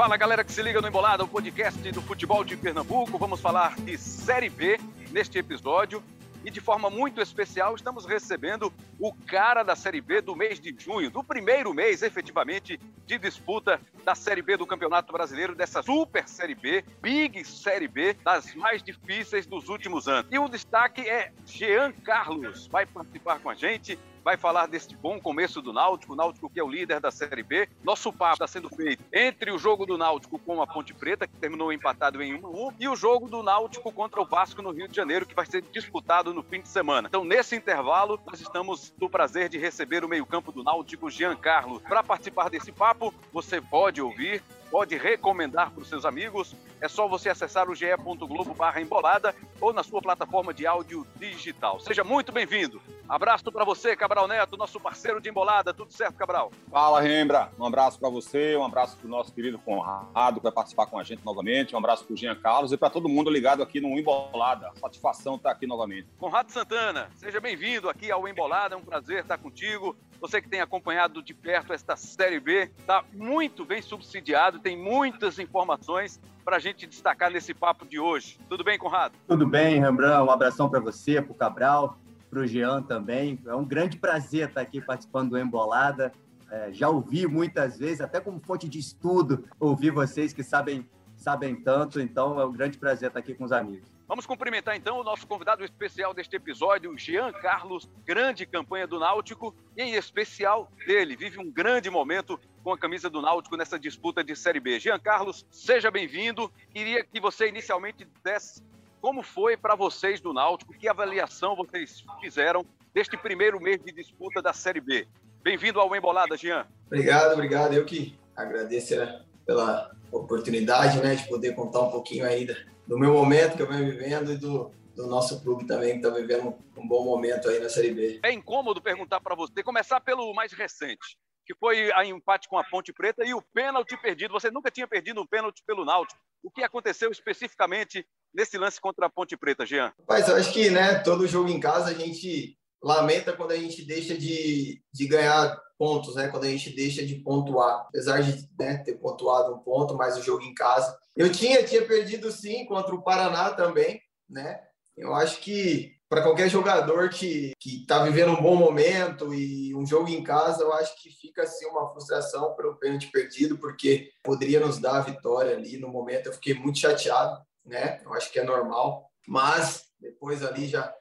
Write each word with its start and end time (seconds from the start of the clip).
Fala 0.00 0.16
galera 0.16 0.42
que 0.42 0.50
se 0.50 0.62
liga 0.62 0.80
no 0.80 0.88
Embolada, 0.88 1.22
o 1.24 1.28
podcast 1.28 1.92
do 1.92 2.00
futebol 2.00 2.42
de 2.42 2.56
Pernambuco. 2.56 3.18
Vamos 3.18 3.38
falar 3.38 3.76
de 3.76 3.98
Série 3.98 4.48
B 4.48 4.80
neste 5.10 5.38
episódio. 5.38 6.02
E 6.42 6.50
de 6.50 6.58
forma 6.58 6.88
muito 6.88 7.20
especial, 7.20 7.74
estamos 7.74 8.06
recebendo 8.06 8.72
o 8.98 9.12
cara 9.12 9.62
da 9.62 9.76
Série 9.76 10.00
B 10.00 10.22
do 10.22 10.34
mês 10.34 10.58
de 10.58 10.74
junho, 10.78 11.10
do 11.10 11.22
primeiro 11.22 11.74
mês, 11.74 12.00
efetivamente, 12.00 12.80
de 13.04 13.18
disputa 13.18 13.78
da 14.02 14.14
Série 14.14 14.40
B 14.40 14.56
do 14.56 14.66
Campeonato 14.66 15.12
Brasileiro, 15.12 15.54
dessa 15.54 15.82
Super 15.82 16.26
Série 16.26 16.54
B, 16.54 16.82
Big 17.02 17.44
Série 17.44 17.86
B, 17.86 18.16
das 18.24 18.54
mais 18.54 18.82
difíceis 18.82 19.44
dos 19.44 19.68
últimos 19.68 20.08
anos. 20.08 20.32
E 20.32 20.38
o 20.38 20.48
destaque 20.48 21.02
é 21.02 21.30
Jean 21.44 21.92
Carlos, 21.92 22.68
vai 22.68 22.86
participar 22.86 23.38
com 23.38 23.50
a 23.50 23.54
gente 23.54 23.98
vai 24.24 24.36
falar 24.36 24.66
deste 24.66 24.96
bom 24.96 25.20
começo 25.20 25.60
do 25.62 25.72
Náutico, 25.72 26.12
o 26.12 26.16
Náutico 26.16 26.50
que 26.50 26.60
é 26.60 26.64
o 26.64 26.68
líder 26.68 27.00
da 27.00 27.10
Série 27.10 27.42
B. 27.42 27.68
Nosso 27.82 28.12
papo 28.12 28.34
está 28.34 28.46
sendo 28.46 28.68
feito 28.68 29.04
entre 29.12 29.50
o 29.50 29.58
jogo 29.58 29.86
do 29.86 29.96
Náutico 29.96 30.38
com 30.38 30.62
a 30.62 30.66
Ponte 30.66 30.94
Preta, 30.94 31.26
que 31.26 31.36
terminou 31.36 31.72
empatado 31.72 32.22
em 32.22 32.34
1 32.34 32.46
a 32.46 32.50
1, 32.50 32.72
e 32.80 32.88
o 32.88 32.96
jogo 32.96 33.28
do 33.28 33.42
Náutico 33.42 33.92
contra 33.92 34.20
o 34.20 34.24
Vasco 34.24 34.62
no 34.62 34.70
Rio 34.70 34.88
de 34.88 34.96
Janeiro, 34.96 35.26
que 35.26 35.34
vai 35.34 35.46
ser 35.46 35.62
disputado 35.62 36.32
no 36.34 36.42
fim 36.42 36.60
de 36.60 36.68
semana. 36.68 37.08
Então, 37.08 37.24
nesse 37.24 37.56
intervalo, 37.56 38.20
nós 38.26 38.40
estamos 38.40 38.92
do 38.98 39.08
prazer 39.08 39.48
de 39.48 39.58
receber 39.58 40.04
o 40.04 40.08
meio-campo 40.08 40.52
do 40.52 40.62
Náutico, 40.62 41.10
Jean 41.10 41.36
Carlos. 41.36 41.82
Para 41.82 42.02
participar 42.02 42.50
desse 42.50 42.72
papo, 42.72 43.12
você 43.32 43.60
pode 43.60 44.00
ouvir 44.00 44.42
pode 44.70 44.96
recomendar 44.96 45.70
para 45.70 45.82
os 45.82 45.88
seus 45.88 46.04
amigos. 46.04 46.54
É 46.80 46.88
só 46.88 47.06
você 47.06 47.28
acessar 47.28 47.68
o 47.68 47.74
ge.globo 47.74 48.54
barra 48.54 48.80
embolada 48.80 49.34
ou 49.60 49.70
na 49.72 49.82
sua 49.82 50.00
plataforma 50.00 50.54
de 50.54 50.66
áudio 50.66 51.06
digital. 51.16 51.78
Seja 51.78 52.02
muito 52.02 52.32
bem-vindo. 52.32 52.80
Abraço 53.06 53.52
para 53.52 53.64
você, 53.64 53.94
Cabral 53.94 54.26
Neto, 54.26 54.56
nosso 54.56 54.80
parceiro 54.80 55.20
de 55.20 55.28
embolada. 55.28 55.74
Tudo 55.74 55.92
certo, 55.92 56.14
Cabral? 56.14 56.50
Fala, 56.70 57.00
Rembra. 57.00 57.52
Um 57.58 57.66
abraço 57.66 57.98
para 57.98 58.08
você, 58.08 58.56
um 58.56 58.64
abraço 58.64 58.96
para 58.96 59.06
o 59.06 59.10
nosso 59.10 59.32
querido 59.32 59.58
Conrado, 59.58 60.36
que 60.36 60.42
vai 60.44 60.52
participar 60.52 60.86
com 60.86 60.98
a 60.98 61.02
gente 61.02 61.22
novamente. 61.22 61.74
Um 61.74 61.78
abraço 61.78 62.04
para 62.04 62.14
o 62.14 62.16
Jean 62.16 62.36
Carlos 62.36 62.72
e 62.72 62.78
para 62.78 62.88
todo 62.88 63.08
mundo 63.08 63.28
ligado 63.28 63.62
aqui 63.62 63.80
no 63.80 63.98
Embolada. 63.98 64.70
Satisfação 64.80 65.34
estar 65.34 65.50
aqui 65.50 65.66
novamente. 65.66 66.08
Conrado 66.18 66.50
Santana, 66.50 67.10
seja 67.16 67.40
bem-vindo 67.40 67.90
aqui 67.90 68.10
ao 68.10 68.26
Embolada. 68.26 68.74
É 68.74 68.78
um 68.78 68.84
prazer 68.84 69.20
estar 69.20 69.36
contigo. 69.36 69.94
Você 70.20 70.40
que 70.40 70.48
tem 70.48 70.60
acompanhado 70.60 71.22
de 71.22 71.34
perto 71.34 71.72
esta 71.72 71.96
Série 71.96 72.40
B, 72.40 72.70
está 72.78 73.04
muito 73.12 73.64
bem 73.64 73.82
subsidiado, 73.82 74.60
tem 74.60 74.76
muitas 74.76 75.38
informações 75.38 76.20
para 76.44 76.56
a 76.56 76.58
gente 76.58 76.86
destacar 76.86 77.30
nesse 77.30 77.54
papo 77.54 77.86
de 77.86 77.98
hoje. 77.98 78.38
Tudo 78.48 78.64
bem, 78.64 78.78
Conrado? 78.78 79.14
Tudo 79.26 79.46
bem, 79.46 79.80
Rembrandt. 79.80 80.26
Um 80.26 80.30
abração 80.30 80.68
para 80.68 80.80
você, 80.80 81.20
para 81.20 81.32
o 81.32 81.34
Cabral, 81.34 81.98
para 82.28 82.40
o 82.40 82.46
Jean 82.46 82.82
também. 82.82 83.38
É 83.46 83.54
um 83.54 83.64
grande 83.64 83.96
prazer 83.96 84.48
estar 84.48 84.60
aqui 84.60 84.80
participando 84.80 85.30
do 85.30 85.38
Embolada. 85.38 86.12
É, 86.50 86.72
já 86.72 86.88
ouvi 86.88 87.26
muitas 87.26 87.78
vezes, 87.78 88.00
até 88.00 88.20
como 88.20 88.40
fonte 88.40 88.68
de 88.68 88.78
estudo, 88.78 89.44
ouvir 89.58 89.90
vocês 89.90 90.32
que 90.32 90.42
sabem, 90.42 90.88
sabem 91.16 91.54
tanto. 91.54 92.00
Então, 92.00 92.40
é 92.40 92.44
um 92.44 92.52
grande 92.52 92.76
prazer 92.78 93.08
estar 93.08 93.20
aqui 93.20 93.34
com 93.34 93.44
os 93.44 93.52
amigos. 93.52 93.88
Vamos 94.10 94.26
cumprimentar 94.26 94.74
então 94.74 94.98
o 94.98 95.04
nosso 95.04 95.24
convidado 95.24 95.64
especial 95.64 96.12
deste 96.12 96.34
episódio, 96.34 96.98
Jean 96.98 97.30
Carlos, 97.30 97.88
grande 98.04 98.44
campanha 98.44 98.84
do 98.84 98.98
Náutico, 98.98 99.54
e 99.76 99.82
em 99.82 99.94
especial 99.94 100.68
dele, 100.84 101.14
vive 101.14 101.38
um 101.38 101.48
grande 101.48 101.88
momento 101.88 102.36
com 102.64 102.72
a 102.72 102.76
camisa 102.76 103.08
do 103.08 103.22
Náutico 103.22 103.56
nessa 103.56 103.78
disputa 103.78 104.24
de 104.24 104.34
Série 104.34 104.58
B. 104.58 104.80
Jean 104.80 104.98
Carlos, 104.98 105.46
seja 105.48 105.92
bem-vindo. 105.92 106.50
Queria 106.74 107.04
que 107.04 107.20
você 107.20 107.46
inicialmente 107.46 108.04
desse 108.24 108.64
como 109.00 109.22
foi 109.22 109.56
para 109.56 109.76
vocês 109.76 110.20
do 110.20 110.32
Náutico, 110.32 110.74
que 110.74 110.88
avaliação 110.88 111.54
vocês 111.54 112.04
fizeram 112.20 112.66
deste 112.92 113.16
primeiro 113.16 113.60
mês 113.60 113.80
de 113.80 113.92
disputa 113.92 114.42
da 114.42 114.52
Série 114.52 114.80
B. 114.80 115.06
Bem-vindo 115.40 115.78
ao 115.78 115.94
Embolada, 115.94 116.36
Jean. 116.36 116.66
Obrigado, 116.88 117.34
obrigado. 117.34 117.74
Eu 117.74 117.84
que 117.84 118.18
agradeço 118.34 118.96
né, 118.96 119.22
pela 119.46 119.92
oportunidade 120.10 121.00
né, 121.00 121.14
de 121.14 121.28
poder 121.28 121.54
contar 121.54 121.82
um 121.82 121.92
pouquinho 121.92 122.26
ainda 122.26 122.56
do 122.90 122.98
meu 122.98 123.12
momento 123.12 123.56
que 123.56 123.62
eu 123.62 123.68
venho 123.68 123.88
vivendo 123.88 124.32
e 124.32 124.36
do, 124.36 124.74
do 124.96 125.06
nosso 125.06 125.40
clube 125.44 125.64
também, 125.64 125.92
que 125.92 126.04
está 126.04 126.10
vivendo 126.10 126.58
um 126.76 126.88
bom 126.88 127.04
momento 127.04 127.48
aí 127.48 127.60
na 127.60 127.68
Série 127.68 127.92
B. 127.92 128.18
É 128.20 128.32
incômodo 128.32 128.82
perguntar 128.82 129.20
para 129.20 129.36
você, 129.36 129.62
começar 129.62 130.00
pelo 130.00 130.34
mais 130.34 130.52
recente, 130.52 131.16
que 131.46 131.54
foi 131.54 131.92
a 131.92 132.04
empate 132.04 132.48
com 132.48 132.58
a 132.58 132.64
Ponte 132.64 132.92
Preta 132.92 133.24
e 133.24 133.32
o 133.32 133.40
pênalti 133.54 133.96
perdido. 133.96 134.32
Você 134.32 134.50
nunca 134.50 134.72
tinha 134.72 134.88
perdido 134.88 135.22
um 135.22 135.26
pênalti 135.26 135.62
pelo 135.64 135.84
Náutico. 135.84 136.20
O 136.42 136.50
que 136.50 136.64
aconteceu 136.64 137.12
especificamente 137.12 138.04
nesse 138.34 138.58
lance 138.58 138.80
contra 138.80 139.06
a 139.06 139.10
Ponte 139.10 139.36
Preta, 139.36 139.64
Jean? 139.64 139.92
Mas 140.08 140.28
eu 140.28 140.34
acho 140.34 140.52
que 140.52 140.68
né, 140.68 140.96
todo 140.96 141.28
jogo 141.28 141.48
em 141.48 141.60
casa 141.60 141.90
a 141.90 141.94
gente 141.94 142.58
lamenta 142.82 143.32
quando 143.34 143.52
a 143.52 143.56
gente 143.56 143.86
deixa 143.86 144.18
de, 144.18 144.82
de 144.92 145.06
ganhar 145.06 145.56
pontos, 145.80 146.14
né? 146.14 146.28
Quando 146.28 146.44
a 146.44 146.48
gente 146.50 146.76
deixa 146.76 147.06
de 147.06 147.14
pontuar. 147.14 147.86
Apesar 147.88 148.20
de 148.20 148.46
né, 148.58 148.76
ter 148.84 148.98
pontuado 148.98 149.54
um 149.54 149.58
ponto, 149.60 149.96
mas 149.96 150.18
o 150.18 150.22
jogo 150.22 150.42
em 150.42 150.52
casa. 150.52 150.94
Eu 151.16 151.32
tinha, 151.32 151.64
tinha 151.64 151.86
perdido 151.86 152.30
sim 152.30 152.66
contra 152.66 152.94
o 152.94 153.02
Paraná 153.02 153.52
também, 153.52 153.98
né? 154.28 154.60
Eu 154.94 155.14
acho 155.14 155.40
que 155.40 155.96
para 156.06 156.22
qualquer 156.22 156.50
jogador 156.50 157.08
que 157.08 157.54
está 157.64 158.04
vivendo 158.04 158.32
um 158.32 158.42
bom 158.42 158.56
momento 158.56 159.32
e 159.32 159.74
um 159.74 159.86
jogo 159.86 160.10
em 160.10 160.22
casa, 160.22 160.62
eu 160.62 160.72
acho 160.74 161.00
que 161.00 161.08
fica 161.08 161.44
assim 161.44 161.64
uma 161.66 161.88
frustração 161.88 162.54
pelo 162.56 162.76
pênalti 162.76 163.10
perdido, 163.10 163.56
porque 163.56 164.10
poderia 164.22 164.60
nos 164.60 164.78
dar 164.78 164.98
a 164.98 165.02
vitória 165.02 165.56
ali 165.56 165.78
no 165.78 165.88
momento. 165.88 166.26
Eu 166.26 166.34
fiquei 166.34 166.52
muito 166.52 166.78
chateado, 166.78 167.40
né? 167.64 168.02
Eu 168.04 168.12
acho 168.12 168.30
que 168.30 168.38
é 168.38 168.44
normal, 168.44 169.10
mas 169.26 169.84
depois 169.98 170.42
ali 170.42 170.66
já 170.66 170.92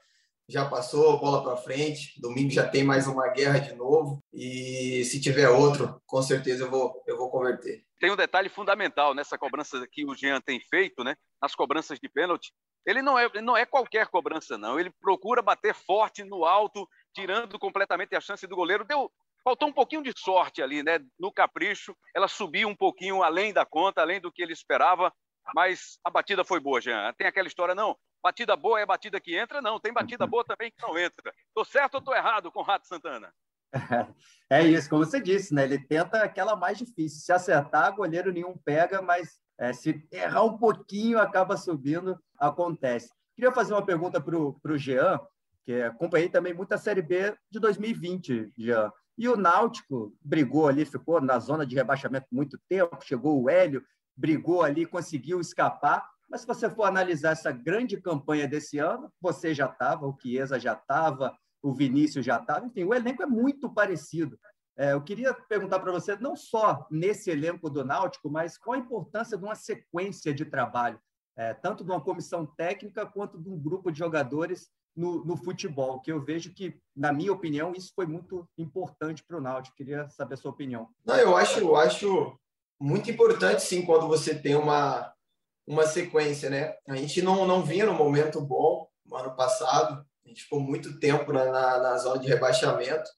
já 0.49 0.67
passou, 0.67 1.19
bola 1.19 1.43
para 1.43 1.55
frente. 1.55 2.19
Domingo 2.19 2.49
já 2.49 2.67
tem 2.67 2.83
mais 2.83 3.05
uma 3.05 3.27
guerra 3.29 3.59
de 3.59 3.75
novo. 3.75 4.19
E 4.33 5.05
se 5.05 5.21
tiver 5.21 5.47
outro, 5.47 6.01
com 6.07 6.21
certeza 6.23 6.63
eu 6.63 6.71
vou, 6.71 7.03
eu 7.05 7.15
vou 7.15 7.29
converter. 7.29 7.85
Tem 7.99 8.11
um 8.11 8.15
detalhe 8.15 8.49
fundamental 8.49 9.13
nessa 9.13 9.37
cobrança 9.37 9.85
que 9.91 10.03
o 10.05 10.15
Jean 10.15 10.41
tem 10.41 10.59
feito, 10.59 11.03
né? 11.03 11.15
Nas 11.39 11.53
cobranças 11.53 11.99
de 11.99 12.09
pênalti. 12.09 12.51
Ele 12.85 13.01
não 13.01 13.19
é, 13.19 13.29
não 13.41 13.55
é 13.55 13.65
qualquer 13.65 14.07
cobrança, 14.07 14.57
não. 14.57 14.79
Ele 14.79 14.89
procura 14.99 15.41
bater 15.41 15.75
forte 15.75 16.23
no 16.23 16.43
alto, 16.43 16.87
tirando 17.13 17.59
completamente 17.59 18.15
a 18.15 18.21
chance 18.21 18.47
do 18.47 18.55
goleiro. 18.55 18.83
Deu, 18.83 19.11
faltou 19.43 19.67
um 19.67 19.73
pouquinho 19.73 20.01
de 20.01 20.13
sorte 20.17 20.63
ali, 20.63 20.81
né? 20.81 20.99
No 21.19 21.31
capricho, 21.31 21.95
ela 22.15 22.27
subiu 22.27 22.67
um 22.67 22.75
pouquinho 22.75 23.21
além 23.21 23.53
da 23.53 23.65
conta, 23.65 24.01
além 24.01 24.19
do 24.19 24.31
que 24.31 24.41
ele 24.41 24.53
esperava, 24.53 25.13
mas 25.53 25.99
a 26.03 26.09
batida 26.09 26.43
foi 26.43 26.59
boa, 26.59 26.81
Jean. 26.81 27.13
Tem 27.13 27.27
aquela 27.27 27.47
história, 27.47 27.75
não, 27.75 27.95
batida 28.21 28.55
boa 28.55 28.79
é 28.79 28.85
batida 28.85 29.19
que 29.19 29.35
entra? 29.35 29.61
Não, 29.61 29.79
tem 29.79 29.93
batida 29.93 30.25
boa 30.27 30.43
também 30.43 30.71
que 30.71 30.81
não 30.81 30.97
entra. 30.97 31.33
Tô 31.53 31.63
certo 31.63 31.95
ou 31.95 32.01
tô 32.01 32.13
errado 32.13 32.51
com 32.51 32.59
o 32.59 32.63
Rato 32.63 32.87
Santana? 32.87 33.33
É 34.51 34.63
isso, 34.63 34.89
como 34.89 35.05
você 35.05 35.21
disse, 35.21 35.53
né? 35.53 35.63
Ele 35.63 35.77
tenta 35.77 36.23
aquela 36.23 36.55
mais 36.55 36.75
difícil. 36.79 37.21
Se 37.21 37.31
acertar, 37.31 37.95
goleiro 37.95 38.33
nenhum 38.33 38.57
pega, 38.57 38.99
mas 38.99 39.39
é, 39.59 39.71
se 39.71 40.03
errar 40.11 40.43
um 40.43 40.57
pouquinho, 40.57 41.19
acaba 41.19 41.55
subindo, 41.55 42.19
acontece. 42.35 43.13
Queria 43.35 43.51
fazer 43.51 43.73
uma 43.73 43.85
pergunta 43.85 44.19
para 44.19 44.35
o 44.35 44.77
Jean, 44.77 45.19
que 45.63 45.83
acompanhei 45.83 46.29
também 46.29 46.51
muito 46.51 46.73
a 46.73 46.79
Série 46.79 47.03
B 47.03 47.37
de 47.51 47.59
2020, 47.59 48.51
Jean. 48.57 48.91
E 49.15 49.29
o 49.29 49.37
Náutico 49.37 50.17
brigou 50.19 50.67
ali, 50.67 50.83
ficou 50.83 51.21
na 51.21 51.37
zona 51.37 51.63
de 51.65 51.75
rebaixamento 51.75 52.25
muito 52.31 52.59
tempo, 52.67 52.97
chegou 53.03 53.39
o 53.39 53.49
Hélio, 53.49 53.83
brigou 54.15 54.63
ali, 54.63 54.85
conseguiu 54.85 55.39
escapar, 55.39 56.09
mas 56.29 56.41
se 56.41 56.47
você 56.47 56.69
for 56.69 56.83
analisar 56.83 57.31
essa 57.31 57.51
grande 57.51 57.99
campanha 57.99 58.47
desse 58.47 58.77
ano, 58.77 59.11
você 59.19 59.53
já 59.53 59.65
estava, 59.65 60.07
o 60.07 60.17
Chiesa 60.19 60.59
já 60.59 60.73
estava, 60.73 61.35
o 61.61 61.73
Vinícius 61.73 62.25
já 62.25 62.37
estava, 62.37 62.65
enfim, 62.65 62.83
o 62.83 62.93
elenco 62.93 63.23
é 63.23 63.25
muito 63.25 63.69
parecido. 63.73 64.39
É, 64.77 64.93
eu 64.93 65.01
queria 65.01 65.33
perguntar 65.33 65.79
para 65.79 65.91
você, 65.91 66.15
não 66.15 66.35
só 66.35 66.87
nesse 66.89 67.29
elenco 67.29 67.69
do 67.69 67.83
Náutico, 67.83 68.29
mas 68.29 68.57
qual 68.57 68.75
a 68.75 68.79
importância 68.79 69.37
de 69.37 69.43
uma 69.43 69.55
sequência 69.55 70.33
de 70.33 70.45
trabalho, 70.45 70.99
é, 71.35 71.53
tanto 71.53 71.83
de 71.83 71.91
uma 71.91 71.99
comissão 71.99 72.45
técnica 72.45 73.05
quanto 73.05 73.37
de 73.37 73.49
um 73.49 73.59
grupo 73.59 73.91
de 73.91 73.99
jogadores 73.99 74.69
no, 74.95 75.23
no, 75.25 75.37
futebol, 75.37 75.99
que 75.99 76.11
eu 76.11 76.23
vejo 76.23 76.53
que, 76.53 76.79
na 76.95 77.11
minha 77.11 77.31
opinião, 77.31 77.73
isso 77.75 77.91
foi 77.95 78.05
muito 78.05 78.47
importante 78.57 79.23
para 79.23 79.37
o 79.37 79.41
Náutico. 79.41 79.75
Queria 79.75 80.09
saber 80.09 80.33
a 80.35 80.37
sua 80.37 80.51
opinião. 80.51 80.89
Não, 81.05 81.15
eu 81.15 81.35
acho, 81.35 81.59
eu 81.59 81.75
acho 81.75 82.37
muito 82.79 83.11
importante, 83.11 83.61
sim, 83.61 83.85
quando 83.85 84.07
você 84.07 84.33
tem 84.33 84.55
uma, 84.55 85.13
uma 85.69 85.85
sequência, 85.85 86.49
né? 86.49 86.73
A 86.87 86.95
gente 86.95 87.21
não, 87.21 87.45
não 87.45 87.63
vinha 87.63 87.85
num 87.85 87.93
momento 87.93 88.41
bom 88.41 88.87
no 89.05 89.15
ano 89.15 89.35
passado, 89.35 90.03
a 90.25 90.27
gente 90.27 90.41
ficou 90.41 90.59
muito 90.59 90.99
tempo 90.99 91.31
na, 91.31 91.45
na, 91.45 91.77
na 91.77 91.97
zona 91.99 92.19
de 92.19 92.27
rebaixamento, 92.27 93.09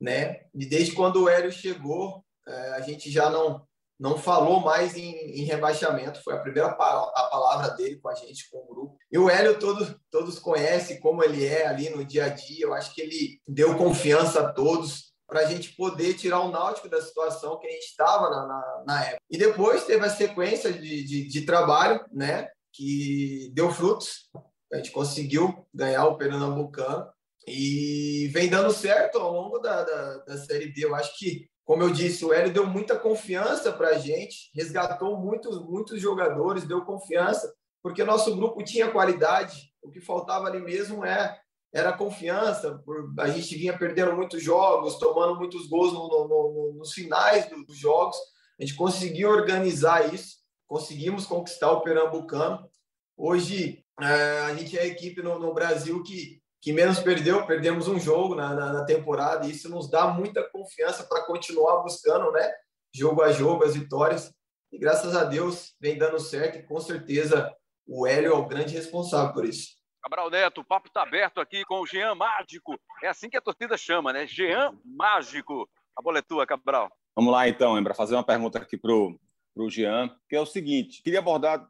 né? 0.00 0.40
E 0.52 0.66
desde 0.66 0.96
quando 0.96 1.22
o 1.22 1.28
Hélio 1.28 1.52
chegou, 1.52 2.24
é, 2.46 2.70
a 2.70 2.80
gente 2.80 3.08
já 3.08 3.30
não, 3.30 3.64
não 4.00 4.18
falou 4.18 4.58
mais 4.58 4.96
em, 4.96 5.12
em, 5.12 5.44
rebaixamento, 5.44 6.20
foi 6.24 6.34
a 6.34 6.40
primeira 6.40 6.74
pa 6.74 7.08
a 7.14 7.28
palavra 7.30 7.70
dele 7.76 8.00
com 8.00 8.08
a 8.08 8.14
gente, 8.16 8.50
com 8.50 8.58
o 8.58 8.66
grupo. 8.66 8.98
E 9.10 9.16
o 9.16 9.30
Hélio 9.30 9.60
todos, 9.60 9.94
todos 10.10 10.40
conhecem 10.40 10.98
como 10.98 11.22
ele 11.22 11.46
é 11.46 11.68
ali 11.68 11.88
no 11.88 12.04
dia 12.04 12.24
a 12.24 12.28
dia, 12.28 12.64
eu 12.64 12.74
acho 12.74 12.92
que 12.92 13.00
ele 13.00 13.40
deu 13.46 13.76
confiança 13.76 14.40
a 14.40 14.52
todos, 14.52 15.11
para 15.32 15.40
a 15.40 15.44
gente 15.46 15.74
poder 15.74 16.12
tirar 16.12 16.40
o 16.40 16.50
Náutico 16.50 16.90
da 16.90 17.00
situação 17.00 17.58
que 17.58 17.66
a 17.66 17.70
gente 17.70 17.86
estava 17.86 18.28
na, 18.28 18.46
na, 18.46 18.84
na, 18.86 19.04
época. 19.04 19.22
E 19.30 19.38
depois 19.38 19.84
teve 19.84 20.04
a 20.04 20.10
sequência 20.10 20.70
de, 20.70 21.04
de, 21.04 21.26
de, 21.26 21.40
trabalho, 21.46 22.04
né, 22.12 22.50
que 22.70 23.50
deu 23.54 23.70
frutos. 23.70 24.28
A 24.70 24.76
gente 24.76 24.90
conseguiu 24.90 25.66
ganhar 25.72 26.04
o 26.04 26.18
Pernambucano 26.18 27.06
e 27.46 28.28
vem 28.30 28.50
dando 28.50 28.70
certo 28.70 29.18
ao 29.18 29.32
longo 29.32 29.58
da, 29.58 29.82
da, 29.82 30.18
da 30.18 30.36
Série 30.36 30.70
B. 30.70 30.84
Eu 30.84 30.94
acho 30.94 31.18
que 31.18 31.50
como 31.64 31.82
eu 31.82 31.90
disse, 31.90 32.24
o 32.24 32.32
Hélio 32.34 32.52
deu 32.52 32.66
muita 32.66 32.98
confiança 32.98 33.72
para 33.72 33.90
a 33.90 33.98
gente, 33.98 34.50
resgatou 34.54 35.16
muitos, 35.16 35.64
muitos 35.64 35.98
jogadores, 35.98 36.66
deu 36.66 36.84
confiança, 36.84 37.50
porque 37.82 38.04
nosso 38.04 38.36
grupo 38.36 38.62
tinha 38.64 38.90
qualidade. 38.90 39.72
O 39.80 39.88
que 39.88 40.00
faltava 40.00 40.48
ali 40.48 40.60
mesmo 40.60 41.04
é 41.04 41.40
era 41.72 41.96
confiança. 41.96 42.82
A 43.18 43.28
gente 43.28 43.56
vinha 43.56 43.76
perdendo 43.76 44.14
muitos 44.14 44.42
jogos, 44.42 44.98
tomando 44.98 45.36
muitos 45.36 45.66
gols 45.66 45.92
no, 45.92 46.08
no, 46.08 46.28
no, 46.28 46.74
nos 46.78 46.92
finais 46.92 47.48
dos 47.66 47.78
jogos. 47.78 48.16
A 48.60 48.64
gente 48.64 48.74
conseguiu 48.74 49.30
organizar 49.30 50.12
isso, 50.12 50.36
conseguimos 50.66 51.26
conquistar 51.26 51.70
o 51.72 51.80
Pernambucano. 51.80 52.68
Hoje, 53.16 53.84
é, 54.00 54.40
a 54.40 54.54
gente 54.54 54.76
é 54.76 54.82
a 54.82 54.86
equipe 54.86 55.22
no, 55.22 55.38
no 55.38 55.54
Brasil 55.54 56.02
que 56.02 56.42
que 56.62 56.72
menos 56.72 57.00
perdeu, 57.00 57.44
perdemos 57.44 57.88
um 57.88 57.98
jogo 57.98 58.36
na, 58.36 58.54
na, 58.54 58.72
na 58.72 58.84
temporada, 58.84 59.44
e 59.44 59.50
isso 59.50 59.68
nos 59.68 59.90
dá 59.90 60.06
muita 60.06 60.48
confiança 60.48 61.02
para 61.02 61.26
continuar 61.26 61.82
buscando, 61.82 62.30
né? 62.30 62.54
Jogo 62.94 63.20
a 63.20 63.32
jogo, 63.32 63.64
as 63.64 63.74
vitórias. 63.74 64.32
E 64.70 64.78
graças 64.78 65.16
a 65.16 65.24
Deus 65.24 65.74
vem 65.80 65.98
dando 65.98 66.20
certo, 66.20 66.58
e 66.58 66.62
com 66.62 66.78
certeza 66.78 67.52
o 67.84 68.06
Hélio 68.06 68.30
é 68.30 68.34
o 68.36 68.46
grande 68.46 68.76
responsável 68.76 69.34
por 69.34 69.44
isso. 69.44 69.70
Cabral 70.02 70.30
Neto, 70.30 70.62
o 70.62 70.64
papo 70.64 70.88
está 70.88 71.02
aberto 71.02 71.40
aqui 71.40 71.64
com 71.64 71.80
o 71.80 71.86
Jean 71.86 72.16
Mágico. 72.16 72.76
É 73.02 73.08
assim 73.08 73.30
que 73.30 73.36
a 73.36 73.40
torcida 73.40 73.78
chama, 73.78 74.12
né? 74.12 74.26
Jean 74.26 74.76
Mágico. 74.84 75.68
A 75.96 76.02
bola 76.02 76.18
é 76.18 76.22
tua, 76.22 76.44
Cabral. 76.44 76.90
Vamos 77.14 77.32
lá, 77.32 77.48
então, 77.48 77.78
Embra, 77.78 77.94
fazer 77.94 78.16
uma 78.16 78.24
pergunta 78.24 78.58
aqui 78.58 78.76
para 78.76 78.92
o 78.92 79.70
Jean, 79.70 80.10
que 80.28 80.34
é 80.34 80.40
o 80.40 80.46
seguinte: 80.46 81.02
queria 81.02 81.20
abordar 81.20 81.68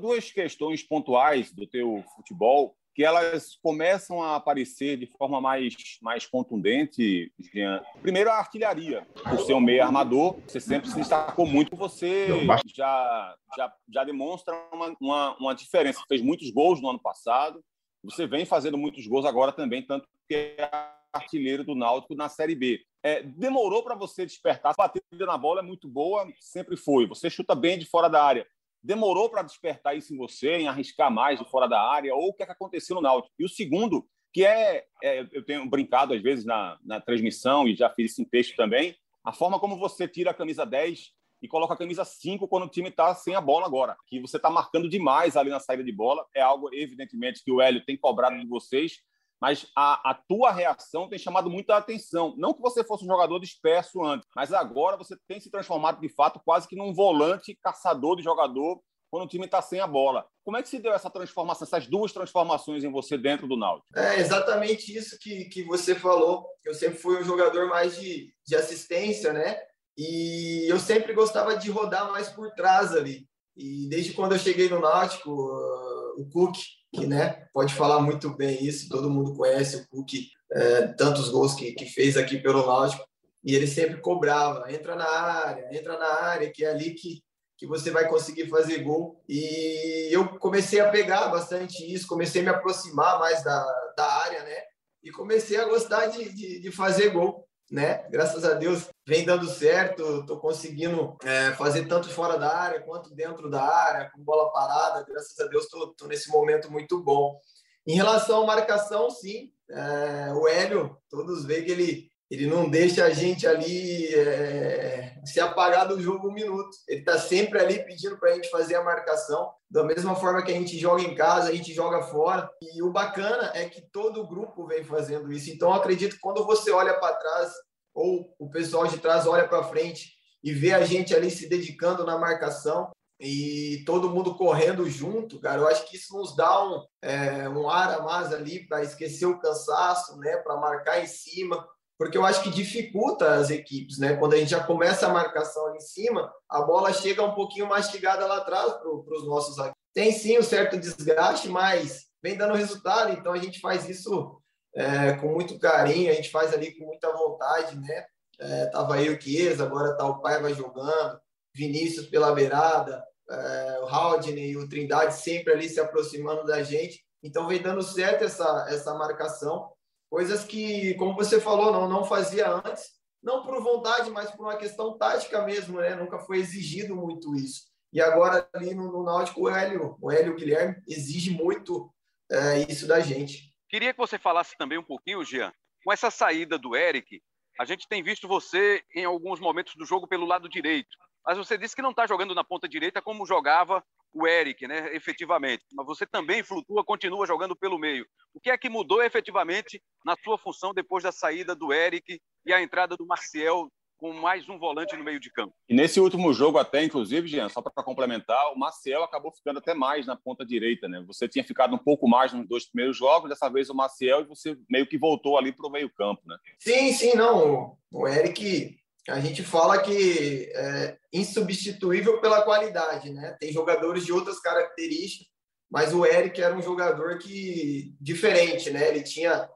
duas 0.00 0.30
questões 0.30 0.82
pontuais 0.82 1.52
do 1.52 1.66
teu 1.66 2.02
futebol 2.16 2.74
que 2.94 3.04
elas 3.04 3.56
começam 3.60 4.22
a 4.22 4.36
aparecer 4.36 4.96
de 4.96 5.06
forma 5.06 5.40
mais, 5.40 5.74
mais 6.00 6.26
contundente, 6.26 7.32
Jean. 7.52 7.82
Primeiro, 8.00 8.30
a 8.30 8.38
artilharia. 8.38 9.06
Por 9.28 9.40
ser 9.40 9.52
um 9.52 9.60
meio 9.60 9.82
armador, 9.82 10.38
você 10.46 10.60
sempre 10.60 10.88
se 10.88 10.94
destacou 10.94 11.44
muito. 11.44 11.74
Você 11.74 12.28
já, 12.72 13.36
já, 13.56 13.72
já 13.92 14.04
demonstra 14.04 14.54
uma, 14.72 14.94
uma, 15.00 15.36
uma 15.38 15.54
diferença. 15.54 15.98
Você 15.98 16.06
fez 16.08 16.22
muitos 16.22 16.50
gols 16.50 16.80
no 16.80 16.88
ano 16.88 17.00
passado. 17.00 17.62
Você 18.04 18.26
vem 18.26 18.44
fazendo 18.44 18.78
muitos 18.78 19.06
gols 19.06 19.24
agora 19.24 19.52
também, 19.52 19.82
tanto 19.82 20.08
que 20.28 20.34
é 20.34 20.70
artilheiro 21.12 21.64
do 21.64 21.74
Náutico 21.74 22.14
na 22.14 22.28
Série 22.28 22.54
B. 22.54 22.84
É, 23.02 23.22
demorou 23.22 23.82
para 23.82 23.94
você 23.94 24.24
despertar. 24.26 24.70
A 24.70 24.74
batida 24.76 25.26
na 25.26 25.38
bola 25.38 25.60
é 25.60 25.62
muito 25.62 25.88
boa, 25.88 26.26
sempre 26.40 26.76
foi. 26.76 27.06
Você 27.06 27.30
chuta 27.30 27.54
bem 27.54 27.78
de 27.78 27.86
fora 27.86 28.08
da 28.08 28.22
área 28.22 28.46
demorou 28.84 29.30
para 29.30 29.42
despertar 29.42 29.96
isso 29.96 30.12
em 30.12 30.18
você, 30.18 30.58
em 30.58 30.68
arriscar 30.68 31.10
mais 31.10 31.38
de 31.38 31.50
fora 31.50 31.66
da 31.66 31.80
área, 31.80 32.14
ou 32.14 32.28
o 32.28 32.34
que, 32.34 32.42
é 32.42 32.46
que 32.46 32.52
aconteceu 32.52 32.94
no 32.94 33.00
Náutico? 33.00 33.34
E 33.38 33.44
o 33.44 33.48
segundo, 33.48 34.06
que 34.30 34.44
é, 34.44 34.84
é, 35.02 35.26
eu 35.32 35.42
tenho 35.42 35.64
brincado 35.66 36.12
às 36.12 36.22
vezes 36.22 36.44
na, 36.44 36.78
na 36.84 37.00
transmissão 37.00 37.66
e 37.66 37.74
já 37.74 37.88
fiz 37.88 38.12
isso 38.12 38.20
em 38.20 38.26
texto 38.26 38.54
também, 38.54 38.94
a 39.24 39.32
forma 39.32 39.58
como 39.58 39.78
você 39.78 40.06
tira 40.06 40.32
a 40.32 40.34
camisa 40.34 40.66
10 40.66 41.12
e 41.42 41.48
coloca 41.48 41.74
a 41.74 41.76
camisa 41.76 42.04
5 42.04 42.48
quando 42.48 42.64
o 42.64 42.68
time 42.68 42.88
está 42.88 43.14
sem 43.14 43.34
a 43.34 43.40
bola 43.40 43.66
agora, 43.66 43.96
que 44.06 44.20
você 44.20 44.36
está 44.36 44.48
marcando 44.48 44.88
demais 44.88 45.36
ali 45.36 45.50
na 45.50 45.60
saída 45.60 45.84
de 45.84 45.92
bola, 45.92 46.24
é 46.34 46.40
algo 46.40 46.70
evidentemente 46.72 47.42
que 47.44 47.52
o 47.52 47.60
Hélio 47.60 47.84
tem 47.84 47.96
cobrado 47.96 48.38
de 48.38 48.46
vocês, 48.46 48.98
mas 49.40 49.66
a, 49.76 50.10
a, 50.10 50.14
tua 50.14 50.50
reação 50.50 51.08
tem 51.08 51.18
chamado 51.18 51.50
muita 51.50 51.76
atenção. 51.76 52.34
Não 52.38 52.54
que 52.54 52.62
você 52.62 52.82
fosse 52.82 53.04
um 53.04 53.08
jogador 53.08 53.38
disperso 53.38 54.02
antes, 54.02 54.26
mas 54.34 54.52
agora 54.54 54.96
você 54.96 55.16
tem 55.28 55.38
se 55.38 55.50
transformado 55.50 56.00
de 56.00 56.08
fato 56.08 56.40
quase 56.44 56.66
que 56.66 56.76
num 56.76 56.94
volante 56.94 57.58
caçador 57.62 58.16
de 58.16 58.22
jogador 58.22 58.80
quando 59.10 59.26
o 59.26 59.28
time 59.28 59.44
está 59.44 59.60
sem 59.62 59.80
a 59.80 59.86
bola. 59.86 60.26
Como 60.44 60.56
é 60.56 60.62
que 60.62 60.68
se 60.68 60.78
deu 60.78 60.92
essa 60.92 61.10
transformação, 61.10 61.66
essas 61.66 61.86
duas 61.86 62.12
transformações 62.12 62.82
em 62.82 62.90
você 62.90 63.16
dentro 63.16 63.46
do 63.46 63.56
Náutico? 63.56 63.86
É 63.96 64.18
exatamente 64.18 64.96
isso 64.96 65.18
que, 65.20 65.44
que 65.44 65.62
você 65.62 65.94
falou. 65.94 66.46
Eu 66.64 66.74
sempre 66.74 66.98
fui 66.98 67.20
um 67.20 67.24
jogador 67.24 67.68
mais 67.68 67.96
de, 67.96 68.32
de 68.46 68.56
assistência, 68.56 69.32
né? 69.32 69.56
E 69.96 70.66
eu 70.68 70.78
sempre 70.78 71.12
gostava 71.12 71.56
de 71.56 71.70
rodar 71.70 72.10
mais 72.10 72.28
por 72.28 72.50
trás 72.52 72.92
ali. 72.92 73.26
E 73.56 73.88
desde 73.88 74.12
quando 74.12 74.32
eu 74.32 74.38
cheguei 74.38 74.68
no 74.68 74.80
Náutico, 74.80 75.30
uh, 75.30 76.20
o 76.20 76.28
Cook 76.32 76.56
que 76.94 77.06
né, 77.06 77.46
pode 77.52 77.74
falar 77.74 78.00
muito 78.00 78.30
bem 78.30 78.64
isso, 78.64 78.88
todo 78.88 79.10
mundo 79.10 79.34
conhece 79.34 79.76
o 79.76 79.88
Cook, 79.88 80.12
é, 80.52 80.86
tantos 80.88 81.28
gols 81.28 81.54
que, 81.54 81.72
que 81.72 81.86
fez 81.86 82.16
aqui 82.16 82.38
pelo 82.38 82.64
Náutico, 82.64 83.04
e 83.42 83.54
ele 83.54 83.66
sempre 83.66 84.00
cobrava, 84.00 84.72
entra 84.72 84.94
na 84.94 85.04
área, 85.04 85.68
entra 85.76 85.98
na 85.98 86.06
área, 86.22 86.50
que 86.50 86.64
é 86.64 86.70
ali 86.70 86.94
que, 86.94 87.20
que 87.58 87.66
você 87.66 87.90
vai 87.90 88.08
conseguir 88.08 88.48
fazer 88.48 88.78
gol. 88.78 89.20
E 89.28 90.08
eu 90.10 90.38
comecei 90.38 90.80
a 90.80 90.88
pegar 90.88 91.28
bastante 91.28 91.84
isso, 91.92 92.06
comecei 92.06 92.40
a 92.40 92.44
me 92.44 92.50
aproximar 92.50 93.18
mais 93.18 93.42
da, 93.42 93.92
da 93.96 94.06
área, 94.22 94.42
né? 94.44 94.56
E 95.02 95.10
comecei 95.10 95.58
a 95.58 95.66
gostar 95.66 96.06
de, 96.06 96.32
de, 96.32 96.60
de 96.60 96.70
fazer 96.70 97.10
gol 97.10 97.44
né? 97.70 98.06
Graças 98.10 98.44
a 98.44 98.54
Deus 98.54 98.88
vem 99.06 99.24
dando 99.24 99.48
certo, 99.48 100.20
estou 100.20 100.38
conseguindo 100.38 101.16
é, 101.22 101.52
fazer 101.52 101.86
tanto 101.86 102.08
fora 102.08 102.38
da 102.38 102.54
área 102.54 102.80
quanto 102.80 103.14
dentro 103.14 103.50
da 103.50 103.62
área, 103.62 104.10
com 104.10 104.22
bola 104.22 104.50
parada. 104.50 105.04
Graças 105.06 105.38
a 105.38 105.46
Deus 105.46 105.64
estou 105.64 106.08
nesse 106.08 106.30
momento 106.30 106.70
muito 106.70 107.02
bom. 107.02 107.38
Em 107.86 107.94
relação 107.94 108.42
à 108.42 108.46
marcação, 108.46 109.10
sim, 109.10 109.52
é, 109.70 110.32
o 110.32 110.48
Hélio, 110.48 110.96
todos 111.10 111.44
veem 111.44 111.64
que 111.64 111.72
ele 111.72 112.14
ele 112.30 112.46
não 112.46 112.68
deixa 112.68 113.04
a 113.04 113.10
gente 113.10 113.46
ali 113.46 114.06
é, 114.14 115.14
se 115.24 115.38
apagar 115.40 115.86
do 115.86 116.00
jogo 116.00 116.28
um 116.28 116.32
minuto. 116.32 116.70
Ele 116.88 117.00
está 117.00 117.18
sempre 117.18 117.60
ali 117.60 117.84
pedindo 117.84 118.18
para 118.18 118.30
a 118.30 118.34
gente 118.34 118.50
fazer 118.50 118.74
a 118.74 118.82
marcação. 118.82 119.52
Da 119.70 119.84
mesma 119.84 120.16
forma 120.16 120.42
que 120.42 120.50
a 120.50 120.54
gente 120.54 120.78
joga 120.78 121.02
em 121.02 121.14
casa, 121.14 121.50
a 121.50 121.54
gente 121.54 121.72
joga 121.72 122.02
fora. 122.02 122.50
E 122.60 122.82
o 122.82 122.90
bacana 122.90 123.52
é 123.54 123.68
que 123.68 123.82
todo 123.92 124.22
o 124.22 124.26
grupo 124.26 124.66
vem 124.66 124.82
fazendo 124.82 125.30
isso. 125.32 125.50
Então, 125.50 125.72
acredito 125.72 126.14
que 126.14 126.20
quando 126.20 126.44
você 126.44 126.70
olha 126.70 126.94
para 126.94 127.14
trás, 127.14 127.52
ou 127.94 128.34
o 128.38 128.50
pessoal 128.50 128.86
de 128.86 128.98
trás 128.98 129.26
olha 129.26 129.46
para 129.48 129.64
frente 129.64 130.12
e 130.42 130.52
vê 130.52 130.72
a 130.72 130.84
gente 130.84 131.14
ali 131.14 131.30
se 131.30 131.48
dedicando 131.48 132.04
na 132.04 132.18
marcação, 132.18 132.90
e 133.18 133.82
todo 133.86 134.10
mundo 134.10 134.34
correndo 134.34 134.90
junto, 134.90 135.40
cara, 135.40 135.62
eu 135.62 135.68
acho 135.68 135.88
que 135.88 135.96
isso 135.96 136.14
nos 136.18 136.36
dá 136.36 136.64
um, 136.64 136.84
é, 137.00 137.48
um 137.48 137.70
ar 137.70 137.94
a 137.94 138.02
mais 138.02 138.32
ali 138.32 138.66
para 138.66 138.82
esquecer 138.82 139.24
o 139.24 139.38
cansaço, 139.38 140.18
né, 140.18 140.36
para 140.38 140.56
marcar 140.56 141.00
em 141.00 141.06
cima 141.06 141.64
porque 141.98 142.18
eu 142.18 142.24
acho 142.24 142.42
que 142.42 142.50
dificulta 142.50 143.34
as 143.34 143.50
equipes, 143.50 143.98
né? 143.98 144.16
Quando 144.16 144.34
a 144.34 144.36
gente 144.36 144.50
já 144.50 144.62
começa 144.62 145.06
a 145.06 145.12
marcação 145.12 145.66
ali 145.66 145.76
em 145.76 145.80
cima, 145.80 146.32
a 146.48 146.60
bola 146.62 146.92
chega 146.92 147.22
um 147.22 147.34
pouquinho 147.34 147.68
mastigada 147.68 148.26
lá 148.26 148.38
atrás 148.38 148.72
para 148.72 148.90
os 148.90 149.26
nossos. 149.26 149.56
Tem 149.94 150.10
sim 150.10 150.38
um 150.38 150.42
certo 150.42 150.76
desgaste, 150.76 151.48
mas 151.48 152.06
vem 152.22 152.36
dando 152.36 152.54
resultado, 152.54 153.12
então 153.12 153.32
a 153.32 153.38
gente 153.38 153.60
faz 153.60 153.88
isso 153.88 154.40
é, 154.74 155.12
com 155.14 155.28
muito 155.28 155.58
carinho, 155.58 156.10
a 156.10 156.14
gente 156.14 156.30
faz 156.30 156.52
ali 156.52 156.72
com 156.72 156.86
muita 156.86 157.12
vontade, 157.12 157.76
né? 157.78 158.06
É, 158.38 158.66
tava 158.66 158.96
aí 158.96 159.08
o 159.08 159.20
Chiesa, 159.20 159.64
agora 159.64 159.96
tá 159.96 160.04
o 160.06 160.20
Paiva 160.20 160.52
jogando, 160.52 161.20
Vinícius 161.54 162.06
pela 162.06 162.32
beirada, 162.32 163.04
é, 163.30 163.80
o 163.82 163.86
Haldane 163.86 164.50
e 164.50 164.56
o 164.56 164.68
Trindade 164.68 165.14
sempre 165.14 165.52
ali 165.52 165.68
se 165.68 165.80
aproximando 165.80 166.44
da 166.44 166.62
gente, 166.62 167.04
então 167.22 167.46
vem 167.46 167.62
dando 167.62 167.82
certo 167.82 168.24
essa, 168.24 168.66
essa 168.68 168.94
marcação 168.94 169.72
coisas 170.10 170.44
que, 170.44 170.94
como 170.94 171.16
você 171.16 171.40
falou, 171.40 171.72
não, 171.72 171.88
não 171.88 172.04
fazia 172.04 172.48
antes, 172.48 172.92
não 173.20 173.42
por 173.42 173.60
vontade, 173.60 174.10
mas 174.10 174.30
por 174.30 174.42
uma 174.42 174.56
questão 174.56 174.96
tática 174.96 175.42
mesmo, 175.44 175.80
né? 175.80 175.96
Nunca 175.96 176.20
foi 176.20 176.38
exigido 176.38 176.94
muito 176.94 177.34
isso. 177.34 177.62
E 177.92 178.00
agora 178.00 178.48
ali 178.54 178.74
no, 178.74 178.92
no 178.92 179.02
Náutico, 179.02 179.42
o 179.42 179.48
Hélio, 179.48 179.96
o 180.00 180.12
Hélio 180.12 180.36
Guilherme 180.36 180.76
exige 180.86 181.30
muito 181.30 181.92
é, 182.30 182.58
isso 182.70 182.86
da 182.86 183.00
gente. 183.00 183.53
Queria 183.74 183.92
que 183.92 183.98
você 183.98 184.20
falasse 184.20 184.56
também 184.56 184.78
um 184.78 184.84
pouquinho, 184.84 185.24
Jean, 185.24 185.52
com 185.82 185.92
essa 185.92 186.08
saída 186.08 186.56
do 186.56 186.76
Eric, 186.76 187.20
a 187.58 187.64
gente 187.64 187.88
tem 187.88 188.04
visto 188.04 188.28
você 188.28 188.84
em 188.94 189.04
alguns 189.04 189.40
momentos 189.40 189.74
do 189.74 189.84
jogo 189.84 190.06
pelo 190.06 190.24
lado 190.24 190.48
direito, 190.48 190.96
mas 191.26 191.36
você 191.36 191.58
disse 191.58 191.74
que 191.74 191.82
não 191.82 191.90
está 191.90 192.06
jogando 192.06 192.36
na 192.36 192.44
ponta 192.44 192.68
direita 192.68 193.02
como 193.02 193.26
jogava 193.26 193.84
o 194.12 194.28
Eric, 194.28 194.68
né, 194.68 194.94
efetivamente. 194.94 195.64
Mas 195.72 195.86
você 195.86 196.06
também 196.06 196.40
flutua, 196.44 196.84
continua 196.84 197.26
jogando 197.26 197.56
pelo 197.56 197.76
meio. 197.76 198.06
O 198.32 198.38
que 198.38 198.48
é 198.48 198.56
que 198.56 198.68
mudou 198.68 199.02
efetivamente 199.02 199.82
na 200.04 200.14
sua 200.22 200.38
função 200.38 200.72
depois 200.72 201.02
da 201.02 201.10
saída 201.10 201.52
do 201.52 201.72
Eric 201.72 202.20
e 202.46 202.52
a 202.52 202.62
entrada 202.62 202.96
do 202.96 203.04
Marcial 203.04 203.68
com 203.98 204.12
mais 204.12 204.48
um 204.48 204.58
volante 204.58 204.96
no 204.96 205.04
meio 205.04 205.20
de 205.20 205.30
campo? 205.30 205.54
E 205.68 205.74
nesse 205.74 206.00
último 206.00 206.32
jogo 206.32 206.58
até, 206.58 206.84
inclusive, 206.84 207.28
Jean, 207.28 207.48
só 207.48 207.62
para 207.62 207.82
complementar, 207.82 208.52
o 208.52 208.58
Marcial 208.58 209.02
acabou 209.02 209.32
ficando 209.32 209.58
até 209.58 209.74
mais 209.74 210.06
na 210.06 210.16
ponta 210.16 210.44
direita, 210.44 210.88
né? 210.88 211.02
Você 211.06 211.28
tinha 211.28 211.44
ficado 211.44 211.74
um 211.74 211.78
pouco 211.78 212.08
mais 212.08 212.32
nos 212.32 212.46
dois 212.48 212.66
primeiros 212.66 212.96
jogos, 212.96 213.30
dessa 213.30 213.48
vez 213.48 213.70
o 213.70 213.74
Marcial 213.74 214.22
e 214.22 214.24
você 214.24 214.56
meio 214.68 214.86
que 214.86 214.98
voltou 214.98 215.38
ali 215.38 215.52
para 215.52 215.66
o 215.66 215.70
meio 215.70 215.90
campo, 215.90 216.22
né? 216.26 216.36
Sim, 216.58 216.92
sim, 216.92 217.14
não. 217.14 217.76
O 217.92 218.06
Eric 218.08 218.76
a 219.08 219.20
gente 219.20 219.42
fala 219.42 219.82
que 219.82 220.50
é 220.54 220.96
insubstituível 221.12 222.20
pela 222.20 222.42
qualidade, 222.42 223.10
né? 223.10 223.36
Tem 223.38 223.52
jogadores 223.52 224.04
de 224.04 224.12
outras 224.12 224.40
características, 224.40 225.28
mas 225.70 225.92
o 225.92 226.06
Eric 226.06 226.40
era 226.40 226.54
um 226.54 226.62
jogador 226.62 227.18
que 227.18 227.94
diferente, 228.00 228.70
né? 228.70 228.88
Ele 228.88 229.02
tinha 229.02 229.48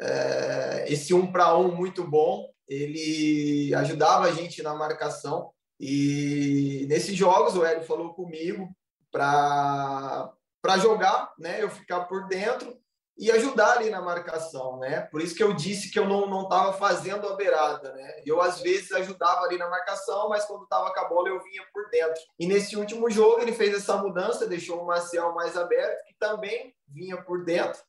é, 0.00 0.86
esse 0.88 1.12
um 1.12 1.30
para 1.30 1.56
um 1.58 1.74
muito 1.74 2.02
bom, 2.02 2.48
ele 2.68 3.74
ajudava 3.74 4.26
a 4.26 4.32
gente 4.32 4.62
na 4.62 4.74
marcação 4.74 5.50
e 5.78 6.86
nesses 6.88 7.16
jogos 7.16 7.56
o 7.56 7.64
Eric 7.64 7.86
falou 7.86 8.14
comigo 8.14 8.68
para 9.10 10.32
jogar, 10.80 11.32
né? 11.38 11.62
Eu 11.62 11.70
ficar 11.70 12.04
por 12.04 12.26
dentro 12.26 12.76
e 13.16 13.30
ajudar 13.30 13.78
ali 13.78 13.90
na 13.90 14.02
marcação, 14.02 14.78
né? 14.78 15.02
Por 15.02 15.20
isso 15.20 15.34
que 15.34 15.42
eu 15.42 15.52
disse 15.52 15.90
que 15.90 15.98
eu 15.98 16.06
não 16.06 16.42
estava 16.42 16.72
fazendo 16.72 17.28
a 17.28 17.36
beirada, 17.36 17.92
né? 17.92 18.22
Eu, 18.26 18.40
às 18.40 18.60
vezes, 18.60 18.90
ajudava 18.92 19.42
ali 19.42 19.56
na 19.56 19.68
marcação, 19.68 20.28
mas 20.28 20.44
quando 20.44 20.64
estava 20.64 20.92
com 20.92 21.00
a 21.00 21.08
bola, 21.08 21.28
eu 21.28 21.40
vinha 21.42 21.62
por 21.72 21.88
dentro. 21.90 22.20
E 22.38 22.46
nesse 22.46 22.76
último 22.76 23.08
jogo, 23.08 23.40
ele 23.40 23.52
fez 23.52 23.74
essa 23.74 23.96
mudança, 23.96 24.48
deixou 24.48 24.82
o 24.82 24.86
Marcial 24.86 25.32
mais 25.32 25.56
aberto, 25.56 26.04
que 26.06 26.14
também 26.18 26.74
vinha 26.88 27.22
por 27.22 27.44
dentro. 27.44 27.80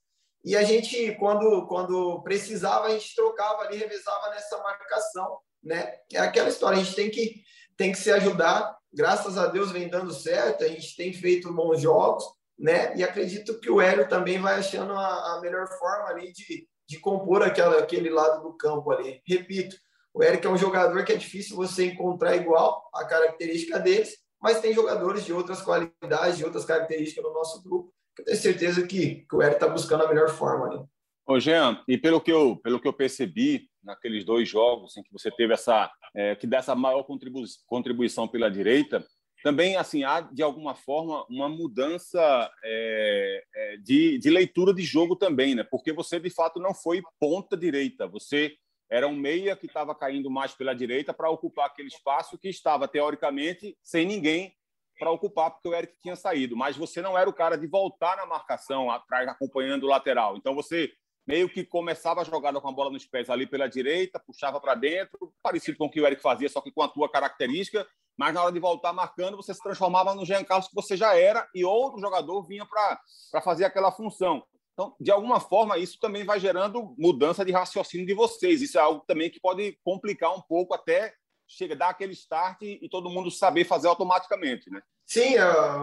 E 0.45 0.55
a 0.55 0.63
gente, 0.63 1.15
quando, 1.15 1.65
quando 1.65 2.21
precisava, 2.21 2.85
a 2.85 2.91
gente 2.91 3.15
trocava 3.15 3.63
ali, 3.63 3.77
revezava 3.77 4.29
nessa 4.29 4.55
marcação, 4.59 5.39
né? 5.63 5.95
É 6.13 6.19
aquela 6.19 6.49
história, 6.49 6.77
a 6.79 6.83
gente 6.83 6.95
tem 6.95 7.09
que, 7.09 7.41
tem 7.75 7.91
que 7.91 7.97
se 7.97 8.11
ajudar. 8.11 8.77
Graças 8.93 9.39
a 9.39 9.47
Deus 9.47 9.71
vem 9.71 9.89
dando 9.89 10.13
certo, 10.13 10.63
a 10.63 10.67
gente 10.67 10.95
tem 10.95 11.11
feito 11.11 11.51
bons 11.51 11.81
jogos, 11.81 12.23
né? 12.59 12.95
E 12.95 13.03
acredito 13.03 13.59
que 13.59 13.71
o 13.71 13.81
Hélio 13.81 14.07
também 14.07 14.39
vai 14.39 14.59
achando 14.59 14.93
a, 14.93 15.35
a 15.35 15.41
melhor 15.41 15.67
forma 15.79 16.09
ali 16.09 16.31
de, 16.31 16.67
de 16.87 16.99
compor 16.99 17.41
aquela, 17.41 17.79
aquele 17.79 18.11
lado 18.11 18.43
do 18.43 18.55
campo 18.55 18.91
ali. 18.91 19.23
Repito, 19.27 19.75
o 20.13 20.23
Eric 20.23 20.45
é 20.45 20.49
um 20.49 20.57
jogador 20.57 21.03
que 21.03 21.11
é 21.11 21.17
difícil 21.17 21.55
você 21.55 21.87
encontrar 21.87 22.35
igual 22.35 22.87
a 22.93 23.03
característica 23.03 23.79
deles, 23.79 24.15
mas 24.39 24.61
tem 24.61 24.73
jogadores 24.73 25.25
de 25.25 25.33
outras 25.33 25.59
qualidades, 25.59 26.37
de 26.37 26.45
outras 26.45 26.65
características 26.65 27.23
no 27.23 27.33
nosso 27.33 27.63
grupo. 27.63 27.91
Tenho 28.23 28.37
certeza 28.37 28.85
que, 28.87 29.25
que 29.27 29.35
o 29.35 29.41
Eric 29.41 29.55
está 29.55 29.67
buscando 29.67 30.03
a 30.03 30.07
melhor 30.07 30.29
forma 30.29 30.67
ali. 30.67 30.85
Ô, 31.27 31.39
Jean, 31.39 31.83
e 31.87 31.97
pelo 31.97 32.21
que 32.21 32.31
eu, 32.31 32.55
pelo 32.57 32.79
que 32.79 32.87
eu 32.87 32.93
percebi 32.93 33.67
naqueles 33.83 34.23
dois 34.23 34.47
jogos 34.47 34.95
em 34.95 35.03
que 35.03 35.11
você 35.11 35.31
teve 35.31 35.53
essa, 35.53 35.91
é, 36.15 36.35
que 36.35 36.45
dessa 36.45 36.75
maior 36.75 37.03
contribui 37.03 37.45
contribuição 37.65 38.27
pela 38.27 38.49
direita, 38.49 39.05
também 39.43 39.75
assim 39.75 40.03
há 40.03 40.21
de 40.21 40.41
alguma 40.41 40.73
forma 40.73 41.25
uma 41.29 41.49
mudança 41.49 42.51
é, 42.63 43.43
é, 43.55 43.77
de, 43.77 44.17
de, 44.17 44.29
leitura 44.29 44.73
de 44.73 44.81
jogo 44.81 45.15
também, 45.15 45.53
né? 45.55 45.63
Porque 45.63 45.91
você 45.93 46.19
de 46.19 46.29
fato 46.29 46.59
não 46.59 46.73
foi 46.73 47.01
ponta 47.19 47.55
direita, 47.55 48.07
você 48.07 48.55
era 48.89 49.07
um 49.07 49.15
meia 49.15 49.55
que 49.55 49.65
estava 49.65 49.95
caindo 49.95 50.29
mais 50.29 50.53
pela 50.53 50.75
direita 50.75 51.13
para 51.13 51.29
ocupar 51.29 51.67
aquele 51.67 51.87
espaço 51.87 52.37
que 52.37 52.49
estava 52.49 52.87
teoricamente 52.87 53.75
sem 53.83 54.05
ninguém 54.05 54.53
para 54.97 55.11
ocupar 55.11 55.51
porque 55.51 55.67
o 55.67 55.73
Eric 55.73 55.93
tinha 56.01 56.15
saído, 56.15 56.55
mas 56.55 56.77
você 56.77 57.01
não 57.01 57.17
era 57.17 57.29
o 57.29 57.33
cara 57.33 57.57
de 57.57 57.67
voltar 57.67 58.15
na 58.17 58.25
marcação 58.25 58.89
atrás 58.89 59.27
acompanhando 59.27 59.83
o 59.83 59.89
lateral. 59.89 60.37
Então 60.37 60.55
você 60.55 60.91
meio 61.27 61.49
que 61.49 61.63
começava 61.63 62.21
a 62.21 62.23
jogada 62.23 62.61
com 62.61 62.67
a 62.67 62.71
bola 62.71 62.91
nos 62.91 63.05
pés 63.05 63.29
ali 63.29 63.47
pela 63.47 63.67
direita, 63.67 64.19
puxava 64.19 64.59
para 64.61 64.75
dentro, 64.75 65.33
parecido 65.41 65.77
com 65.77 65.85
o 65.85 65.89
que 65.89 65.99
o 65.99 66.05
Eric 66.05 66.21
fazia, 66.21 66.47
só 66.47 66.61
que 66.61 66.71
com 66.71 66.83
a 66.83 66.87
tua 66.87 67.09
característica, 67.09 67.85
mas 68.17 68.33
na 68.33 68.43
hora 68.43 68.51
de 68.51 68.59
voltar 68.59 68.93
marcando, 68.93 69.35
você 69.35 69.53
se 69.53 69.61
transformava 69.61 70.13
no 70.13 70.25
Jean 70.25 70.43
Carlos 70.43 70.67
que 70.67 70.75
você 70.75 70.95
já 70.95 71.17
era 71.17 71.47
e 71.53 71.65
outro 71.65 71.99
jogador 71.99 72.43
vinha 72.43 72.65
para 72.65 73.41
fazer 73.41 73.65
aquela 73.65 73.91
função. 73.91 74.43
Então, 74.73 74.95
de 74.99 75.09
alguma 75.09 75.39
forma, 75.39 75.77
isso 75.77 75.97
também 75.99 76.25
vai 76.25 76.39
gerando 76.39 76.93
mudança 76.97 77.45
de 77.45 77.51
raciocínio 77.51 78.05
de 78.05 78.13
vocês. 78.13 78.61
Isso 78.61 78.77
é 78.77 78.81
algo 78.81 79.03
também 79.07 79.29
que 79.29 79.39
pode 79.39 79.79
complicar 79.83 80.35
um 80.35 80.41
pouco 80.41 80.73
até 80.73 81.13
chega 81.47 81.75
dar 81.75 81.89
aquele 81.89 82.13
start 82.13 82.61
e 82.61 82.87
todo 82.89 83.09
mundo 83.09 83.29
saber 83.29 83.65
fazer 83.65 83.87
automaticamente, 83.87 84.69
né? 84.69 84.81
Sim, 85.05 85.35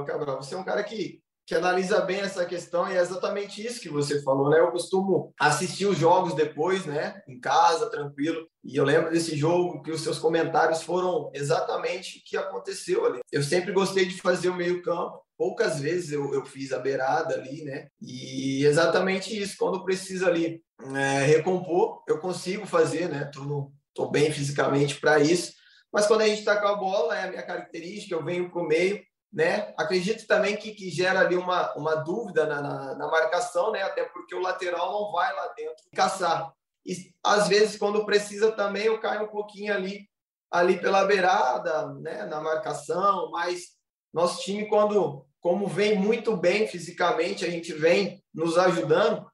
Cabral, 0.07 0.43
você 0.43 0.55
é 0.55 0.59
um 0.59 0.65
cara 0.65 0.83
que 0.83 1.23
que 1.45 1.55
analisa 1.55 2.01
bem 2.01 2.21
essa 2.21 2.47
questão 2.47 2.89
e 2.89 2.97
é 2.97 3.01
exatamente 3.01 3.65
isso 3.65 3.81
que 3.81 3.89
você 3.89 4.23
falou, 4.23 4.49
né? 4.49 4.61
Eu 4.61 4.71
costumo 4.71 5.35
assistir 5.39 5.87
os 5.87 5.99
jogos 5.99 6.35
depois, 6.35 6.87
né? 6.87 7.21
Em 7.27 7.39
casa, 7.39 7.91
tranquilo. 7.91 8.47
E 8.65 8.77
eu 8.77 8.85
lembro 8.85 9.11
desse 9.11 9.37
jogo 9.37 9.83
que 9.83 9.91
os 9.91 10.03
seus 10.03 10.19
comentários 10.19 10.83
foram 10.83 11.31
exatamente 11.35 12.19
o 12.19 12.23
que 12.25 12.37
aconteceu 12.37 13.05
ali. 13.05 13.21
Eu 13.31 13.43
sempre 13.43 13.73
gostei 13.73 14.07
de 14.07 14.21
fazer 14.21 14.51
o 14.51 14.57
meio-campo. 14.57 15.21
Poucas 15.37 15.81
vezes 15.81 16.13
eu, 16.13 16.33
eu 16.33 16.45
fiz 16.45 16.73
a 16.73 16.79
beirada 16.79 17.35
ali, 17.35 17.65
né? 17.65 17.89
E 18.01 18.65
exatamente 18.65 19.37
isso. 19.37 19.57
Quando 19.59 19.85
precisa 19.85 20.29
ali 20.29 20.63
é, 20.95 21.25
recompor, 21.25 22.05
eu 22.07 22.19
consigo 22.19 22.67
fazer, 22.67 23.09
né? 23.09 23.25
Tô, 23.25 23.73
tô 23.95 24.09
bem 24.09 24.31
fisicamente 24.33 25.01
para 25.01 25.21
isso. 25.21 25.53
Mas 25.93 26.07
quando 26.07 26.23
a 26.23 26.27
gente 26.27 26.41
está 26.41 26.61
com 26.61 26.69
a 26.69 26.77
bola, 26.77 27.17
é 27.17 27.25
a 27.25 27.31
minha 27.31 27.43
característica, 27.43 28.15
eu 28.15 28.25
venho 28.25 28.51
para 28.51 28.61
o 28.63 28.67
meio 28.67 29.03
né? 29.33 29.73
Acredito 29.79 30.27
também 30.27 30.57
que, 30.57 30.73
que 30.73 30.91
gera 30.91 31.21
ali 31.21 31.37
uma, 31.37 31.75
uma 31.75 31.95
dúvida 31.95 32.45
na, 32.45 32.61
na, 32.61 32.95
na, 32.95 33.07
marcação, 33.09 33.73
né? 33.73 33.83
Até 33.83 34.05
porque 34.05 34.35
o 34.35 34.41
lateral 34.41 34.93
não 34.93 35.11
vai 35.11 35.35
lá 35.35 35.49
dentro 35.57 35.85
caçar. 35.95 36.53
E 36.85 36.95
às 37.25 37.49
vezes, 37.49 37.79
quando 37.79 38.05
precisa 38.05 38.53
também, 38.53 38.85
eu 38.85 39.01
caio 39.01 39.25
um 39.25 39.29
pouquinho 39.29 39.73
ali, 39.73 40.07
ali 40.51 40.79
pela 40.79 41.07
beirada, 41.07 41.95
né? 41.95 42.27
Na 42.27 42.41
marcação, 42.41 43.31
mas 43.31 43.71
nosso 44.13 44.43
time, 44.43 44.69
quando 44.69 45.27
como 45.41 45.67
vem 45.67 45.99
muito 45.99 46.37
bem 46.37 46.69
fisicamente, 46.69 47.45
a 47.45 47.51
gente 47.51 47.73
vem 47.73 48.23
nos 48.35 48.59
ajudando, 48.59 49.27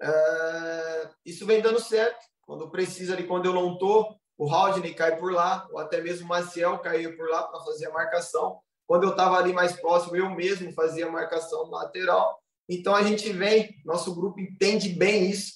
é, 0.00 1.10
isso 1.24 1.46
vem 1.46 1.62
dando 1.62 1.80
certo. 1.80 2.24
Quando 2.46 2.70
precisa 2.70 3.14
ali, 3.14 3.24
quando 3.24 3.46
eu 3.46 3.52
não 3.52 3.72
estou, 3.72 4.16
o 4.38 4.46
Rodney 4.46 4.94
cai 4.94 5.16
por 5.16 5.32
lá, 5.32 5.66
ou 5.72 5.78
até 5.78 6.00
mesmo 6.00 6.26
o 6.26 6.28
Maciel 6.28 6.78
caiu 6.78 7.16
por 7.16 7.28
lá 7.28 7.42
para 7.42 7.64
fazer 7.64 7.86
a 7.86 7.92
marcação. 7.92 8.60
Quando 8.86 9.04
eu 9.04 9.10
estava 9.10 9.36
ali 9.36 9.52
mais 9.52 9.72
próximo, 9.72 10.16
eu 10.16 10.30
mesmo 10.30 10.72
fazia 10.72 11.10
marcação 11.10 11.68
lateral. 11.68 12.40
Então 12.68 12.94
a 12.94 13.02
gente 13.02 13.32
vem, 13.32 13.74
nosso 13.84 14.14
grupo 14.14 14.40
entende 14.40 14.90
bem 14.90 15.28
isso 15.30 15.54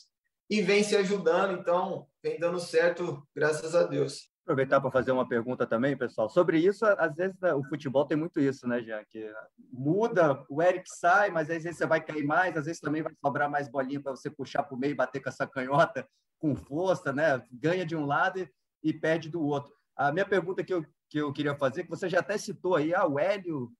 e 0.48 0.60
vem 0.60 0.82
se 0.82 0.96
ajudando. 0.96 1.60
Então 1.60 2.06
vem 2.22 2.38
dando 2.38 2.58
certo, 2.58 3.22
graças 3.34 3.74
a 3.74 3.84
Deus. 3.84 4.29
Aproveitar 4.42 4.80
para 4.80 4.90
fazer 4.90 5.12
uma 5.12 5.28
pergunta 5.28 5.66
também, 5.66 5.96
pessoal. 5.96 6.28
Sobre 6.28 6.58
isso, 6.58 6.84
às 6.84 7.14
vezes 7.14 7.38
né, 7.40 7.54
o 7.54 7.62
futebol 7.64 8.04
tem 8.04 8.16
muito 8.16 8.40
isso, 8.40 8.66
né, 8.66 8.82
Jean? 8.82 9.04
Que 9.08 9.32
muda, 9.72 10.44
o 10.48 10.62
Eric 10.62 10.88
sai, 10.88 11.30
mas 11.30 11.50
às 11.50 11.62
vezes 11.62 11.78
você 11.78 11.86
vai 11.86 12.00
cair 12.00 12.24
mais, 12.24 12.56
às 12.56 12.66
vezes 12.66 12.80
também 12.80 13.02
vai 13.02 13.12
sobrar 13.20 13.50
mais 13.50 13.68
bolinha 13.68 14.00
para 14.00 14.12
você 14.12 14.30
puxar 14.30 14.62
para 14.62 14.74
o 14.74 14.78
meio 14.78 14.92
e 14.92 14.96
bater 14.96 15.20
com 15.20 15.28
essa 15.28 15.46
canhota 15.46 16.08
com 16.38 16.56
força, 16.56 17.12
né? 17.12 17.44
Ganha 17.52 17.84
de 17.84 17.94
um 17.94 18.06
lado 18.06 18.40
e, 18.40 18.50
e 18.82 18.92
perde 18.92 19.28
do 19.28 19.42
outro. 19.42 19.72
A 19.94 20.10
minha 20.10 20.26
pergunta 20.26 20.64
que 20.64 20.72
eu 20.72 20.84
que 21.10 21.18
eu 21.18 21.32
queria 21.32 21.56
fazer, 21.56 21.82
que 21.82 21.90
você 21.90 22.08
já 22.08 22.20
até 22.20 22.38
citou 22.38 22.76
aí, 22.76 22.94
ah, 22.94 23.04
o 23.04 23.18
Hélio 23.18 23.70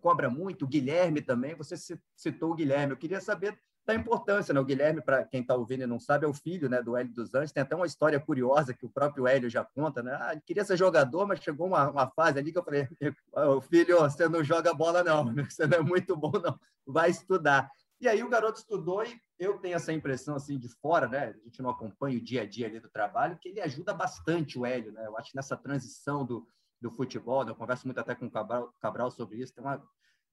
cobra 0.00 0.28
muito, 0.28 0.64
o 0.64 0.68
Guilherme 0.68 1.22
também, 1.22 1.54
você 1.54 1.76
citou 2.16 2.50
o 2.50 2.54
Guilherme. 2.54 2.92
Eu 2.92 2.96
queria 2.98 3.20
saber 3.20 3.56
da 3.84 3.94
importância, 3.94 4.54
né? 4.54 4.60
O 4.60 4.64
Guilherme, 4.64 5.02
para 5.02 5.24
quem 5.24 5.40
está 5.40 5.54
ouvindo 5.54 5.82
e 5.82 5.86
não 5.86 5.98
sabe, 5.98 6.24
é 6.24 6.28
o 6.28 6.34
filho 6.34 6.68
né, 6.68 6.80
do 6.80 6.96
Hélio 6.96 7.12
dos 7.12 7.34
Anjos. 7.34 7.52
Tem 7.52 7.62
até 7.62 7.74
uma 7.74 7.86
história 7.86 8.20
curiosa 8.20 8.72
que 8.72 8.86
o 8.86 8.90
próprio 8.90 9.26
Hélio 9.26 9.50
já 9.50 9.64
conta, 9.64 10.02
né? 10.02 10.12
Ah, 10.14 10.40
queria 10.44 10.64
ser 10.64 10.76
jogador, 10.76 11.26
mas 11.26 11.40
chegou 11.40 11.66
uma, 11.66 11.90
uma 11.90 12.10
fase 12.10 12.38
ali 12.38 12.52
que 12.52 12.58
eu 12.58 12.64
falei, 12.64 12.88
oh, 13.32 13.60
filho, 13.60 13.98
você 13.98 14.28
não 14.28 14.44
joga 14.44 14.72
bola 14.72 15.02
não, 15.02 15.34
você 15.50 15.66
não 15.66 15.78
é 15.78 15.80
muito 15.80 16.16
bom 16.16 16.32
não, 16.32 16.58
vai 16.86 17.10
estudar. 17.10 17.68
E 18.00 18.08
aí 18.08 18.22
o 18.22 18.28
garoto 18.28 18.58
estudou 18.58 19.04
e 19.04 19.20
eu 19.38 19.58
tenho 19.58 19.76
essa 19.76 19.92
impressão 19.92 20.34
assim 20.34 20.58
de 20.58 20.68
fora, 20.68 21.08
né? 21.08 21.28
A 21.28 21.44
gente 21.44 21.62
não 21.62 21.70
acompanha 21.70 22.18
o 22.18 22.22
dia 22.22 22.42
a 22.42 22.46
dia 22.46 22.66
ali 22.66 22.80
do 22.80 22.90
trabalho, 22.90 23.38
que 23.40 23.48
ele 23.48 23.60
ajuda 23.60 23.94
bastante 23.94 24.58
o 24.58 24.66
Hélio, 24.66 24.92
né? 24.92 25.06
Eu 25.06 25.16
acho 25.16 25.30
que 25.30 25.36
nessa 25.36 25.56
transição 25.56 26.24
do, 26.24 26.46
do 26.80 26.90
futebol, 26.90 27.44
né? 27.44 27.52
eu 27.52 27.56
converso 27.56 27.86
muito 27.86 27.98
até 27.98 28.14
com 28.14 28.26
o 28.26 28.30
Cabral, 28.30 28.72
Cabral 28.80 29.10
sobre 29.10 29.38
isso, 29.38 29.54
tem 29.54 29.62
uma, 29.62 29.80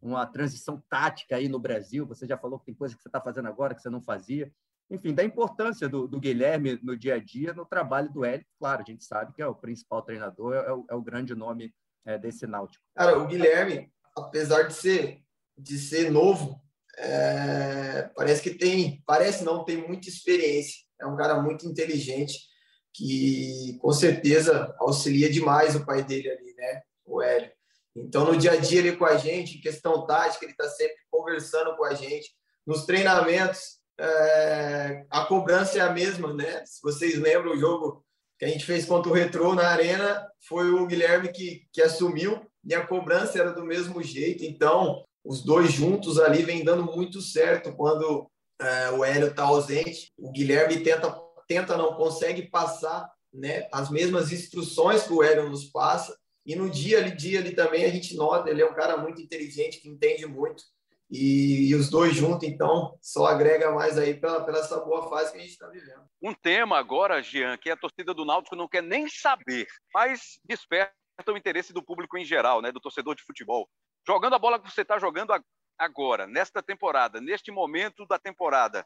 uma 0.01 0.25
transição 0.25 0.81
tática 0.89 1.35
aí 1.35 1.49
no 1.49 1.59
Brasil, 1.59 2.05
você 2.05 2.25
já 2.25 2.37
falou 2.37 2.59
que 2.59 2.65
tem 2.65 2.75
coisa 2.75 2.95
que 2.95 3.01
você 3.01 3.09
está 3.09 3.19
fazendo 3.19 3.47
agora 3.47 3.75
que 3.75 3.81
você 3.81 3.89
não 3.89 4.01
fazia, 4.01 4.51
enfim, 4.89 5.13
da 5.13 5.23
importância 5.23 5.87
do, 5.87 6.07
do, 6.07 6.19
Guilherme 6.19 6.79
no 6.81 6.97
dia 6.97 7.15
a 7.15 7.19
dia, 7.19 7.53
no 7.53 7.65
trabalho 7.65 8.11
do 8.11 8.25
Hélio, 8.25 8.45
claro, 8.57 8.81
a 8.81 8.89
gente 8.89 9.03
sabe 9.03 9.33
que 9.33 9.41
é 9.41 9.45
o 9.45 9.53
principal 9.53 10.01
treinador, 10.01 10.55
é, 10.55 10.73
o, 10.73 10.85
é 10.89 10.95
o 10.95 11.01
grande 11.01 11.35
nome 11.35 11.73
é, 12.05 12.17
desse 12.17 12.47
Náutico. 12.47 12.83
Cara, 12.95 13.19
o 13.19 13.27
Guilherme, 13.27 13.91
apesar 14.17 14.63
de 14.63 14.73
ser, 14.73 15.21
de 15.55 15.77
ser 15.77 16.09
novo, 16.09 16.59
é, 16.97 18.09
parece 18.15 18.41
que 18.41 18.49
tem, 18.49 19.03
parece 19.05 19.43
não, 19.43 19.63
tem 19.63 19.77
muita 19.77 20.09
experiência, 20.09 20.83
é 20.99 21.05
um 21.05 21.15
cara 21.15 21.39
muito 21.39 21.67
inteligente, 21.67 22.49
que 22.93 23.77
com 23.79 23.91
certeza 23.91 24.75
auxilia 24.79 25.29
demais 25.29 25.75
o 25.75 25.85
pai 25.85 26.03
dele 26.03 26.29
ali, 26.29 26.53
né? 26.55 26.81
O 27.05 27.21
Hélio. 27.21 27.51
Então, 27.99 28.25
no 28.25 28.37
dia 28.37 28.53
a 28.53 28.55
dia 28.55 28.79
ele 28.79 28.95
com 28.95 29.05
a 29.05 29.17
gente, 29.17 29.57
em 29.57 29.61
questão 29.61 30.05
tática, 30.05 30.45
ele 30.45 30.53
está 30.53 30.67
sempre 30.69 30.97
conversando 31.11 31.75
com 31.75 31.83
a 31.83 31.93
gente. 31.93 32.31
Nos 32.65 32.85
treinamentos, 32.85 33.79
é, 33.99 35.05
a 35.09 35.25
cobrança 35.25 35.77
é 35.77 35.81
a 35.81 35.91
mesma, 35.91 36.33
né? 36.33 36.63
Se 36.65 36.81
vocês 36.81 37.17
lembram 37.17 37.53
o 37.53 37.59
jogo 37.59 38.03
que 38.37 38.45
a 38.45 38.47
gente 38.47 38.65
fez 38.65 38.85
contra 38.85 39.11
o 39.11 39.13
Retrô 39.13 39.53
na 39.53 39.67
Arena, 39.67 40.25
foi 40.47 40.71
o 40.71 40.85
Guilherme 40.85 41.29
que, 41.31 41.67
que 41.73 41.81
assumiu 41.81 42.41
e 42.63 42.73
a 42.73 42.85
cobrança 42.85 43.37
era 43.39 43.51
do 43.51 43.65
mesmo 43.65 44.01
jeito. 44.01 44.43
Então, 44.43 45.03
os 45.23 45.43
dois 45.43 45.71
juntos 45.71 46.19
ali 46.19 46.43
vem 46.43 46.63
dando 46.63 46.83
muito 46.83 47.21
certo 47.21 47.73
quando 47.73 48.29
é, 48.61 48.89
o 48.91 49.03
Hélio 49.03 49.27
está 49.27 49.43
ausente. 49.43 50.11
O 50.17 50.31
Guilherme 50.31 50.79
tenta 50.81 51.09
tenta, 51.49 51.75
não 51.75 51.95
consegue 51.95 52.43
passar 52.43 53.11
né, 53.33 53.67
as 53.71 53.89
mesmas 53.89 54.31
instruções 54.31 55.03
que 55.03 55.11
o 55.11 55.23
Hélio 55.23 55.49
nos 55.49 55.65
passa. 55.65 56.15
E 56.49 56.55
no 56.55 56.67
dia 56.67 56.97
ali, 56.97 57.11
dia 57.11 57.39
ali 57.39 57.53
também 57.53 57.85
a 57.85 57.89
gente 57.89 58.15
nota, 58.15 58.49
ele 58.49 58.63
é 58.63 58.65
um 58.65 58.73
cara 58.73 58.97
muito 58.97 59.21
inteligente, 59.21 59.79
que 59.79 59.87
entende 59.87 60.25
muito. 60.25 60.63
E, 61.07 61.69
e 61.69 61.75
os 61.75 61.91
dois 61.91 62.15
juntos, 62.15 62.47
então, 62.47 62.97
só 62.99 63.27
agrega 63.27 63.71
mais 63.71 63.99
aí 63.99 64.15
pela, 64.15 64.43
pela 64.43 64.57
essa 64.57 64.79
boa 64.79 65.07
fase 65.11 65.31
que 65.31 65.37
a 65.37 65.41
gente 65.41 65.51
está 65.51 65.67
vivendo. 65.67 66.01
Um 66.19 66.33
tema 66.33 66.79
agora, 66.79 67.21
Jean, 67.21 67.55
que 67.55 67.69
a 67.69 67.77
torcida 67.77 68.15
do 68.15 68.25
Náutico 68.25 68.55
não 68.55 68.67
quer 68.67 68.81
nem 68.81 69.07
saber, 69.07 69.67
mas 69.93 70.39
desperta 70.43 70.91
o 71.27 71.37
interesse 71.37 71.71
do 71.71 71.83
público 71.83 72.17
em 72.17 72.25
geral, 72.25 72.63
né, 72.63 72.71
do 72.71 72.79
torcedor 72.79 73.13
de 73.13 73.21
futebol. 73.21 73.69
Jogando 74.07 74.33
a 74.33 74.39
bola 74.39 74.59
que 74.59 74.71
você 74.71 74.81
está 74.81 74.97
jogando 74.97 75.39
agora, 75.77 76.25
nesta 76.25 76.63
temporada, 76.63 77.21
neste 77.21 77.51
momento 77.51 78.07
da 78.07 78.17
temporada, 78.17 78.83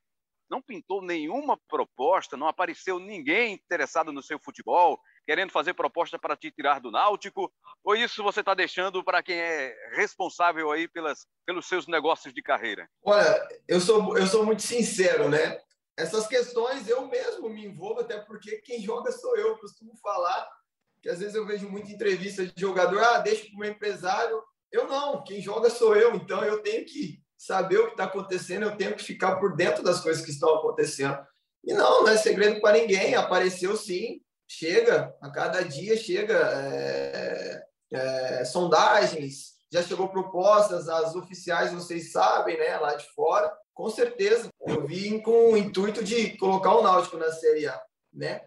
não 0.50 0.62
pintou 0.62 1.02
nenhuma 1.02 1.58
proposta, 1.70 2.36
não 2.36 2.50
apareceu 2.50 3.00
ninguém 3.00 3.54
interessado 3.54 4.12
no 4.12 4.22
seu 4.22 4.38
futebol, 4.38 5.00
querendo 5.26 5.52
fazer 5.52 5.74
proposta 5.74 6.20
para 6.20 6.36
te 6.36 6.52
tirar 6.52 6.80
do 6.80 6.92
Náutico? 6.92 7.52
Ou 7.84 7.96
isso 7.96 8.24
você 8.24 8.40
está 8.42 8.54
deixando 8.54 9.04
para 9.04 9.24
quem 9.24 9.36
é 9.36 9.76
responsável 9.94 10.72
aí 10.72 10.88
pelas, 10.88 11.26
pelos 11.46 11.68
seus 11.68 11.88
negócios 11.88 12.34
de 12.34 12.42
carreira? 12.42 12.90
Olha, 13.04 13.48
eu 13.68 13.80
sou, 13.80 14.18
eu 14.18 14.28
sou 14.28 14.46
muito 14.46 14.62
sincero, 14.62 15.30
né? 15.30 15.60
Essas 15.98 16.28
questões 16.28 16.88
eu 16.88 17.08
mesmo 17.08 17.50
me 17.50 17.66
envolvo, 17.66 18.02
até 18.02 18.20
porque 18.20 18.58
quem 18.62 18.82
joga 18.82 19.12
sou 19.12 19.38
eu. 19.38 19.58
costumo 19.58 19.96
falar 19.98 20.50
que 21.02 21.10
às 21.10 21.20
vezes 21.20 21.36
eu 21.36 21.46
vejo 21.46 21.70
muita 21.70 21.92
entrevista 21.92 22.46
de 22.46 22.54
jogador, 22.56 23.04
ah, 23.04 23.20
deixa 23.20 23.46
para 23.46 23.56
o 23.56 23.60
meu 23.60 23.70
empresário. 23.70 24.42
Eu 24.72 24.88
não, 24.88 25.24
quem 25.24 25.42
joga 25.42 25.70
sou 25.70 25.96
eu, 25.96 26.16
então 26.16 26.44
eu 26.44 26.64
tenho 26.64 26.86
que 26.86 27.22
saber 27.38 27.78
o 27.78 27.88
que 27.88 27.92
está 27.92 28.06
acontecendo, 28.06 28.64
eu 28.64 28.78
tenho 28.78 28.96
que 28.96 29.04
ficar 29.04 29.36
por 29.36 29.56
dentro 29.56 29.84
das 29.84 30.00
coisas 30.00 30.24
que 30.24 30.32
estão 30.32 30.56
acontecendo. 30.56 31.20
E 31.64 31.74
não, 31.74 32.04
não 32.04 32.10
é 32.10 32.18
segredo 32.18 32.60
para 32.62 32.78
ninguém, 32.78 33.16
apareceu 33.16 33.76
sim, 33.76 34.22
chega, 34.58 35.16
a 35.20 35.30
cada 35.32 35.64
dia 35.64 35.98
chega 35.98 36.34
é, 36.36 37.64
é, 37.92 38.46
sondagens, 38.46 39.54
já 39.72 39.82
chegou 39.82 40.10
propostas, 40.10 40.88
as 40.88 41.16
oficiais 41.16 41.74
vocês 41.74 42.12
sabem, 42.12 42.58
né, 42.58 42.78
lá 42.78 42.94
de 42.94 43.06
fora, 43.14 43.52
com 43.74 43.90
certeza. 43.90 44.50
Eu 44.68 44.86
vim 44.86 45.20
com 45.20 45.54
o 45.54 45.58
intuito 45.58 46.04
de 46.04 46.38
colocar 46.38 46.76
o 46.76 46.84
Náutico 46.84 47.18
na 47.18 47.32
Série 47.32 47.66
A, 47.66 47.82
né? 48.14 48.42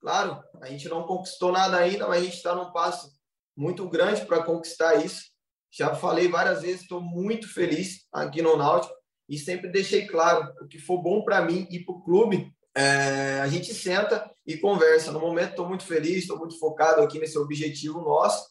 Claro, 0.00 0.40
a 0.60 0.66
gente 0.68 0.88
não 0.88 1.02
conquistou 1.02 1.50
nada 1.50 1.76
ainda, 1.76 2.06
mas 2.06 2.20
a 2.20 2.24
gente 2.24 2.36
está 2.36 2.54
num 2.54 2.70
passo 2.70 3.10
muito 3.56 3.88
grande 3.88 4.24
para 4.24 4.44
conquistar 4.44 5.04
isso. 5.04 5.24
Já 5.72 5.96
falei 5.96 6.28
várias 6.28 6.62
vezes, 6.62 6.82
estou 6.82 7.00
muito 7.00 7.52
feliz 7.52 8.06
aqui 8.12 8.40
no 8.40 8.56
Náutico 8.56 8.94
e 9.28 9.36
sempre 9.36 9.68
deixei 9.68 10.06
claro, 10.06 10.54
o 10.62 10.68
que 10.68 10.78
for 10.78 11.02
bom 11.02 11.24
para 11.24 11.42
mim 11.42 11.66
e 11.68 11.84
para 11.84 11.94
o 11.94 12.02
clube, 12.04 12.54
é, 12.78 13.40
a 13.40 13.48
gente 13.48 13.74
senta 13.74 14.32
e 14.46 14.56
conversa. 14.56 15.10
No 15.10 15.18
momento 15.18 15.50
estou 15.50 15.66
muito 15.66 15.84
feliz, 15.84 16.18
estou 16.18 16.38
muito 16.38 16.56
focado 16.60 17.02
aqui 17.02 17.18
nesse 17.18 17.36
objetivo 17.36 18.00
nosso, 18.00 18.48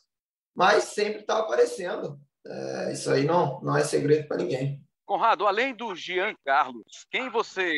mas 0.53 0.84
sempre 0.84 1.22
está 1.22 1.39
aparecendo. 1.39 2.19
É, 2.46 2.91
isso 2.91 3.10
aí 3.10 3.24
não, 3.24 3.62
não 3.62 3.77
é 3.77 3.86
segredo 3.86 4.27
para 4.27 4.38
ninguém. 4.38 4.81
Conrado, 5.05 5.48
além 5.48 5.74
do 5.74 5.96
Jean 5.96 6.36
Carlos, 6.46 7.05
quem 7.10 7.29
você 7.29 7.72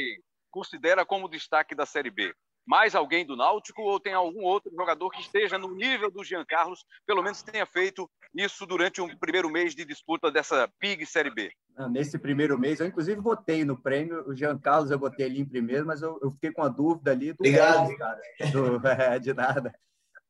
considera 0.50 1.06
como 1.06 1.29
destaque 1.29 1.75
da 1.75 1.86
Série 1.86 2.10
B? 2.10 2.34
Mais 2.65 2.96
alguém 2.96 3.24
do 3.24 3.36
Náutico 3.36 3.84
ou 3.84 4.00
tem 4.00 4.13
algum 4.13 4.44
outro 4.44 4.72
jogador 4.75 5.12
que 5.12 5.22
esteja 5.22 5.58
no 5.58 5.75
nível 5.75 6.10
do 6.10 6.24
Jean 6.24 6.46
Carlos, 6.46 6.84
pelo 7.06 7.22
menos 7.22 7.44
tenha 7.44 7.65
feito 7.68 8.10
isso 8.33 8.65
durante 8.65 9.01
um 9.01 9.17
primeiro 9.17 9.50
mês 9.50 9.74
de 9.74 9.83
disputa 9.83 10.31
dessa 10.31 10.67
PIG 10.79 11.05
Série 11.05 11.33
B? 11.33 11.51
Ah, 11.75 11.89
nesse 11.89 12.17
primeiro 12.19 12.57
mês. 12.59 12.79
Eu, 12.79 12.88
inclusive, 12.88 13.19
votei 13.21 13.63
no 13.65 13.81
prêmio. 13.81 14.27
O 14.27 14.36
Jean 14.36 14.57
Carlos 14.57 14.91
eu 14.91 15.00
botei 15.00 15.25
ali 15.25 15.39
em 15.39 15.45
primeiro, 15.45 15.86
mas 15.86 16.01
eu, 16.01 16.19
eu 16.21 16.31
fiquei 16.31 16.51
com 16.51 16.62
a 16.62 16.67
dúvida 16.67 17.12
ali 17.12 17.33
do 17.33 17.39
Obrigado. 17.39 17.83
Regis, 17.83 17.98
cara. 17.98 18.21
Do, 18.51 18.88
é, 18.88 19.19
de 19.19 19.33
nada. 19.33 19.74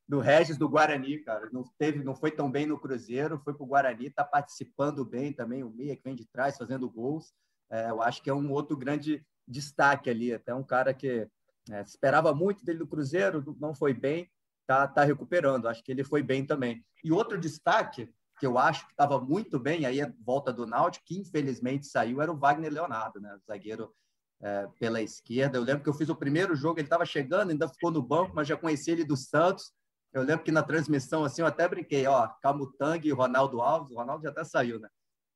Do 0.08 0.20
Regis 0.20 0.58
do 0.58 0.70
Guarani, 0.70 1.20
cara. 1.20 1.50
Não, 1.51 1.63
teve, 1.77 2.03
não 2.03 2.15
foi 2.15 2.32
tão 2.32 2.50
bem 2.50 2.65
no 2.65 2.79
Cruzeiro, 2.79 3.41
foi 3.44 3.53
para 3.53 3.63
o 3.63 3.68
Guarani, 3.68 4.08
está 4.08 4.24
participando 4.24 5.06
bem 5.06 5.34
também, 5.34 5.63
o 5.63 5.70
Meia 5.70 5.96
que 5.96 6.03
vem 6.03 6.15
de 6.15 6.25
trás, 6.25 6.58
fazendo 6.58 6.89
gols. 6.89 7.34
É, 7.72 7.89
eu 7.89 8.01
acho 8.01 8.22
que 8.24 8.29
é 8.29 8.34
um 8.34 8.51
outro 8.51 8.75
grande 8.75 9.24
destaque 9.48 10.10
ali. 10.10 10.34
Até 10.34 10.53
um 10.53 10.63
cara 10.63 10.94
que 10.94 11.27
é, 11.70 11.82
esperava 11.82 12.34
muito 12.34 12.63
dele 12.63 12.79
no 12.79 12.88
Cruzeiro, 12.88 13.56
não 13.60 13.74
foi 13.75 13.94
bem, 13.94 14.29
tá, 14.70 14.88
tá 14.88 15.04
recuperando. 15.04 15.68
Acho 15.68 15.84
que 15.84 15.92
ele 15.92 16.04
foi 16.04 16.22
bem 16.22 16.46
também. 16.46 16.86
E 17.04 17.12
outro 17.12 17.40
destaque 17.40 18.08
que 18.40 18.46
eu 18.46 18.60
acho 18.60 18.86
que 18.86 18.92
estava 18.92 19.20
muito 19.20 19.60
bem, 19.60 19.86
aí 19.86 20.00
a 20.00 20.14
volta 20.24 20.54
do 20.54 20.68
Náutico, 20.68 21.06
que 21.08 21.18
infelizmente 21.18 21.88
saiu, 21.88 22.22
era 22.22 22.32
o 22.32 22.38
Wagner 22.38 22.72
Leonardo, 22.72 23.20
né? 23.20 23.36
zagueiro 23.48 23.92
é, 24.40 24.68
pela 24.80 25.02
esquerda. 25.02 25.58
Eu 25.58 25.64
lembro 25.64 25.84
que 25.84 25.90
eu 25.90 25.94
fiz 25.94 26.08
o 26.08 26.16
primeiro 26.16 26.56
jogo, 26.56 26.80
ele 26.80 26.86
estava 26.86 27.04
chegando, 27.04 27.50
ainda 27.50 27.68
ficou 27.68 27.90
no 27.90 28.02
banco, 28.02 28.32
mas 28.36 28.48
já 28.48 28.56
conheci 28.56 28.92
ele 28.92 29.04
do 29.04 29.18
Santos. 29.18 29.74
Eu 30.14 30.22
lembro 30.22 30.46
que 30.46 30.52
na 30.52 30.62
transmissão, 30.62 31.26
assim, 31.26 31.42
eu 31.42 31.48
até 31.48 31.68
brinquei, 31.68 32.06
ó, 32.06 32.28
Camutang 32.42 33.06
e 33.06 33.12
Ronaldo 33.12 33.62
Alves, 33.62 33.92
o 33.92 33.96
Ronaldo 33.96 34.24
já 34.24 34.30
até 34.30 34.43
saiu, 34.43 34.80
né? 34.80 34.88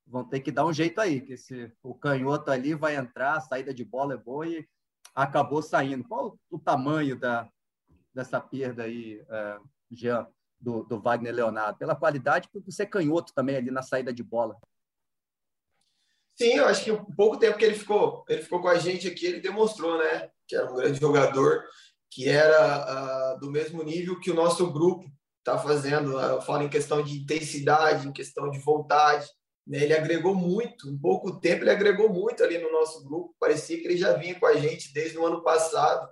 Vão 0.05 0.23
ter 0.23 0.41
que 0.41 0.51
dar 0.51 0.65
um 0.65 0.73
jeito 0.73 1.01
aí, 1.01 1.21
que 1.21 1.33
esse, 1.33 1.73
o 1.81 1.95
canhoto 1.95 2.51
ali 2.51 2.75
vai 2.75 2.95
entrar, 2.95 3.37
a 3.37 3.41
saída 3.41 3.73
de 3.73 3.83
bola 3.83 4.13
é 4.13 4.17
boa 4.17 4.47
e 4.47 4.65
acabou 5.15 5.61
saindo. 5.61 6.07
Qual 6.07 6.37
o 6.49 6.59
tamanho 6.59 7.19
da, 7.19 7.49
dessa 8.13 8.39
perda 8.39 8.83
aí, 8.83 9.23
é, 9.29 9.57
Jean? 9.91 10.27
do, 10.63 10.83
do 10.83 10.99
Wagner 10.99 11.35
Leonardo, 11.35 11.77
pela 11.77 11.95
qualidade, 11.95 12.47
por 12.49 12.63
ser 12.71 12.85
canhoto 12.85 13.33
também 13.33 13.57
ali 13.57 13.69
na 13.69 13.81
saída 13.81 14.13
de 14.13 14.23
bola. 14.23 14.57
Sim, 16.35 16.53
eu 16.53 16.65
acho 16.65 16.85
que 16.85 16.91
o 16.91 17.05
pouco 17.15 17.37
tempo 17.37 17.57
que 17.57 17.65
ele 17.65 17.75
ficou, 17.75 18.23
ele 18.27 18.41
ficou 18.41 18.61
com 18.61 18.69
a 18.69 18.79
gente 18.79 19.07
aqui, 19.07 19.25
ele 19.25 19.41
demonstrou, 19.41 19.97
né, 19.99 20.29
que 20.47 20.55
era 20.55 20.71
um 20.71 20.75
grande 20.75 20.99
jogador, 20.99 21.63
que 22.09 22.27
era 22.27 23.35
uh, 23.35 23.39
do 23.39 23.51
mesmo 23.51 23.83
nível 23.83 24.19
que 24.19 24.31
o 24.31 24.33
nosso 24.33 24.71
grupo 24.71 25.05
está 25.39 25.59
fazendo. 25.59 26.19
Eu 26.19 26.41
falo 26.41 26.63
em 26.63 26.69
questão 26.69 27.03
de 27.03 27.19
intensidade, 27.19 28.07
em 28.07 28.13
questão 28.13 28.49
de 28.49 28.59
vontade. 28.59 29.27
Né? 29.67 29.83
Ele 29.83 29.93
agregou 29.93 30.33
muito, 30.33 30.89
em 30.89 30.97
pouco 30.97 31.39
tempo 31.39 31.63
ele 31.63 31.71
agregou 31.71 32.09
muito 32.09 32.43
ali 32.43 32.57
no 32.57 32.71
nosso 32.71 33.03
grupo. 33.03 33.35
Parecia 33.39 33.77
que 33.77 33.85
ele 33.85 33.97
já 33.97 34.13
vinha 34.13 34.39
com 34.39 34.45
a 34.45 34.55
gente 34.55 34.93
desde 34.93 35.17
o 35.17 35.25
ano 35.25 35.43
passado, 35.43 36.07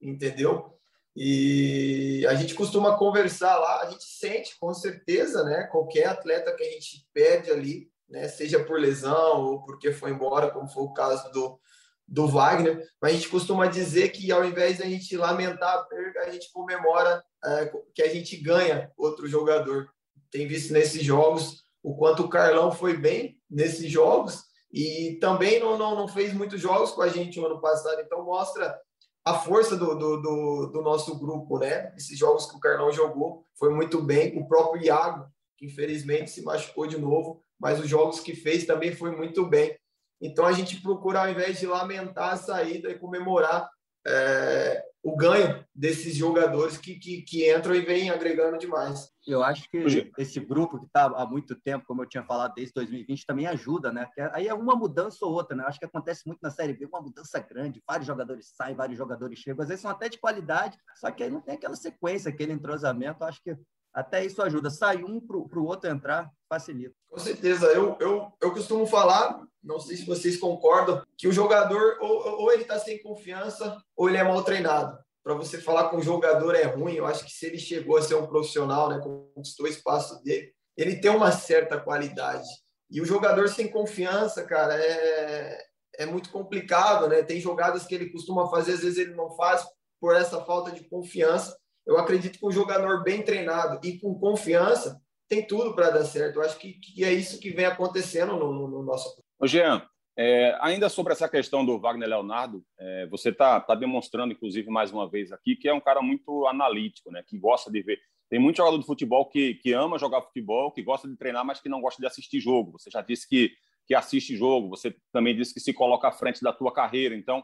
entendeu? 0.00 0.79
E 1.16 2.24
a 2.28 2.34
gente 2.34 2.54
costuma 2.54 2.96
conversar 2.96 3.58
lá, 3.58 3.82
a 3.82 3.90
gente 3.90 4.04
sente 4.04 4.56
com 4.58 4.72
certeza, 4.72 5.42
né? 5.44 5.64
Qualquer 5.64 6.06
atleta 6.06 6.54
que 6.54 6.62
a 6.62 6.70
gente 6.70 7.06
perde 7.12 7.50
ali, 7.50 7.90
né? 8.08 8.28
Seja 8.28 8.62
por 8.62 8.78
lesão 8.78 9.44
ou 9.44 9.62
porque 9.64 9.92
foi 9.92 10.10
embora, 10.10 10.50
como 10.50 10.68
foi 10.68 10.84
o 10.84 10.92
caso 10.92 11.30
do, 11.32 11.60
do 12.06 12.26
Wagner, 12.26 12.86
mas 13.00 13.12
a 13.12 13.14
gente 13.14 13.28
costuma 13.28 13.66
dizer 13.66 14.10
que 14.10 14.30
ao 14.30 14.44
invés 14.44 14.78
da 14.78 14.84
gente 14.84 15.16
lamentar 15.16 15.74
a 15.74 15.82
perda, 15.84 16.20
a 16.20 16.30
gente 16.30 16.50
comemora 16.52 17.22
é, 17.44 17.72
que 17.94 18.02
a 18.02 18.08
gente 18.08 18.36
ganha 18.36 18.90
outro 18.96 19.26
jogador. 19.28 19.88
Tem 20.30 20.46
visto 20.46 20.72
nesses 20.72 21.02
jogos 21.02 21.62
o 21.82 21.96
quanto 21.96 22.24
o 22.24 22.28
Carlão 22.28 22.70
foi 22.70 22.96
bem 22.96 23.38
nesses 23.50 23.90
jogos 23.90 24.42
e 24.72 25.18
também 25.20 25.58
não, 25.58 25.76
não, 25.76 25.96
não 25.96 26.08
fez 26.08 26.32
muitos 26.32 26.60
jogos 26.60 26.90
com 26.92 27.02
a 27.02 27.08
gente 27.08 27.40
no 27.40 27.46
ano 27.46 27.60
passado, 27.60 28.00
então 28.00 28.24
mostra 28.24 28.78
a 29.24 29.34
força 29.34 29.76
do, 29.76 29.94
do, 29.94 30.22
do, 30.22 30.66
do, 30.66 30.82
nosso 30.82 31.18
grupo, 31.18 31.58
né? 31.58 31.94
Esses 31.96 32.18
jogos 32.18 32.46
que 32.46 32.56
o 32.56 32.60
Carlão 32.60 32.90
jogou 32.92 33.46
foi 33.58 33.72
muito 33.72 34.00
bem. 34.02 34.38
O 34.38 34.48
próprio 34.48 34.82
Iago, 34.82 35.30
que 35.56 35.66
infelizmente 35.66 36.30
se 36.30 36.42
machucou 36.42 36.86
de 36.86 36.98
novo, 36.98 37.42
mas 37.58 37.78
os 37.78 37.88
jogos 37.88 38.20
que 38.20 38.34
fez 38.34 38.64
também 38.64 38.94
foi 38.94 39.14
muito 39.14 39.46
bem. 39.46 39.76
Então 40.20 40.46
a 40.46 40.52
gente 40.52 40.80
procura, 40.80 41.20
ao 41.20 41.30
invés 41.30 41.58
de 41.58 41.66
lamentar 41.66 42.32
a 42.32 42.36
saída 42.36 42.90
e 42.90 42.98
comemorar 42.98 43.70
é, 44.06 44.82
o 45.02 45.16
ganho 45.16 45.64
desses 45.74 46.14
jogadores 46.14 46.76
que, 46.76 46.94
que, 46.98 47.22
que, 47.22 47.50
entram 47.50 47.74
e 47.74 47.80
vêm 47.80 48.10
agregando 48.10 48.58
demais. 48.58 49.10
Eu 49.26 49.42
acho 49.42 49.68
que 49.70 50.12
esse 50.18 50.40
grupo 50.40 50.78
que 50.78 50.86
está 50.86 51.06
há 51.06 51.26
muito 51.26 51.54
tempo, 51.54 51.86
como 51.86 52.02
eu 52.02 52.08
tinha 52.08 52.24
falado, 52.24 52.54
desde 52.54 52.74
2020, 52.74 53.26
também 53.26 53.46
ajuda, 53.46 53.92
né? 53.92 54.04
Porque 54.04 54.20
aí 54.20 54.46
é 54.46 54.54
uma 54.54 54.74
mudança 54.74 55.24
ou 55.24 55.32
outra, 55.32 55.56
né? 55.56 55.62
Eu 55.62 55.68
acho 55.68 55.78
que 55.78 55.86
acontece 55.86 56.26
muito 56.26 56.40
na 56.42 56.50
Série 56.50 56.74
B, 56.74 56.86
uma 56.86 57.00
mudança 57.00 57.38
grande, 57.40 57.82
vários 57.86 58.06
jogadores 58.06 58.52
saem, 58.54 58.76
vários 58.76 58.98
jogadores 58.98 59.38
chegam, 59.38 59.62
às 59.62 59.68
vezes 59.68 59.82
são 59.82 59.90
até 59.90 60.08
de 60.08 60.18
qualidade, 60.18 60.76
só 60.96 61.10
que 61.10 61.22
aí 61.22 61.30
não 61.30 61.40
tem 61.40 61.54
aquela 61.54 61.76
sequência, 61.76 62.30
aquele 62.30 62.52
entrosamento, 62.52 63.22
eu 63.22 63.28
acho 63.28 63.42
que 63.42 63.56
até 63.92 64.24
isso 64.24 64.42
ajuda. 64.42 64.70
Sai 64.70 65.02
um 65.02 65.20
para 65.20 65.36
o 65.36 65.66
outro 65.66 65.90
entrar, 65.90 66.30
facilita. 66.48 66.94
Com 67.08 67.18
certeza. 67.18 67.66
Eu, 67.66 67.96
eu, 68.00 68.32
eu 68.40 68.52
costumo 68.52 68.86
falar, 68.86 69.42
não 69.62 69.80
sei 69.80 69.96
se 69.96 70.06
vocês 70.06 70.36
concordam, 70.36 71.02
que 71.18 71.28
o 71.28 71.32
jogador 71.32 71.98
ou, 72.00 72.42
ou 72.42 72.52
ele 72.52 72.62
está 72.62 72.78
sem 72.78 73.02
confiança 73.02 73.76
ou 73.96 74.08
ele 74.08 74.18
é 74.18 74.24
mal 74.24 74.42
treinado. 74.42 74.98
Para 75.22 75.34
você 75.34 75.60
falar 75.60 75.90
com 75.90 75.98
o 75.98 76.02
jogador 76.02 76.54
é 76.54 76.64
ruim, 76.64 76.94
eu 76.94 77.06
acho 77.06 77.24
que 77.24 77.32
se 77.32 77.46
ele 77.46 77.58
chegou 77.58 77.98
a 77.98 78.02
ser 78.02 78.14
um 78.14 78.26
profissional, 78.26 78.88
né, 78.88 79.00
conquistou 79.34 79.66
o 79.66 79.68
espaço 79.68 80.22
dele, 80.22 80.50
ele 80.76 80.96
tem 80.96 81.10
uma 81.10 81.30
certa 81.30 81.78
qualidade. 81.78 82.48
E 82.90 83.00
o 83.00 83.04
jogador 83.04 83.48
sem 83.48 83.68
confiança, 83.68 84.44
cara, 84.44 84.74
é, 84.74 85.62
é 85.98 86.06
muito 86.06 86.30
complicado, 86.30 87.06
né? 87.06 87.22
Tem 87.22 87.40
jogadas 87.40 87.86
que 87.86 87.94
ele 87.94 88.10
costuma 88.10 88.48
fazer, 88.48 88.72
às 88.72 88.80
vezes 88.80 88.98
ele 88.98 89.14
não 89.14 89.30
faz 89.36 89.64
por 90.00 90.16
essa 90.16 90.42
falta 90.44 90.72
de 90.72 90.88
confiança. 90.88 91.56
Eu 91.90 91.98
acredito 91.98 92.38
que 92.38 92.46
um 92.46 92.52
jogador 92.52 93.02
bem 93.02 93.20
treinado 93.20 93.80
e 93.84 93.98
com 93.98 94.14
confiança 94.14 95.02
tem 95.28 95.44
tudo 95.44 95.74
para 95.74 95.90
dar 95.90 96.04
certo. 96.04 96.36
Eu 96.36 96.42
acho 96.42 96.56
que, 96.56 96.74
que, 96.74 97.02
é 97.02 97.12
isso 97.12 97.40
que 97.40 97.50
vem 97.50 97.64
acontecendo 97.64 98.36
no, 98.36 98.52
no, 98.52 98.68
no 98.68 98.82
nosso. 98.84 99.20
Ô, 99.40 99.46
Jean, 99.46 99.82
é, 100.16 100.56
ainda 100.60 100.88
sobre 100.88 101.12
essa 101.12 101.28
questão 101.28 101.66
do 101.66 101.80
Wagner 101.80 102.08
Leonardo, 102.08 102.64
é, 102.78 103.08
você 103.08 103.30
está 103.30 103.58
tá 103.58 103.74
demonstrando, 103.74 104.32
inclusive, 104.32 104.70
mais 104.70 104.92
uma 104.92 105.10
vez 105.10 105.32
aqui, 105.32 105.56
que 105.56 105.68
é 105.68 105.74
um 105.74 105.80
cara 105.80 106.00
muito 106.00 106.46
analítico, 106.46 107.10
né? 107.10 107.24
que 107.26 107.36
gosta 107.36 107.68
de 107.72 107.82
ver. 107.82 107.98
Tem 108.28 108.38
muito 108.38 108.58
jogador 108.58 108.78
de 108.78 108.86
futebol 108.86 109.28
que, 109.28 109.54
que 109.54 109.72
ama 109.72 109.98
jogar 109.98 110.22
futebol, 110.22 110.70
que 110.70 110.84
gosta 110.84 111.08
de 111.08 111.16
treinar, 111.16 111.44
mas 111.44 111.60
que 111.60 111.68
não 111.68 111.80
gosta 111.80 112.00
de 112.00 112.06
assistir 112.06 112.38
jogo. 112.38 112.78
Você 112.78 112.88
já 112.88 113.02
disse 113.02 113.28
que, 113.28 113.50
que 113.84 113.96
assiste 113.96 114.36
jogo, 114.36 114.68
você 114.68 114.94
também 115.12 115.34
disse 115.34 115.52
que 115.52 115.58
se 115.58 115.72
coloca 115.72 116.06
à 116.06 116.12
frente 116.12 116.40
da 116.40 116.52
tua 116.52 116.72
carreira. 116.72 117.16
Então, 117.16 117.42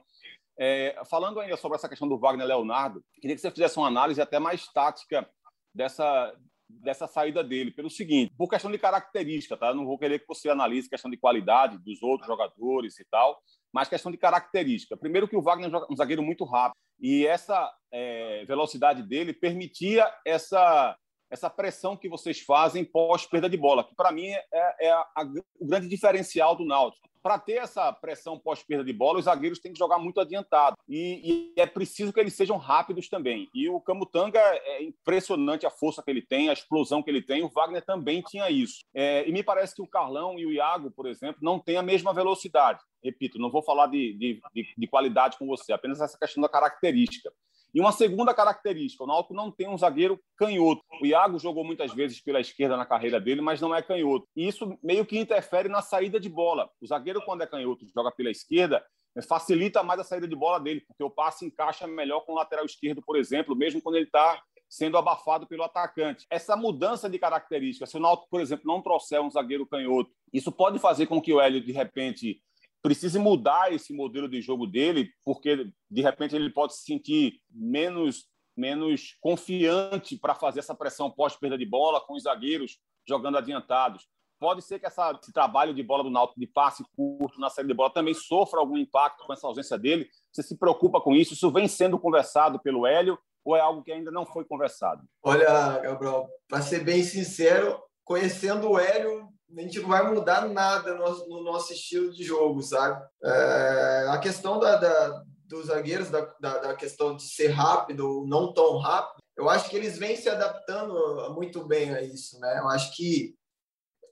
é, 0.59 1.01
falando 1.09 1.40
ainda 1.40 1.57
sobre 1.57 1.77
essa 1.77 1.88
questão 1.88 2.09
do 2.09 2.19
Wagner 2.19 2.47
Leonardo, 2.47 3.05
queria 3.21 3.35
que 3.35 3.40
você 3.40 3.51
fizesse 3.51 3.77
uma 3.77 3.88
análise 3.88 4.21
até 4.21 4.38
mais 4.38 4.66
tática 4.69 5.29
dessa 5.75 6.35
dessa 6.69 7.07
saída 7.07 7.45
dele, 7.45 7.71
pelo 7.71 7.88
seguinte, 7.88 8.35
por 8.37 8.49
questão 8.49 8.71
de 8.71 8.79
característica, 8.79 9.57
tá? 9.57 9.69
Eu 9.69 9.77
não 9.77 9.87
vou 9.87 9.97
querer 9.97 10.19
que 10.19 10.27
você 10.27 10.49
analise 10.49 10.88
questão 10.88 11.09
de 11.09 11.16
qualidade 11.16 11.79
dos 11.79 12.03
outros 12.03 12.27
jogadores 12.27 12.99
e 12.99 13.05
tal, 13.05 13.40
mas 13.73 13.88
questão 13.88 14.11
de 14.11 14.19
característica. 14.19 14.97
Primeiro 14.97 15.29
que 15.29 15.37
o 15.37 15.42
Wagner 15.42 15.73
é 15.73 15.87
um 15.88 15.97
zagueiro 15.97 16.25
muito 16.25 16.45
rápido 16.45 16.77
e 16.99 17.27
essa 17.27 17.73
é, 17.92 18.45
velocidade 18.47 19.03
dele 19.03 19.33
permitia 19.33 20.12
essa 20.25 20.97
essa 21.30 21.50
pressão 21.50 21.96
que 21.96 22.08
vocês 22.08 22.40
fazem 22.40 22.84
pós 22.84 23.26
perda 23.26 23.48
de 23.48 23.56
bola, 23.56 23.84
que 23.84 23.94
para 23.94 24.12
mim 24.12 24.28
é, 24.28 24.46
é 24.80 24.90
a, 24.90 25.06
a, 25.16 25.24
o 25.58 25.66
grande 25.66 25.88
diferencial 25.88 26.54
do 26.56 26.64
Náutico. 26.64 27.06
Para 27.22 27.40
ter 27.40 27.54
essa 27.54 27.92
pressão 27.92 28.38
pós 28.38 28.62
perda 28.62 28.84
de 28.84 28.92
bola, 28.92 29.18
os 29.18 29.24
zagueiros 29.24 29.58
têm 29.58 29.72
que 29.72 29.78
jogar 29.78 29.98
muito 29.98 30.20
adiantado 30.20 30.76
e, 30.88 31.52
e, 31.56 31.60
é 31.60 31.66
preciso 31.66 32.12
que 32.12 32.20
eles 32.20 32.34
sejam 32.34 32.56
rápidos 32.56 33.08
também. 33.08 33.48
E 33.52 33.68
o 33.68 33.80
Camutanga 33.80 34.38
é 34.38 34.84
impressionante 34.84 35.66
a 35.66 35.70
força 35.70 36.00
que 36.04 36.08
ele 36.08 36.22
tem, 36.22 36.48
a 36.48 36.52
explosão 36.52 37.02
que 37.02 37.10
ele 37.10 37.20
tem. 37.20 37.42
O 37.42 37.48
Wagner 37.48 37.84
também 37.84 38.22
tinha 38.22 38.48
isso. 38.48 38.84
É, 38.94 39.28
e 39.28 39.32
me 39.32 39.42
parece 39.42 39.74
que 39.74 39.82
o 39.82 39.88
Carlão 39.88 40.38
e 40.38 40.46
o 40.46 40.52
Iago, 40.52 40.88
por 40.92 41.06
exemplo, 41.06 41.40
não 41.42 41.58
têm 41.58 41.76
a 41.76 41.82
mesma 41.82 42.14
velocidade. 42.14 42.78
Repito, 43.02 43.40
não 43.40 43.50
vou 43.50 43.62
falar 43.64 43.88
de, 43.88 44.12
de, 44.12 44.40
de, 44.54 44.74
de 44.78 44.86
qualidade 44.86 45.36
com 45.36 45.48
você, 45.48 45.72
apenas 45.72 46.00
essa 46.00 46.16
questão 46.16 46.40
da 46.40 46.48
característica. 46.48 47.32
E 47.74 47.81
uma 47.81 47.92
segunda 47.92 48.33
característica, 48.33 49.05
o 49.05 49.07
Náutico 49.07 49.35
não 49.35 49.50
tem 49.50 49.68
um 49.68 49.76
zagueiro 49.76 50.18
canhoto. 50.37 50.83
O 51.00 51.07
Iago 51.07 51.38
jogou 51.38 51.64
muitas 51.64 51.92
vezes 51.92 52.20
pela 52.20 52.40
esquerda 52.40 52.76
na 52.76 52.87
carreira 52.87 53.20
dele, 53.20 53.40
mas 53.40 53.61
não 53.61 53.74
é 53.74 53.83
canhoto. 53.83 54.26
E 54.35 54.48
isso 54.48 54.79
meio 54.83 55.05
que 55.05 55.18
interfere 55.18 55.68
na 55.68 55.83
saída 55.83 56.18
de 56.18 56.29
bola. 56.29 56.70
O 56.81 56.87
zagueiro, 56.87 57.22
quando 57.22 57.42
é 57.42 57.46
canhoto, 57.46 57.87
joga 57.94 58.11
pela 58.11 58.31
esquerda, 58.31 58.85
facilita 59.29 59.83
mais 59.83 60.00
a 60.00 60.05
saída 60.05 60.26
de 60.26 60.37
bola 60.37 60.59
dele, 60.59 60.83
porque 60.87 61.02
o 61.02 61.11
passe 61.11 61.46
encaixa 61.46 61.87
melhor 61.87 62.20
com 62.20 62.33
o 62.33 62.37
lateral 62.37 62.64
esquerdo, 62.64 63.02
por 63.02 63.16
exemplo, 63.16 63.55
mesmo 63.55 63.81
quando 63.81 63.96
ele 63.96 64.07
está 64.07 64.42
sendo 64.68 64.98
abafado 64.98 65.46
pelo 65.46 65.62
atacante. 65.62 66.26
Essa 66.31 66.57
mudança 66.57 67.09
de 67.09 67.18
característica, 67.18 67.87
se 67.87 67.96
o 67.96 68.00
Náutico, 68.00 68.29
por 68.31 68.40
exemplo, 68.40 68.64
não 68.66 68.83
trouxer 68.83 69.20
um 69.20 69.31
zagueiro 69.31 69.66
canhoto, 69.66 70.11
isso 70.33 70.50
pode 70.50 70.79
fazer 70.79 71.07
com 71.07 71.20
que 71.20 71.33
o 71.33 71.40
Hélio, 71.40 71.61
de 71.61 71.72
repente, 71.72 72.42
precise 72.87 73.18
mudar 73.18 73.72
esse 73.72 73.92
modelo 73.92 74.29
de 74.29 74.40
jogo 74.40 74.64
dele, 74.64 75.11
porque 75.25 75.68
de 75.90 76.03
repente 76.03 76.37
ele 76.37 76.51
pode 76.51 76.77
se 76.77 76.85
sentir 76.85 77.40
menos 77.51 78.29
menos 78.57 79.18
confiante 79.20 80.16
para 80.16 80.37
fazer 80.37 80.61
essa 80.61 80.75
pressão 80.75 81.11
pós 81.11 81.37
perda 81.37 81.59
de 81.59 81.66
bola 81.66 82.01
com 82.01 82.14
os 82.14 82.22
zagueiros 82.22 82.79
jogando 83.07 83.37
adiantados. 83.37 84.07
Pode 84.38 84.62
ser 84.62 84.79
que 84.79 84.87
essa, 84.87 85.18
esse 85.20 85.33
trabalho 85.33 85.75
de 85.75 85.83
bola 85.83 86.05
do 86.05 86.11
Náutico 86.11 86.38
de 86.38 86.46
passe 86.46 86.85
curto 86.96 87.40
na 87.40 87.51
saída 87.51 87.68
de 87.68 87.75
bola 87.75 87.92
também 87.92 88.14
sofra 88.14 88.61
algum 88.61 88.79
impacto 88.79 89.27
com 89.27 89.33
essa 89.33 89.49
ausência 89.49 89.77
dele. 89.77 90.09
Você 90.33 90.44
se 90.44 90.57
preocupa 90.57 91.01
com 91.01 91.14
isso? 91.14 91.35
Isso 91.35 91.51
vem 91.51 91.66
sendo 91.66 91.99
conversado 91.99 92.59
pelo 92.61 92.87
Hélio 92.87 93.18
ou 93.44 93.57
é 93.57 93.61
algo 93.61 93.83
que 93.83 93.92
ainda 93.92 94.11
não 94.11 94.25
foi 94.25 94.44
conversado? 94.44 95.03
Olha, 95.22 95.81
Gabriel, 95.81 96.29
para 96.49 96.62
ser 96.62 96.85
bem 96.85 97.03
sincero, 97.03 97.83
conhecendo 98.05 98.70
o 98.70 98.79
Hélio, 98.79 99.29
a 99.54 99.61
gente 99.61 99.80
não 99.80 99.88
vai 99.88 100.12
mudar 100.12 100.48
nada 100.48 100.94
no, 100.94 101.28
no 101.28 101.42
nosso 101.42 101.72
estilo 101.72 102.12
de 102.12 102.24
jogo, 102.24 102.62
sabe? 102.62 103.02
É, 103.22 104.06
a 104.11 104.18
questão 104.18 104.59
da, 104.59 104.76
da, 104.76 105.22
dos 105.44 105.66
zagueiros, 105.66 106.11
da, 106.11 106.20
da, 106.40 106.59
da, 106.59 106.74
questão 106.74 107.16
de 107.16 107.22
ser 107.22 107.48
rápido, 107.48 108.24
não 108.26 108.52
tão 108.52 108.78
rápido, 108.78 109.22
eu 109.37 109.48
acho 109.48 109.68
que 109.68 109.76
eles 109.76 109.98
vêm 109.98 110.16
se 110.16 110.28
adaptando 110.28 111.32
muito 111.35 111.64
bem 111.64 111.94
a 111.94 112.02
isso, 112.02 112.40
né? 112.40 112.59
Eu 112.59 112.68
acho 112.68 112.94
que 112.96 113.35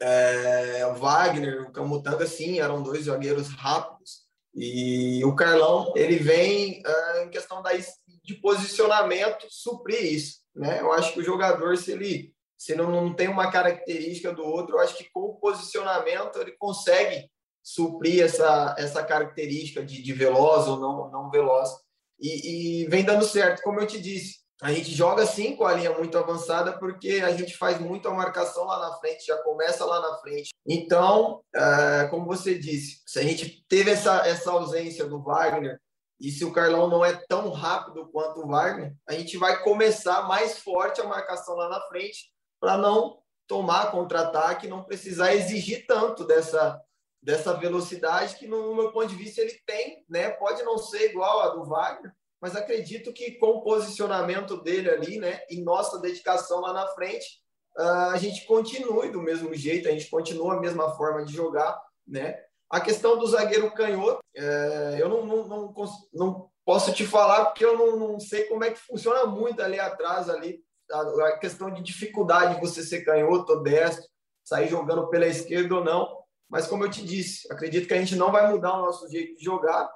é, 0.01 0.87
o 0.87 0.95
Wagner, 0.95 1.63
o 1.63 1.73
Camutanga, 1.73 2.27
sim, 2.27 2.61
eram 2.61 2.83
dois 2.83 3.07
zagueiros 3.07 3.49
rápidos. 3.49 4.25
E 4.55 5.25
o 5.25 5.35
Carlão, 5.35 5.93
ele 5.97 6.17
vem 6.17 6.83
é, 6.87 7.25
em 7.25 7.31
questão 7.31 7.61
da, 7.63 7.71
de 7.73 8.35
posicionamento 8.35 9.47
suprir 9.49 10.13
isso, 10.13 10.41
né? 10.55 10.81
Eu 10.81 10.93
acho 10.93 11.13
que 11.13 11.21
o 11.21 11.25
jogador, 11.25 11.77
se 11.77 11.93
ele 11.93 12.34
se 12.57 12.75
não, 12.75 12.91
não 12.91 13.15
tem 13.15 13.29
uma 13.29 13.51
característica 13.51 14.33
do 14.33 14.45
outro, 14.45 14.77
eu 14.77 14.81
acho 14.81 14.97
que 14.97 15.11
com 15.13 15.21
o 15.21 15.37
posicionamento 15.37 16.39
ele 16.41 16.53
consegue 16.53 17.29
suprir 17.63 18.23
essa, 18.23 18.75
essa 18.79 19.03
característica 19.03 19.83
de, 19.83 20.03
de 20.03 20.13
veloz 20.13 20.69
ou 20.69 20.79
não, 20.79 21.11
não 21.11 21.31
veloz. 21.31 21.71
E, 22.21 22.83
e, 22.83 22.87
vem 22.89 23.03
dando 23.03 23.25
certo, 23.25 23.63
como 23.63 23.81
eu 23.81 23.87
te 23.87 24.01
disse. 24.01 24.45
A 24.63 24.73
gente 24.73 24.93
joga 24.93 25.27
sim 25.27 25.57
com 25.57 25.65
a 25.65 25.73
linha 25.73 25.93
muito 25.93 26.17
avançada 26.17 26.79
porque 26.79 27.23
a 27.25 27.33
gente 27.33 27.57
faz 27.57 27.81
muita 27.81 28.11
marcação 28.11 28.65
lá 28.65 28.79
na 28.79 28.97
frente, 28.99 29.27
já 29.27 29.37
começa 29.43 29.85
lá 29.85 30.01
na 30.01 30.19
frente. 30.19 30.51
Então, 30.67 31.43
é, 31.55 32.07
como 32.09 32.25
você 32.27 32.57
disse, 32.57 33.03
se 33.05 33.19
a 33.19 33.23
gente 33.23 33.65
teve 33.69 33.91
essa, 33.91 34.27
essa 34.27 34.53
ausência 34.53 35.07
do 35.07 35.23
Wagner 35.23 35.79
e 36.21 36.31
se 36.31 36.45
o 36.45 36.53
Carlão 36.53 36.89
não 36.89 37.05
é 37.05 37.13
tão 37.29 37.51
rápido 37.51 38.09
quanto 38.13 38.41
o 38.41 38.47
Wagner, 38.47 38.95
a 39.09 39.15
gente 39.15 39.37
vai 39.37 39.63
começar 39.63 40.23
mais 40.29 40.59
forte 40.59 41.01
a 41.01 41.05
marcação 41.05 41.57
lá 41.57 41.69
na 41.69 41.81
frente 41.89 42.33
para 42.65 42.79
não 42.79 43.19
tomar 43.47 43.91
contra-ataque, 43.91 44.67
não 44.67 44.83
precisar 44.83 45.35
exigir 45.35 45.85
tanto 45.87 46.25
dessa, 46.25 46.81
dessa 47.23 47.53
velocidade 47.53 48.37
que, 48.37 48.47
no 48.47 48.75
meu 48.75 48.91
ponto 48.91 49.09
de 49.09 49.17
vista, 49.17 49.43
ele 49.43 49.61
tem. 49.67 50.03
Né? 50.09 50.31
Pode 50.31 50.63
não 50.63 50.79
ser 50.79 51.11
igual 51.11 51.41
a 51.43 51.49
do 51.49 51.63
Wagner, 51.67 52.11
mas 52.41 52.57
acredito 52.57 53.13
que 53.13 53.33
com 53.33 53.49
o 53.49 53.63
posicionamento 53.63 54.57
dele 54.63 54.89
ali 54.89 55.19
né, 55.19 55.43
e 55.51 55.61
nossa 55.61 56.01
dedicação 56.01 56.61
lá 56.61 56.73
na 56.73 56.87
frente, 56.89 57.43
uh, 57.77 58.13
a 58.13 58.17
gente 58.17 58.47
continue 58.47 59.11
do 59.11 59.21
mesmo 59.21 59.55
jeito, 59.55 59.87
a 59.87 59.93
gente 59.93 60.09
continua 60.09 60.55
a 60.55 60.61
mesma 60.61 60.97
forma 60.97 61.23
de 61.23 61.35
jogar. 61.35 61.79
Né? 62.09 62.35
A 62.71 62.81
questão 62.81 63.19
do 63.19 63.27
zagueiro 63.27 63.75
canhoto, 63.75 64.21
é, 64.35 64.97
eu 64.99 65.11
não, 65.11 65.27
não, 65.27 65.47
não, 65.47 65.75
não, 66.15 66.51
posso 66.65 66.95
te 66.95 67.07
falar 67.07 67.45
porque 67.45 67.63
eu 67.65 67.77
não, 67.77 67.95
não 67.99 68.19
sei 68.19 68.45
como 68.45 68.65
é 68.65 68.71
que 68.71 68.79
funciona 68.79 69.27
muito 69.27 69.63
ali 69.63 69.79
atrás, 69.79 70.31
ali 70.31 70.65
a 71.01 71.39
questão 71.39 71.71
de 71.71 71.83
dificuldade 71.83 72.55
de 72.55 72.61
você 72.61 72.83
ser 72.83 73.05
canhoto 73.05 73.53
ou 73.53 73.63
destro, 73.63 74.09
sair 74.43 74.69
jogando 74.69 75.09
pela 75.09 75.27
esquerda 75.27 75.75
ou 75.77 75.85
não. 75.85 76.25
Mas, 76.49 76.67
como 76.67 76.85
eu 76.85 76.91
te 76.91 77.05
disse, 77.05 77.51
acredito 77.53 77.89
que 77.89 77.95
a 77.95 77.99
gente 77.99 78.17
não 78.17 78.31
vai 78.31 78.51
mudar 78.51 78.75
o 78.75 78.83
nosso 78.83 79.09
jeito 79.11 79.37
de 79.37 79.45
jogar. 79.45 79.91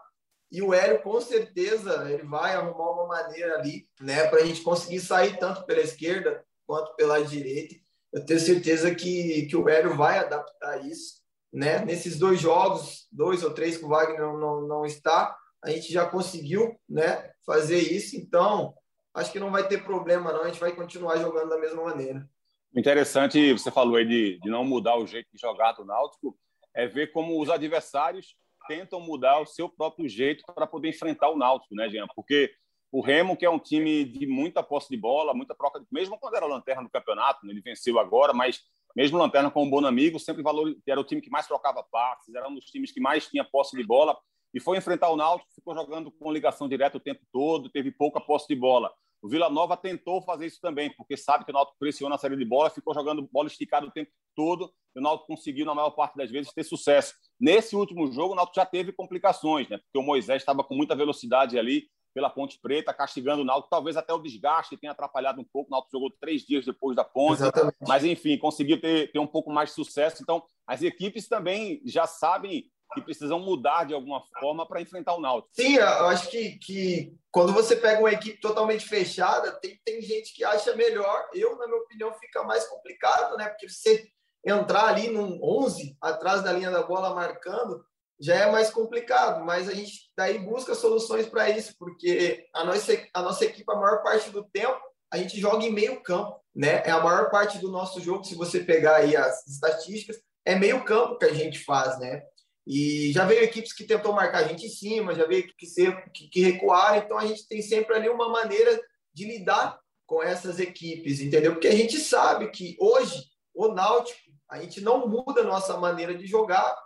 E 0.51 0.63
o 0.63 0.73
Hélio, 0.73 1.03
com 1.03 1.21
certeza, 1.21 2.11
ele 2.11 2.23
vai 2.23 2.55
arrumar 2.55 2.91
uma 2.91 3.07
maneira 3.07 3.57
ali, 3.59 3.87
né, 4.01 4.27
para 4.29 4.41
a 4.41 4.45
gente 4.45 4.63
conseguir 4.63 5.01
sair 5.01 5.39
tanto 5.39 5.65
pela 5.67 5.81
esquerda 5.81 6.43
quanto 6.67 6.95
pela 6.97 7.23
direita. 7.23 7.75
Eu 8.13 8.25
tenho 8.25 8.41
certeza 8.41 8.95
que, 8.95 9.47
que 9.47 9.57
o 9.57 9.69
Hélio 9.69 9.95
vai 9.95 10.19
adaptar 10.19 10.85
isso, 10.87 11.21
né? 11.53 11.85
Nesses 11.85 12.19
dois 12.19 12.41
jogos, 12.41 13.07
dois 13.13 13.43
ou 13.43 13.53
três 13.53 13.77
que 13.77 13.85
o 13.85 13.89
Wagner 13.89 14.21
não, 14.21 14.39
não, 14.39 14.61
não 14.67 14.87
está, 14.87 15.37
a 15.63 15.71
gente 15.71 15.93
já 15.93 16.07
conseguiu, 16.07 16.75
né, 16.89 17.31
fazer 17.45 17.79
isso. 17.79 18.17
Então, 18.17 18.75
acho 19.14 19.33
que 19.33 19.40
não 19.40 19.51
vai 19.51 19.66
ter 19.66 19.85
problema, 19.85 20.33
não. 20.33 20.42
A 20.42 20.49
gente 20.49 20.61
vai 20.61 20.73
continuar 20.73 21.16
jogando 21.16 21.49
da 21.49 21.59
mesma 21.59 21.83
maneira. 21.85 22.29
Interessante, 22.75 23.53
você 23.53 23.71
falou 23.71 23.97
aí 23.97 24.07
de, 24.07 24.38
de 24.40 24.51
não 24.51 24.64
mudar 24.64 24.97
o 24.97 25.07
jeito 25.07 25.29
de 25.33 25.40
jogar 25.40 25.73
do 25.73 25.85
Náutico, 25.85 26.37
é 26.75 26.87
ver 26.87 27.12
como 27.12 27.40
os 27.40 27.49
adversários 27.49 28.37
tentam 28.68 29.01
mudar 29.01 29.40
o 29.40 29.47
seu 29.47 29.68
próprio 29.68 30.09
jeito 30.09 30.44
para 30.55 30.66
poder 30.66 30.90
enfrentar 30.90 31.31
o 31.31 31.37
Náutico, 31.37 31.75
né, 31.75 31.88
Jean? 31.88 32.07
Porque 32.14 32.53
o 32.92 33.01
Remo, 33.01 33.37
que 33.37 33.44
é 33.44 33.51
um 33.51 33.59
time 33.59 34.05
de 34.05 34.27
muita 34.27 34.62
posse 34.62 34.88
de 34.88 34.97
bola, 34.97 35.35
muita 35.35 35.55
troca, 35.55 35.81
de... 35.81 35.87
mesmo 35.90 36.18
quando 36.18 36.37
era 36.37 36.47
lanterna 36.47 36.83
do 36.83 36.90
campeonato, 36.90 37.44
né, 37.47 37.53
ele 37.53 37.62
venceu 37.62 37.99
agora, 37.99 38.33
mas 38.33 38.62
mesmo 38.94 39.18
lanterna 39.18 39.51
com 39.51 39.66
o 39.66 39.71
Bonamigo, 39.71 40.18
sempre 40.18 40.42
valor... 40.42 40.77
era 40.87 41.01
o 41.01 41.05
time 41.05 41.21
que 41.21 41.31
mais 41.31 41.47
trocava 41.47 41.83
passes, 41.90 42.35
era 42.35 42.49
um 42.49 42.55
dos 42.55 42.66
times 42.66 42.92
que 42.92 43.01
mais 43.01 43.27
tinha 43.27 43.44
posse 43.44 43.77
de 43.77 43.85
bola 43.85 44.16
e 44.55 44.61
foi 44.61 44.79
enfrentar 44.79 45.11
o 45.11 45.17
Náutico, 45.17 45.53
ficou 45.55 45.75
jogando 45.75 46.11
com 46.11 46.33
ligação 46.33 46.69
direta 46.69 46.97
o 46.97 47.01
tempo 47.01 47.21
todo, 47.33 47.71
teve 47.71 47.91
pouca 47.91 48.21
posse 48.21 48.49
de 48.49 48.55
bola. 48.55 48.93
O 49.21 49.29
Vila 49.29 49.51
Nova 49.51 49.77
tentou 49.77 50.23
fazer 50.23 50.47
isso 50.47 50.61
também, 50.61 50.95
porque 50.97 51.17
sabe 51.17 51.45
que 51.45 51.51
o 51.51 51.55
Náutico 51.55 51.77
pressiona 51.79 52.15
a 52.15 52.19
série 52.19 52.37
de 52.37 52.45
bola, 52.45 52.71
ficou 52.71 52.95
jogando 52.95 53.29
bola 53.33 53.49
esticada 53.49 53.87
o 53.87 53.91
tempo 53.91 54.11
todo, 54.37 54.73
e 54.95 55.01
o 55.01 55.03
Náutico 55.03 55.27
conseguiu, 55.27 55.67
na 55.67 55.75
maior 55.75 55.91
parte 55.91 56.17
das 56.17 56.31
vezes, 56.31 56.53
ter 56.53 56.63
sucesso. 56.63 57.15
Nesse 57.39 57.75
último 57.75 58.11
jogo, 58.13 58.33
o 58.33 58.37
Náutico 58.37 58.57
já 58.57 58.67
teve 58.67 58.93
complicações, 58.93 59.69
né? 59.69 59.79
porque 59.79 59.99
o 59.99 60.03
Moisés 60.03 60.43
estava 60.43 60.63
com 60.63 60.75
muita 60.75 60.95
velocidade 60.95 61.59
ali 61.59 61.89
pela 62.15 62.31
Ponte 62.31 62.59
Preta, 62.61 62.95
castigando 62.95 63.43
o 63.43 63.45
Náutico, 63.45 63.71
talvez 63.71 63.97
até 63.97 64.13
o 64.13 64.19
desgaste 64.19 64.77
tenha 64.77 64.93
atrapalhado 64.93 65.41
um 65.41 65.45
pouco, 65.45 65.69
o 65.69 65.73
Náutico 65.73 65.93
jogou 65.93 66.11
três 66.21 66.43
dias 66.43 66.65
depois 66.65 66.97
da 66.97 67.05
Ponte, 67.05 67.43
Exatamente. 67.43 67.77
mas 67.87 68.05
enfim, 68.05 68.39
conseguiu 68.39 68.81
ter, 68.81 69.11
ter 69.13 69.19
um 69.19 69.27
pouco 69.27 69.51
mais 69.51 69.71
de 69.71 69.75
sucesso. 69.75 70.23
Então, 70.23 70.43
as 70.67 70.83
equipes 70.83 71.29
também 71.29 71.81
já 71.85 72.07
sabem 72.07 72.71
que 72.94 73.03
precisam 73.03 73.38
mudar 73.38 73.85
de 73.85 73.94
alguma 73.94 74.22
forma 74.40 74.66
para 74.66 74.81
enfrentar 74.81 75.14
o 75.14 75.20
Náutico. 75.20 75.55
Sim, 75.55 75.77
eu 75.77 76.07
acho 76.07 76.31
que, 76.31 76.59
que 76.59 77.14
quando 77.31 77.53
você 77.53 77.77
pega 77.77 78.01
uma 78.01 78.12
equipe 78.12 78.40
totalmente 78.40 78.87
fechada, 78.88 79.53
tem, 79.53 79.79
tem 79.85 80.01
gente 80.01 80.35
que 80.35 80.44
acha 80.44 80.74
melhor. 80.74 81.29
Eu, 81.35 81.57
na 81.57 81.66
minha 81.66 81.79
opinião, 81.81 82.12
fica 82.14 82.42
mais 82.42 82.66
complicado, 82.66 83.37
né? 83.37 83.48
Porque 83.48 83.68
você 83.68 84.09
entrar 84.44 84.87
ali 84.87 85.09
num 85.09 85.38
11 85.42 85.96
atrás 86.01 86.42
da 86.42 86.53
linha 86.53 86.70
da 86.70 86.83
bola 86.83 87.14
marcando 87.14 87.85
já 88.20 88.35
é 88.35 88.51
mais 88.51 88.70
complicado, 88.70 89.44
mas 89.44 89.68
a 89.68 89.74
gente 89.74 90.11
daí 90.16 90.38
busca 90.38 90.74
soluções 90.74 91.27
para 91.27 91.51
isso, 91.51 91.74
porque 91.79 92.48
a 92.53 92.64
nossa, 92.64 92.92
a 93.14 93.22
nossa 93.22 93.44
equipe, 93.44 93.70
a 93.70 93.77
maior 93.77 94.03
parte 94.03 94.31
do 94.31 94.42
tempo, 94.42 94.81
a 95.11 95.16
gente 95.16 95.38
joga 95.40 95.64
em 95.64 95.72
meio 95.72 96.03
campo, 96.03 96.40
né? 96.55 96.83
É 96.85 96.90
a 96.90 97.01
maior 97.01 97.31
parte 97.31 97.59
do 97.59 97.70
nosso 97.70 98.01
jogo, 98.01 98.24
se 98.24 98.35
você 98.35 98.61
pegar 98.61 98.96
aí 98.96 99.16
as 99.16 99.46
estatísticas, 99.46 100.20
é 100.44 100.57
meio 100.57 100.85
campo 100.85 101.16
que 101.16 101.27
a 101.27 101.33
gente 101.33 101.64
faz, 101.64 101.98
né? 102.01 102.22
E 102.70 103.11
já 103.12 103.24
veio 103.24 103.42
equipes 103.42 103.72
que 103.72 103.85
tentou 103.85 104.12
marcar 104.12 104.44
a 104.44 104.48
gente 104.48 104.66
em 104.66 104.68
cima, 104.68 105.14
já 105.14 105.26
veio 105.26 105.46
que, 105.57 106.28
que, 106.28 106.40
recuaram, 106.42 106.98
então 106.98 107.16
a 107.16 107.24
gente 107.24 107.48
tem 107.48 107.62
sempre 107.62 107.94
ali 107.94 108.11
uma 108.11 108.28
maneira 108.28 108.78
de 109.14 109.24
lidar 109.24 109.81
com 110.07 110.22
essas 110.22 110.61
equipes, 110.61 111.20
entendeu? 111.20 111.52
Porque 111.52 111.68
a 111.68 111.74
gente 111.74 111.98
sabe 111.98 112.50
que 112.50 112.76
hoje 112.78 113.24
o 113.54 113.68
Náutico, 113.68 114.20
a 114.50 114.61
gente 114.61 114.83
não 114.83 115.09
muda 115.09 115.40
a 115.40 115.44
nossa 115.44 115.78
maneira 115.78 116.14
de 116.14 116.26
jogar, 116.26 116.76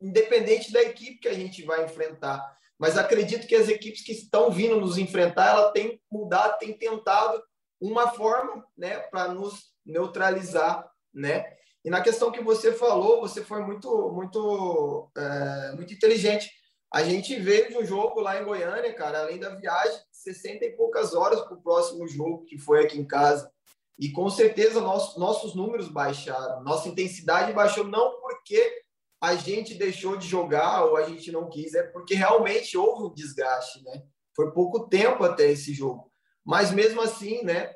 independente 0.00 0.72
da 0.72 0.82
equipe 0.82 1.18
que 1.18 1.28
a 1.28 1.34
gente 1.34 1.64
vai 1.64 1.84
enfrentar. 1.84 2.40
Mas 2.78 2.96
acredito 2.96 3.48
que 3.48 3.56
as 3.56 3.68
equipes 3.68 4.04
que 4.04 4.12
estão 4.12 4.52
vindo 4.52 4.80
nos 4.80 4.98
enfrentar, 4.98 5.48
ela 5.48 5.72
tem 5.72 6.00
mudado, 6.08 6.58
tem 6.60 6.72
tentado 6.72 7.42
uma 7.80 8.12
forma, 8.12 8.64
né, 8.76 8.98
para 8.98 9.26
nos 9.26 9.72
neutralizar, 9.84 10.88
né? 11.12 11.57
E 11.88 11.90
na 11.90 12.02
questão 12.02 12.30
que 12.30 12.42
você 12.42 12.70
falou, 12.70 13.22
você 13.22 13.42
foi 13.42 13.62
muito, 13.62 14.12
muito, 14.12 15.10
é, 15.16 15.72
muito 15.74 15.94
inteligente. 15.94 16.50
A 16.92 17.02
gente 17.02 17.34
veio 17.40 17.70
de 17.70 17.78
um 17.78 17.82
jogo 17.84 18.20
lá 18.20 18.38
em 18.38 18.44
Goiânia, 18.44 18.92
cara, 18.92 19.20
além 19.20 19.38
da 19.38 19.54
viagem, 19.54 19.98
60 20.12 20.66
e 20.66 20.76
poucas 20.76 21.14
horas 21.14 21.40
para 21.40 21.54
o 21.54 21.62
próximo 21.62 22.06
jogo, 22.06 22.44
que 22.44 22.58
foi 22.58 22.84
aqui 22.84 22.98
em 22.98 23.06
casa. 23.06 23.50
E 23.98 24.10
com 24.12 24.28
certeza 24.28 24.82
nosso, 24.82 25.18
nossos 25.18 25.54
números 25.54 25.88
baixaram, 25.88 26.62
nossa 26.62 26.90
intensidade 26.90 27.54
baixou, 27.54 27.84
não 27.84 28.20
porque 28.20 28.70
a 29.18 29.34
gente 29.34 29.72
deixou 29.72 30.14
de 30.18 30.28
jogar 30.28 30.84
ou 30.84 30.94
a 30.98 31.04
gente 31.04 31.32
não 31.32 31.48
quis, 31.48 31.72
é 31.72 31.84
porque 31.84 32.14
realmente 32.14 32.76
houve 32.76 33.04
um 33.04 33.14
desgaste, 33.14 33.82
né? 33.82 34.02
Foi 34.36 34.52
pouco 34.52 34.90
tempo 34.90 35.24
até 35.24 35.50
esse 35.50 35.72
jogo. 35.72 36.12
Mas 36.44 36.70
mesmo 36.70 37.00
assim, 37.00 37.42
né? 37.44 37.72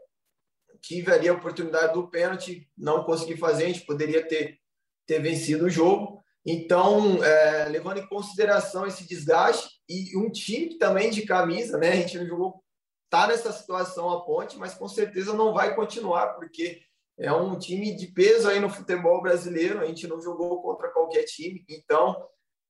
Tive 0.83 1.13
ali 1.13 1.29
a 1.29 1.33
oportunidade 1.33 1.95
do 1.95 2.09
pênalti, 2.09 2.69
não 2.77 3.05
consegui 3.05 3.37
fazer, 3.37 3.65
a 3.65 3.69
gente 3.69 3.87
poderia 3.87 4.27
ter, 4.27 4.59
ter 5.07 5.21
vencido 5.21 5.67
o 5.67 5.71
jogo. 5.71 6.21
Então, 6.45 7.23
é, 7.23 7.69
levando 7.69 7.99
em 7.99 8.09
consideração 8.09 8.85
esse 8.85 9.07
desgaste 9.07 9.81
e 9.89 10.17
um 10.19 10.29
time 10.29 10.77
também 10.77 11.11
de 11.11 11.23
camisa, 11.23 11.79
né? 11.79 11.91
A 11.93 11.97
gente 11.97 12.19
não 12.19 12.27
jogou, 12.27 12.65
tá 13.09 13.29
nessa 13.29 13.53
situação 13.53 14.11
a 14.11 14.25
ponte, 14.25 14.59
mas 14.59 14.75
com 14.75 14.89
certeza 14.89 15.35
não 15.35 15.53
vai 15.53 15.77
continuar, 15.77 16.35
porque 16.35 16.83
é 17.17 17.33
um 17.33 17.57
time 17.57 17.95
de 17.95 18.09
peso 18.09 18.49
aí 18.49 18.59
no 18.59 18.69
futebol 18.69 19.23
brasileiro. 19.23 19.81
A 19.81 19.87
gente 19.87 20.09
não 20.09 20.21
jogou 20.21 20.61
contra 20.63 20.89
qualquer 20.89 21.25
time, 21.25 21.65
então 21.69 22.21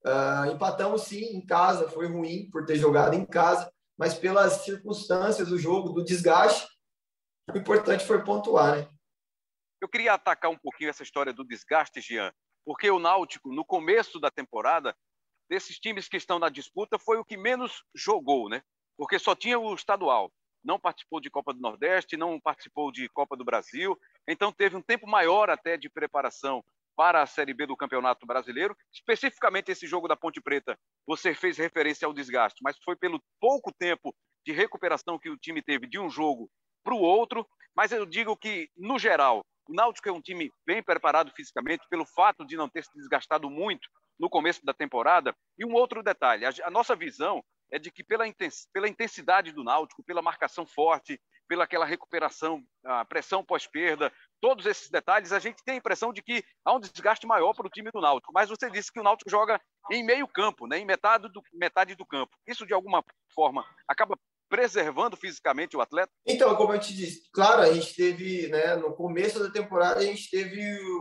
uh, 0.05 0.53
empatamos 0.53 1.05
sim 1.05 1.37
em 1.37 1.47
casa. 1.47 1.89
Foi 1.89 2.07
ruim 2.07 2.51
por 2.51 2.67
ter 2.67 2.77
jogado 2.77 3.15
em 3.15 3.25
casa, 3.25 3.73
mas 3.97 4.13
pelas 4.13 4.65
circunstâncias 4.65 5.49
do 5.49 5.59
jogo, 5.59 5.91
do 5.91 6.05
desgaste, 6.05 6.67
o 7.51 7.59
importante 7.59 8.07
foi 8.07 8.23
pontuar, 8.23 8.77
né? 8.77 8.89
Eu 9.81 9.89
queria 9.89 10.15
atacar 10.15 10.51
um 10.51 10.59
pouquinho 10.59 10.91
essa 10.91 11.03
história 11.03 11.33
do 11.33 11.45
desgaste, 11.45 12.01
Jean, 12.01 12.33
porque 12.65 12.91
o 12.91 13.01
Náutico, 13.01 13.53
no 13.53 13.65
começo 13.65 14.21
da 14.21 14.31
temporada, 14.31 14.97
desses 15.49 15.79
times 15.79 16.09
que 16.09 16.17
estão 16.17 16.39
na 16.39 16.49
disputa, 16.49 16.99
foi 16.99 17.19
o 17.19 17.25
que 17.25 17.37
menos 17.37 17.83
jogou, 17.95 18.49
né? 18.49 18.63
Porque 18.97 19.19
só 19.19 19.35
tinha 19.35 19.59
o 19.59 19.75
estadual. 19.75 20.33
Não 20.65 20.79
participou 20.79 21.21
de 21.21 21.29
Copa 21.29 21.53
do 21.53 21.61
Nordeste, 21.61 22.17
não 22.17 22.41
participou 22.41 22.93
de 22.93 23.09
Copa 23.09 23.37
do 23.37 23.45
Brasil. 23.45 23.99
Então 24.29 24.53
teve 24.53 24.77
um 24.77 24.83
tempo 24.83 25.09
maior 25.09 25.51
até 25.51 25.77
de 25.77 25.91
preparação 25.91 26.65
para 26.95 27.21
a 27.21 27.27
Série 27.27 27.53
B 27.53 27.67
do 27.67 27.77
Campeonato 27.77 28.25
Brasileiro. 28.25 28.77
Especificamente 28.93 29.73
esse 29.73 29.87
jogo 29.87 30.07
da 30.07 30.17
Ponte 30.17 30.41
Preta, 30.41 30.79
você 31.05 31.35
fez 31.35 31.59
referência 31.59 32.07
ao 32.07 32.15
desgaste, 32.15 32.61
mas 32.63 32.79
foi 32.85 32.95
pelo 32.95 33.21
pouco 33.41 33.73
tempo 33.73 34.15
de 34.47 34.53
recuperação 34.53 35.19
que 35.19 35.31
o 35.31 35.37
time 35.37 35.61
teve 35.61 35.89
de 35.89 35.99
um 35.99 36.09
jogo 36.09 36.49
para 36.83 36.95
o 36.95 37.01
outro. 37.01 37.47
Mas 37.75 37.93
eu 37.93 38.05
digo 38.05 38.37
que, 38.37 38.69
no 38.77 38.99
geral, 38.99 39.43
o 39.69 39.75
Náutico 39.75 40.09
é 40.09 40.13
um 40.13 40.21
time 40.21 40.51
bem 40.67 40.83
preparado 40.83 41.33
fisicamente, 41.35 41.87
pelo 41.89 42.05
fato 42.05 42.45
de 42.45 42.57
não 42.57 42.69
ter 42.69 42.85
se 42.85 42.93
desgastado 42.95 43.49
muito 43.49 43.89
no 44.19 44.29
começo 44.29 44.65
da 44.65 44.75
temporada. 44.75 45.35
E 45.59 45.65
um 45.65 45.73
outro 45.73 46.03
detalhe: 46.03 46.45
a, 46.45 46.71
nossa 46.71 46.95
visão 46.95 47.43
é 47.71 47.79
de 47.79 47.91
que, 47.91 48.05
pela, 48.05 48.27
intensidade 48.87 49.53
do 49.53 49.65
Náutico, 49.65 50.05
pela 50.05 50.21
marcação 50.21 50.67
forte, 50.67 51.19
pela 51.49 51.65
aquela 51.65 51.87
recuperação, 51.87 52.63
a 52.85 53.05
pressão 53.05 53.45
pós-perda, 53.45 54.13
todos 54.41 54.67
esses 54.67 54.91
detalhes, 54.91 55.33
a 55.33 55.39
gente 55.39 55.63
tem 55.65 55.75
a 55.75 55.79
impressão 55.79 56.13
de 56.13 56.23
que 56.23 56.45
há 56.65 56.75
um 56.75 56.81
desgaste 56.81 57.27
maior 57.27 57.55
para 57.55 57.67
o 57.67 57.71
time 57.71 57.91
do 57.91 58.01
Náutico. 58.01 58.33
Mas 58.33 58.51
você 58.51 58.71
disse 58.71 58.93
que 58.93 59.01
o 59.01 59.03
Náutico 59.03 59.31
joga 59.31 59.61
em 59.91 60.05
meio 60.05 60.29
campo, 60.29 60.67
né, 60.67 60.79
em 60.79 60.85
metade 60.85 61.29
do, 61.29 61.43
metade 61.53 61.95
do 61.95 62.07
campo. 62.07 62.37
Isso, 62.47 62.67
de 62.67 62.75
alguma 62.75 63.05
forma, 63.35 63.67
acaba 63.89 64.19
preservando 64.53 65.17
fisicamente 65.17 65.75
o 65.75 65.81
atleta? 65.81 66.13
Então, 66.27 66.55
como 66.57 66.75
eu 66.75 66.79
te 66.79 66.95
disse, 66.95 67.23
claro, 67.33 67.63
a 67.63 67.73
gente 67.73 67.97
teve, 67.97 68.49
né, 68.49 68.77
no 68.77 68.95
começo 68.95 69.43
da 69.43 69.51
temporada, 69.51 70.01
a 70.01 70.05
gente 70.05 70.29
teve 70.29 70.61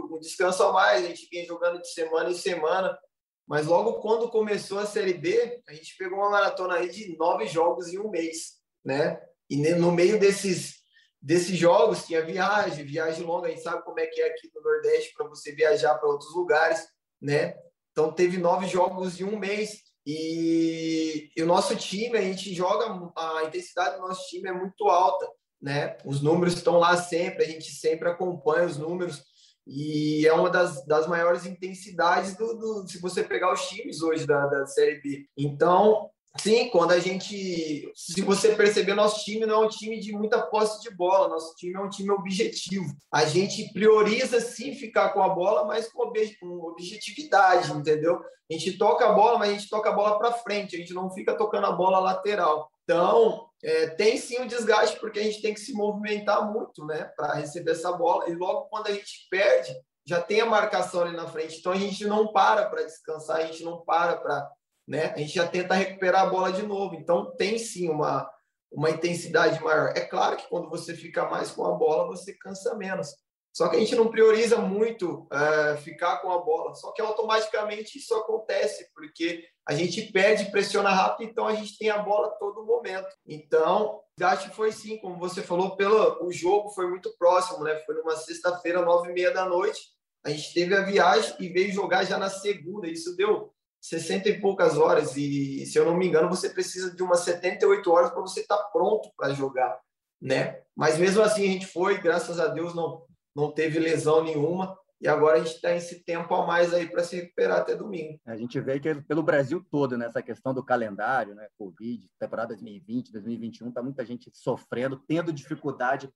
um 0.09 0.17
descanso 0.21 0.63
a 0.63 0.71
mais, 0.71 1.03
a 1.03 1.09
gente 1.09 1.27
vinha 1.29 1.45
jogando 1.45 1.81
de 1.81 1.91
semana 1.91 2.29
em 2.29 2.33
semana, 2.33 2.97
mas 3.45 3.67
logo 3.67 3.99
quando 3.99 4.29
começou 4.29 4.79
a 4.79 4.85
Série 4.85 5.15
B, 5.15 5.61
a 5.67 5.73
gente 5.73 5.97
pegou 5.97 6.19
uma 6.19 6.29
maratona 6.29 6.75
aí 6.75 6.89
de 6.89 7.17
nove 7.17 7.45
jogos 7.45 7.89
em 7.89 7.99
um 7.99 8.09
mês, 8.09 8.53
né? 8.85 9.21
E 9.49 9.57
no 9.75 9.91
meio 9.91 10.17
desses, 10.17 10.75
desses 11.21 11.57
jogos 11.57 12.05
tinha 12.05 12.23
viagem, 12.23 12.85
viagem 12.85 13.25
longa, 13.25 13.47
a 13.47 13.49
gente 13.49 13.63
sabe 13.63 13.83
como 13.83 13.99
é 13.99 14.07
que 14.07 14.21
é 14.21 14.27
aqui 14.27 14.49
no 14.55 14.61
Nordeste 14.61 15.13
para 15.13 15.27
você 15.27 15.51
viajar 15.51 15.95
para 15.95 16.07
outros 16.07 16.33
lugares, 16.33 16.87
né? 17.21 17.53
Então 17.91 18.13
teve 18.13 18.37
nove 18.37 18.65
jogos 18.67 19.19
em 19.19 19.25
um 19.25 19.37
mês, 19.37 19.90
e, 20.05 21.29
e, 21.35 21.43
o 21.43 21.45
nosso 21.45 21.75
time, 21.75 22.17
a 22.17 22.21
gente 22.21 22.53
joga, 22.53 23.11
a 23.15 23.43
intensidade 23.43 23.95
do 23.95 24.07
nosso 24.07 24.27
time 24.29 24.49
é 24.49 24.53
muito 24.53 24.87
alta, 24.87 25.29
né? 25.61 25.97
Os 26.03 26.21
números 26.21 26.55
estão 26.55 26.77
lá 26.77 26.97
sempre, 26.97 27.43
a 27.43 27.47
gente 27.47 27.71
sempre 27.71 28.09
acompanha 28.09 28.65
os 28.65 28.77
números 28.77 29.23
e 29.65 30.25
é 30.25 30.33
uma 30.33 30.49
das, 30.49 30.85
das 30.85 31.07
maiores 31.07 31.45
intensidades 31.45 32.35
do, 32.35 32.53
do 32.55 32.87
se 32.87 32.99
você 32.99 33.23
pegar 33.23 33.53
os 33.53 33.67
times 33.69 34.01
hoje 34.01 34.25
da, 34.25 34.47
da 34.47 34.65
Série 34.65 34.99
B. 35.01 35.25
Então, 35.37 36.09
Sim, 36.39 36.69
quando 36.69 36.91
a 36.91 36.99
gente. 36.99 37.91
Se 37.93 38.21
você 38.21 38.55
perceber, 38.55 38.93
nosso 38.93 39.23
time 39.23 39.45
não 39.45 39.63
é 39.63 39.65
um 39.65 39.69
time 39.69 39.99
de 39.99 40.13
muita 40.13 40.41
posse 40.41 40.81
de 40.81 40.89
bola, 40.95 41.27
nosso 41.27 41.53
time 41.55 41.75
é 41.75 41.79
um 41.79 41.89
time 41.89 42.09
objetivo. 42.09 42.85
A 43.11 43.25
gente 43.25 43.71
prioriza 43.73 44.39
sim 44.39 44.73
ficar 44.73 45.09
com 45.09 45.21
a 45.21 45.29
bola, 45.29 45.65
mas 45.65 45.91
com 45.91 46.03
objetividade, 46.03 47.71
entendeu? 47.73 48.21
A 48.49 48.53
gente 48.53 48.77
toca 48.77 49.05
a 49.05 49.13
bola, 49.13 49.39
mas 49.39 49.49
a 49.49 49.53
gente 49.53 49.69
toca 49.69 49.89
a 49.89 49.93
bola 49.93 50.17
para 50.17 50.31
frente, 50.31 50.75
a 50.75 50.79
gente 50.79 50.93
não 50.93 51.11
fica 51.11 51.35
tocando 51.35 51.67
a 51.67 51.71
bola 51.71 51.99
lateral. 51.99 52.69
Então, 52.83 53.47
é, 53.63 53.87
tem 53.87 54.17
sim 54.17 54.39
o 54.39 54.43
um 54.43 54.47
desgaste, 54.47 54.99
porque 54.99 55.19
a 55.19 55.23
gente 55.23 55.41
tem 55.41 55.53
que 55.53 55.59
se 55.59 55.73
movimentar 55.73 56.51
muito, 56.51 56.85
né, 56.85 57.11
para 57.15 57.35
receber 57.35 57.71
essa 57.71 57.91
bola. 57.91 58.29
E 58.29 58.35
logo 58.35 58.67
quando 58.69 58.87
a 58.87 58.91
gente 58.91 59.27
perde, 59.29 59.73
já 60.05 60.21
tem 60.21 60.41
a 60.41 60.45
marcação 60.45 61.01
ali 61.01 61.15
na 61.15 61.27
frente. 61.27 61.59
Então, 61.59 61.71
a 61.71 61.77
gente 61.77 62.05
não 62.05 62.31
para 62.31 62.65
para 62.65 62.83
descansar, 62.83 63.37
a 63.37 63.45
gente 63.45 63.63
não 63.63 63.81
para 63.81 64.17
para 64.17 64.49
né? 64.91 65.13
A 65.15 65.19
gente 65.19 65.33
já 65.33 65.47
tenta 65.47 65.73
recuperar 65.73 66.23
a 66.23 66.29
bola 66.29 66.51
de 66.51 66.63
novo. 66.63 66.95
Então, 66.95 67.33
tem 67.37 67.57
sim 67.57 67.87
uma, 67.87 68.29
uma 68.69 68.89
intensidade 68.89 69.63
maior. 69.63 69.93
É 69.95 70.01
claro 70.01 70.35
que 70.35 70.49
quando 70.49 70.69
você 70.69 70.93
fica 70.93 71.29
mais 71.29 71.49
com 71.49 71.65
a 71.65 71.71
bola, 71.71 72.07
você 72.07 72.33
cansa 72.33 72.75
menos. 72.75 73.15
Só 73.53 73.69
que 73.69 73.77
a 73.77 73.79
gente 73.79 73.95
não 73.95 74.11
prioriza 74.11 74.57
muito 74.57 75.27
é, 75.31 75.77
ficar 75.77 76.17
com 76.17 76.29
a 76.29 76.39
bola. 76.39 76.75
Só 76.75 76.91
que 76.91 77.01
automaticamente 77.01 77.97
isso 77.97 78.13
acontece, 78.15 78.91
porque 78.93 79.45
a 79.65 79.73
gente 79.73 80.11
perde, 80.11 80.51
pressiona 80.51 80.89
rápido, 80.89 81.29
então 81.29 81.47
a 81.47 81.55
gente 81.55 81.77
tem 81.77 81.89
a 81.89 81.99
bola 81.99 82.27
a 82.27 82.31
todo 82.31 82.65
momento. 82.65 83.07
Então, 83.25 84.01
acho 84.21 84.49
que 84.49 84.55
foi 84.55 84.73
sim, 84.73 84.97
como 84.97 85.17
você 85.17 85.41
falou, 85.41 85.77
pelo, 85.77 86.25
o 86.25 86.33
jogo 86.33 86.69
foi 86.71 86.89
muito 86.89 87.15
próximo, 87.17 87.63
né? 87.63 87.75
Foi 87.85 87.95
numa 87.95 88.17
sexta-feira, 88.17 88.83
nove 88.83 89.09
e 89.09 89.13
meia 89.13 89.31
da 89.31 89.45
noite. 89.45 89.79
A 90.25 90.29
gente 90.29 90.53
teve 90.53 90.75
a 90.75 90.81
viagem 90.81 91.33
e 91.39 91.47
veio 91.47 91.71
jogar 91.71 92.03
já 92.03 92.17
na 92.17 92.29
segunda. 92.29 92.89
Isso 92.89 93.15
deu 93.15 93.53
60 93.81 94.29
e 94.29 94.39
poucas 94.39 94.77
horas 94.77 95.17
e, 95.17 95.65
se 95.65 95.77
eu 95.77 95.85
não 95.85 95.97
me 95.97 96.07
engano, 96.07 96.29
você 96.29 96.49
precisa 96.49 96.95
de 96.95 97.01
umas 97.01 97.21
78 97.21 97.91
horas 97.91 98.11
para 98.11 98.21
você 98.21 98.41
estar 98.41 98.57
tá 98.57 98.63
pronto 98.65 99.09
para 99.17 99.33
jogar, 99.33 99.79
né? 100.21 100.61
Mas 100.75 100.97
mesmo 100.97 101.21
assim 101.23 101.43
a 101.43 101.51
gente 101.51 101.65
foi, 101.65 101.97
graças 101.97 102.39
a 102.39 102.47
Deus 102.47 102.75
não 102.75 103.05
não 103.35 103.51
teve 103.51 103.79
lesão 103.79 104.23
nenhuma 104.23 104.77
e 104.99 105.07
agora 105.07 105.37
a 105.37 105.39
gente 105.39 105.55
está 105.55 105.73
esse 105.75 106.03
tempo 106.03 106.33
a 106.35 106.45
mais 106.45 106.73
aí 106.73 106.87
para 106.87 107.03
se 107.03 107.15
recuperar 107.15 107.59
até 107.59 107.75
domingo. 107.75 108.19
A 108.25 108.37
gente 108.37 108.59
vê 108.59 108.79
que 108.79 108.93
pelo 109.01 109.23
Brasil 109.23 109.65
todo, 109.71 109.97
nessa 109.97 110.19
né, 110.19 110.25
questão 110.25 110.53
do 110.53 110.63
calendário, 110.63 111.33
né, 111.33 111.47
Covid, 111.57 112.07
temporada 112.19 112.49
2020, 112.49 113.11
2021, 113.11 113.71
tá 113.71 113.81
muita 113.81 114.05
gente 114.05 114.29
sofrendo, 114.31 115.01
tendo 115.07 115.33
dificuldade 115.33 116.07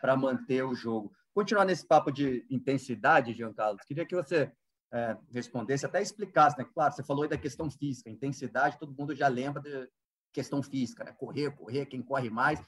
para 0.00 0.16
manter 0.16 0.64
o 0.64 0.74
jogo. 0.74 1.12
Continuar 1.32 1.64
nesse 1.64 1.86
papo 1.86 2.10
de 2.10 2.44
intensidade, 2.50 3.32
Jean 3.32 3.52
Carlos, 3.52 3.84
queria 3.86 4.04
que 4.04 4.16
você 4.16 4.50
é, 4.92 5.16
respondesse, 5.32 5.86
até 5.86 6.02
explicasse, 6.02 6.58
né? 6.58 6.66
Claro, 6.74 6.92
você 6.94 7.02
falou 7.02 7.22
aí 7.22 7.28
da 7.28 7.38
questão 7.38 7.70
física, 7.70 8.10
intensidade, 8.10 8.78
todo 8.78 8.94
mundo 8.96 9.14
já 9.14 9.26
lembra 9.26 9.62
da 9.62 9.88
questão 10.32 10.62
física, 10.62 11.02
né? 11.04 11.12
Correr, 11.12 11.50
correr, 11.52 11.86
quem 11.86 12.02
corre 12.02 12.28
mais. 12.28 12.60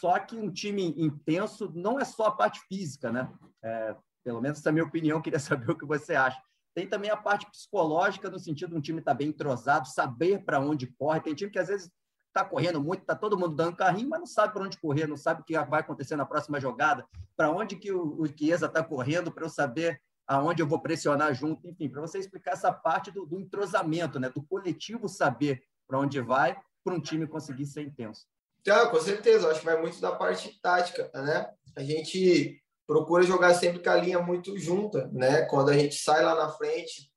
Só 0.00 0.18
que 0.18 0.36
um 0.36 0.50
time 0.50 0.94
intenso 0.96 1.70
não 1.74 1.98
é 1.98 2.04
só 2.04 2.26
a 2.26 2.32
parte 2.36 2.60
física, 2.68 3.10
né? 3.10 3.30
É, 3.62 3.96
pelo 4.22 4.40
menos 4.40 4.58
essa 4.58 4.68
é 4.68 4.70
a 4.70 4.72
minha 4.72 4.84
opinião, 4.84 5.20
queria 5.20 5.38
saber 5.40 5.70
o 5.70 5.76
que 5.76 5.84
você 5.84 6.14
acha. 6.14 6.40
Tem 6.74 6.88
também 6.88 7.10
a 7.10 7.16
parte 7.16 7.48
psicológica, 7.50 8.30
no 8.30 8.38
sentido 8.38 8.70
de 8.70 8.76
um 8.76 8.80
time 8.80 8.98
estar 9.00 9.12
tá 9.12 9.18
bem 9.18 9.28
entrosado, 9.28 9.88
saber 9.88 10.44
para 10.44 10.60
onde 10.60 10.86
corre. 10.86 11.20
Tem 11.20 11.34
time 11.34 11.50
que 11.50 11.58
às 11.58 11.68
vezes 11.68 11.90
está 12.28 12.44
correndo 12.44 12.82
muito, 12.82 13.02
está 13.02 13.14
todo 13.14 13.38
mundo 13.38 13.54
dando 13.54 13.76
carrinho, 13.76 14.08
mas 14.08 14.18
não 14.18 14.26
sabe 14.26 14.52
para 14.52 14.64
onde 14.64 14.78
correr, 14.78 15.06
não 15.06 15.16
sabe 15.16 15.42
o 15.42 15.44
que 15.44 15.56
vai 15.66 15.80
acontecer 15.80 16.16
na 16.16 16.26
próxima 16.26 16.60
jogada, 16.60 17.06
para 17.36 17.48
onde 17.48 17.76
que 17.76 17.92
o, 17.92 18.20
o 18.20 18.26
Chiesa 18.26 18.66
está 18.66 18.82
correndo, 18.82 19.30
para 19.30 19.44
eu 19.44 19.48
saber 19.48 20.00
aonde 20.26 20.62
eu 20.62 20.66
vou 20.66 20.80
pressionar 20.80 21.34
junto, 21.34 21.68
enfim, 21.68 21.88
para 21.88 22.00
você 22.00 22.18
explicar 22.18 22.52
essa 22.52 22.72
parte 22.72 23.10
do, 23.10 23.26
do 23.26 23.40
entrosamento, 23.40 24.18
né, 24.18 24.30
do 24.30 24.42
coletivo 24.42 25.08
saber 25.08 25.62
para 25.86 25.98
onde 25.98 26.20
vai, 26.20 26.56
para 26.82 26.94
um 26.94 27.00
time 27.00 27.26
conseguir 27.26 27.66
ser 27.66 27.82
intenso. 27.82 28.26
Ah, 28.68 28.86
com 28.86 29.00
certeza, 29.00 29.50
acho 29.50 29.60
que 29.60 29.66
vai 29.66 29.80
muito 29.80 30.00
da 30.00 30.12
parte 30.12 30.58
tática, 30.62 31.10
né? 31.14 31.50
A 31.76 31.82
gente 31.82 32.62
procura 32.86 33.22
jogar 33.22 33.52
sempre 33.54 33.82
com 33.82 33.90
a 33.90 33.96
linha 33.96 34.20
muito 34.20 34.56
junta, 34.58 35.08
né? 35.12 35.42
Quando 35.42 35.70
a 35.70 35.76
gente 35.76 35.96
sai 35.96 36.22
lá 36.22 36.34
na 36.34 36.48
frente, 36.50 37.10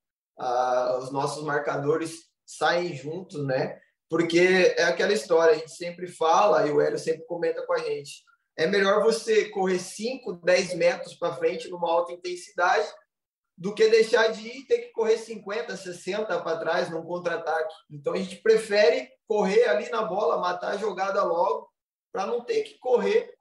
os 1.00 1.12
nossos 1.12 1.44
marcadores 1.44 2.28
saem 2.46 2.94
juntos, 2.94 3.46
né? 3.46 3.80
Porque 4.10 4.74
é 4.78 4.84
aquela 4.84 5.14
história, 5.14 5.54
a 5.54 5.58
gente 5.58 5.72
sempre 5.72 6.08
fala, 6.08 6.66
e 6.68 6.72
o 6.72 6.82
Hélio 6.82 7.00
sempre 7.00 7.26
comenta 7.26 7.66
com 7.66 7.74
a 7.74 7.80
gente, 7.80 8.24
é 8.58 8.66
melhor 8.66 9.04
você 9.04 9.46
correr 9.50 9.78
5, 9.78 10.34
10 10.44 10.74
metros 10.74 11.14
para 11.14 11.36
frente 11.36 11.70
numa 11.70 11.90
alta 11.90 12.12
intensidade 12.12 12.88
do 13.56 13.74
que 13.74 13.88
deixar 13.88 14.28
de 14.28 14.48
ir 14.48 14.58
e 14.60 14.66
ter 14.66 14.80
que 14.80 14.92
correr 14.92 15.18
50, 15.18 15.78
60 15.78 16.42
para 16.42 16.58
trás 16.58 16.90
num 16.90 17.04
contra-ataque. 17.04 17.74
Então 17.90 18.14
a 18.14 18.18
gente 18.18 18.38
prefere 18.38 19.10
correr 19.28 19.66
ali 19.66 19.90
na 19.90 20.04
bola, 20.04 20.40
matar 20.40 20.74
a 20.74 20.78
jogada 20.78 21.24
logo, 21.24 21.70
para 22.12 22.26
não 22.26 22.44
ter 22.44 22.64
que 22.64 22.78
correr 22.80 23.32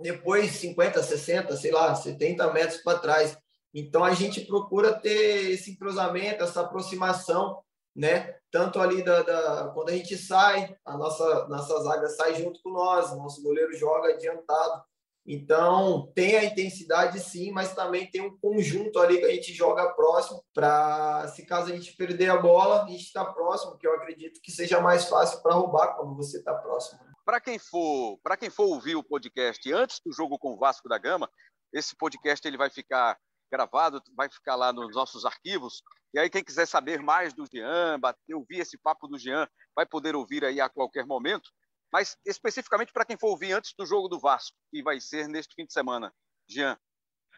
depois 0.00 0.50
50, 0.52 1.02
60, 1.02 1.56
sei 1.56 1.70
lá, 1.70 1.94
70 1.94 2.52
metros 2.52 2.80
para 2.82 2.98
trás. 2.98 3.36
Então 3.72 4.02
a 4.02 4.14
gente 4.14 4.40
procura 4.42 4.92
ter 4.92 5.50
esse 5.50 5.72
entrosamento, 5.72 6.42
essa 6.42 6.62
aproximação, 6.62 7.62
né? 7.94 8.36
Tanto 8.50 8.80
ali 8.80 9.02
da, 9.02 9.22
da, 9.22 9.70
quando 9.74 9.90
a 9.90 9.92
gente 9.92 10.16
sai, 10.16 10.76
a 10.84 10.96
nossa 10.96 11.48
nossa 11.48 11.80
zaga 11.82 12.08
sai 12.08 12.34
junto 12.34 12.60
com 12.62 12.70
nós, 12.70 13.12
o 13.12 13.16
nosso 13.16 13.42
goleiro 13.42 13.72
joga 13.76 14.10
adiantado. 14.10 14.82
Então, 15.26 16.12
tem 16.14 16.36
a 16.36 16.44
intensidade 16.44 17.18
sim, 17.18 17.50
mas 17.50 17.74
também 17.74 18.10
tem 18.10 18.20
um 18.20 18.36
conjunto 18.38 18.98
ali 18.98 19.18
que 19.18 19.24
a 19.24 19.32
gente 19.32 19.54
joga 19.54 19.90
próximo 19.94 20.44
para, 20.52 21.26
se 21.28 21.46
caso 21.46 21.72
a 21.72 21.74
gente 21.74 21.96
perder 21.96 22.28
a 22.28 22.36
bola, 22.36 22.84
a 22.84 22.88
gente 22.88 23.04
está 23.04 23.24
próximo, 23.24 23.78
que 23.78 23.86
eu 23.86 23.94
acredito 23.94 24.38
que 24.42 24.52
seja 24.52 24.80
mais 24.80 25.06
fácil 25.08 25.40
para 25.40 25.54
roubar 25.54 25.96
quando 25.96 26.14
você 26.14 26.38
está 26.38 26.52
próximo. 26.54 27.02
Né? 27.02 27.12
Para 27.24 27.40
quem 27.40 27.58
for, 27.58 28.18
para 28.22 28.36
quem 28.36 28.50
for 28.50 28.66
ouvir 28.66 28.96
o 28.96 29.02
podcast 29.02 29.72
antes 29.72 29.98
do 30.04 30.12
jogo 30.12 30.38
com 30.38 30.52
o 30.52 30.58
Vasco 30.58 30.90
da 30.90 30.98
Gama, 30.98 31.30
esse 31.72 31.96
podcast 31.96 32.46
ele 32.46 32.58
vai 32.58 32.68
ficar 32.68 33.18
gravado, 33.54 34.02
vai 34.16 34.28
ficar 34.28 34.56
lá 34.56 34.72
nos 34.72 34.94
nossos 34.94 35.24
arquivos. 35.24 35.82
E 36.12 36.18
aí 36.18 36.28
quem 36.28 36.42
quiser 36.42 36.66
saber 36.66 37.00
mais 37.00 37.32
do 37.32 37.46
Jean, 37.46 37.98
bater, 38.00 38.34
ouvir 38.34 38.58
esse 38.58 38.76
papo 38.76 39.06
do 39.06 39.16
Jean, 39.16 39.48
vai 39.76 39.86
poder 39.86 40.16
ouvir 40.16 40.44
aí 40.44 40.60
a 40.60 40.68
qualquer 40.68 41.06
momento. 41.06 41.48
Mas 41.92 42.16
especificamente 42.26 42.92
para 42.92 43.04
quem 43.04 43.16
for 43.16 43.28
ouvir 43.28 43.52
antes 43.52 43.72
do 43.78 43.86
jogo 43.86 44.08
do 44.08 44.18
Vasco, 44.18 44.56
que 44.70 44.82
vai 44.82 45.00
ser 45.00 45.28
neste 45.28 45.54
fim 45.54 45.64
de 45.64 45.72
semana, 45.72 46.12
Jean. 46.48 46.76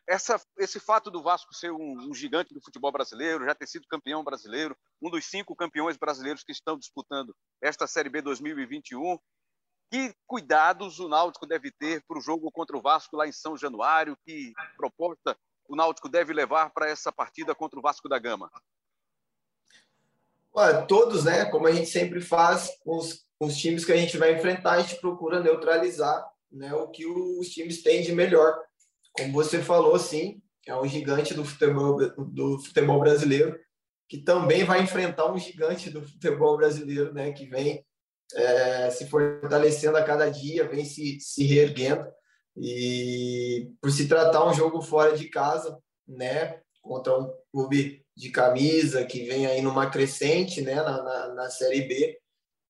Essa, 0.09 0.41
esse 0.59 0.79
fato 0.79 1.11
do 1.11 1.23
Vasco 1.23 1.53
ser 1.53 1.73
um, 1.73 2.09
um, 2.09 2.15
gigante 2.15 2.55
do 2.55 2.63
futebol 2.63 2.93
brasileiro, 2.93 3.45
já 3.45 3.55
ter 3.55 3.67
sido 3.67 3.89
campeão 3.89 4.23
brasileiro, 4.23 4.77
um 5.03 5.11
dos 5.11 5.25
cinco 5.27 5.55
campeões 5.55 5.97
brasileiros 5.97 6.45
que 6.45 6.53
estão 6.53 6.79
disputando 6.79 7.35
esta 7.61 7.87
Série 7.89 8.09
B 8.09 8.23
2021, 8.23 9.19
que 9.91 10.15
cuidados 10.27 10.99
o 11.01 11.09
Náutico 11.09 11.47
deve 11.47 11.71
ter 11.73 12.03
para 12.07 12.19
o 12.19 12.21
jogo 12.21 12.51
contra 12.53 12.77
o 12.77 12.81
Vasco 12.81 13.17
lá 13.17 13.27
em 13.27 13.33
São 13.33 13.57
Januário? 13.57 14.17
Que 14.25 14.53
proposta 14.77 15.37
o 15.69 15.77
Náutico 15.77 16.09
deve 16.09 16.33
levar 16.33 16.71
para 16.71 16.89
essa 16.89 17.13
partida 17.13 17.55
contra 17.55 17.79
o 17.79 17.83
Vasco 17.83 18.09
da 18.09 18.19
Gama? 18.19 18.51
Olha, 20.53 20.83
todos, 20.83 21.25
né? 21.25 21.45
Como 21.47 21.67
a 21.67 21.73
gente 21.73 21.89
sempre 21.89 22.21
faz, 22.21 22.71
os 22.85 23.27
os 23.39 23.57
times 23.57 23.85
que 23.85 23.93
a 23.93 23.97
gente 23.97 24.17
vai 24.17 24.35
enfrentar, 24.35 24.73
a 24.73 24.81
gente 24.81 25.01
procura 25.01 25.41
neutralizar 25.41 26.27
né, 26.51 26.73
o 26.75 26.89
que 26.89 27.07
os 27.07 27.49
times 27.49 27.83
têm 27.83 28.03
de 28.03 28.13
melhor. 28.13 28.59
Como 29.13 29.33
você 29.33 29.63
falou, 29.63 29.99
sim, 29.99 30.41
é 30.67 30.75
um 30.75 30.87
gigante 30.87 31.35
do 31.35 31.45
futebol, 31.45 31.97
do 32.17 32.59
futebol 32.59 32.99
brasileiro, 32.99 33.59
que 34.09 34.19
também 34.19 34.65
vai 34.65 34.83
enfrentar 34.83 35.31
um 35.31 35.39
gigante 35.39 35.91
do 35.91 36.03
futebol 36.03 36.57
brasileiro, 36.57 37.13
né, 37.13 37.33
que 37.33 37.47
vem 37.47 37.85
é, 38.35 38.91
se 38.91 39.07
fortalecendo 39.09 39.97
a 39.99 40.03
cada 40.03 40.31
dia, 40.31 40.69
vem 40.69 40.85
se, 40.85 41.21
se 41.21 41.45
reerguendo. 41.45 42.07
E 42.57 43.73
por 43.81 43.91
se 43.91 44.09
tratar 44.09 44.47
um 44.47 44.55
jogo 44.55 44.81
fora 44.81 45.17
de 45.17 45.29
casa, 45.29 45.79
né, 46.07 46.61
contra 46.83 47.19
um 47.19 47.33
clube 47.53 48.05
de 48.17 48.31
camisa 48.31 49.05
que 49.05 49.25
vem 49.25 49.47
aí 49.47 49.61
numa 49.61 49.91
crescente, 49.91 50.63
né, 50.63 50.77
na, 50.77 51.03
na, 51.03 51.35
na 51.35 51.51
Série 51.51 51.83
B, 51.83 52.19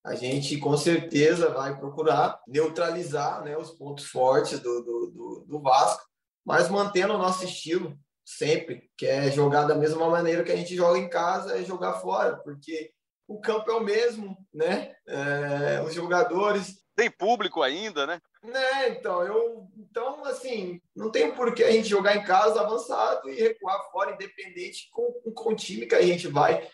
a 0.04 0.14
gente 0.14 0.56
com 0.58 0.76
certeza 0.76 1.50
vai 1.50 1.76
procurar 1.76 2.40
neutralizar 2.46 3.42
né, 3.44 3.56
os 3.56 3.72
pontos 3.72 4.06
fortes 4.06 4.60
do, 4.60 4.82
do, 4.82 5.06
do, 5.08 5.44
do, 5.48 5.60
Vasco, 5.60 6.04
mas 6.44 6.68
mantendo 6.68 7.14
o 7.14 7.18
nosso 7.18 7.44
estilo 7.44 7.98
sempre, 8.24 8.88
que 8.96 9.06
é 9.06 9.30
jogar 9.30 9.64
da 9.64 9.74
mesma 9.74 10.08
maneira 10.08 10.44
que 10.44 10.52
a 10.52 10.56
gente 10.56 10.74
joga 10.76 10.98
em 10.98 11.08
casa, 11.08 11.58
é 11.58 11.64
jogar 11.64 11.94
fora, 11.94 12.36
porque 12.36 12.92
o 13.28 13.40
campo 13.40 13.70
é 13.70 13.74
o 13.74 13.82
mesmo, 13.82 14.36
né? 14.54 14.94
É, 15.08 15.82
os 15.82 15.92
jogadores. 15.92 16.76
Tem 16.96 17.10
público 17.10 17.62
ainda, 17.62 18.06
né? 18.06 18.22
Né, 18.42 18.88
então, 18.88 19.22
eu. 19.22 19.68
Então, 19.76 20.24
assim, 20.24 20.80
não 20.94 21.10
tem 21.10 21.30
por 21.30 21.54
que 21.54 21.62
a 21.62 21.70
gente 21.70 21.88
jogar 21.88 22.16
em 22.16 22.24
casa 22.24 22.60
avançado 22.60 23.28
e 23.28 23.34
recuar 23.34 23.90
fora, 23.92 24.14
independente 24.14 24.88
com, 24.90 25.12
com 25.34 25.52
o 25.52 25.56
time 25.56 25.84
que 25.84 25.94
a 25.94 26.00
gente 26.00 26.26
vai 26.26 26.66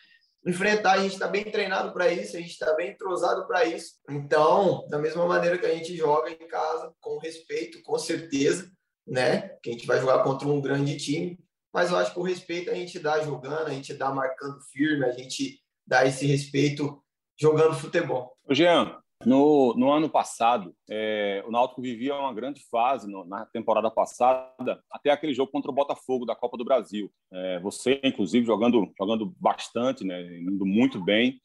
enfrentar. 0.47 0.93
A 0.93 1.03
gente 1.03 1.15
está 1.15 1.27
bem 1.27 1.45
treinado 1.45 1.93
para 1.93 2.09
isso, 2.13 2.37
a 2.37 2.41
gente 2.41 2.53
está 2.53 2.73
bem 2.75 2.91
entrosado 2.91 3.49
para 3.49 3.65
isso. 3.65 3.95
Então, 4.09 4.87
da 4.89 4.99
mesma 4.99 5.27
maneira 5.27 5.59
que 5.59 5.67
a 5.67 5.75
gente 5.75 5.97
joga 5.97 6.31
em 6.31 6.47
casa, 6.47 6.95
com 7.01 7.19
respeito, 7.19 7.83
com 7.83 7.99
certeza, 7.99 8.71
né? 9.05 9.57
Que 9.61 9.71
a 9.71 9.73
gente 9.73 9.87
vai 9.87 9.99
jogar 9.99 10.23
contra 10.23 10.47
um 10.47 10.61
grande 10.61 10.97
time. 10.99 11.37
Mas 11.75 11.91
eu 11.91 11.97
acho 11.97 12.13
que 12.13 12.21
o 12.21 12.25
respeito 12.25 12.71
a 12.71 12.75
gente 12.75 12.99
dá 13.01 13.21
jogando, 13.21 13.67
a 13.67 13.71
gente 13.71 13.93
dá 13.95 14.11
marcando 14.11 14.61
firme, 14.73 15.05
a 15.05 15.11
gente 15.11 15.61
dá 15.85 16.07
esse 16.07 16.27
respeito 16.27 17.03
jogando 17.37 17.75
futebol. 17.75 18.37
Jean, 18.51 19.02
no, 19.25 19.75
no 19.75 19.91
ano 19.91 20.09
passado, 20.09 20.75
é, 20.89 21.43
o 21.47 21.51
Náutico 21.51 21.83
vivia 21.83 22.15
uma 22.15 22.33
grande 22.33 22.63
fase 22.71 23.11
no, 23.11 23.25
na 23.25 23.47
temporada 23.47 23.91
passada, 23.91 24.83
até 24.91 25.11
aquele 25.11 25.35
jogo 25.35 25.51
contra 25.51 25.71
o 25.71 25.75
Botafogo 25.75 26.25
da 26.25 26.35
Copa 26.35 26.57
do 26.57 26.65
Brasil. 26.65 27.11
É, 27.33 27.61
você, 27.61 28.01
inclusive, 28.05 28.47
jogando, 28.47 28.93
jogando 28.99 29.35
bastante, 29.39 30.05
né, 30.05 30.21
indo 30.39 30.67
muito 30.67 31.03
bem. 31.03 31.41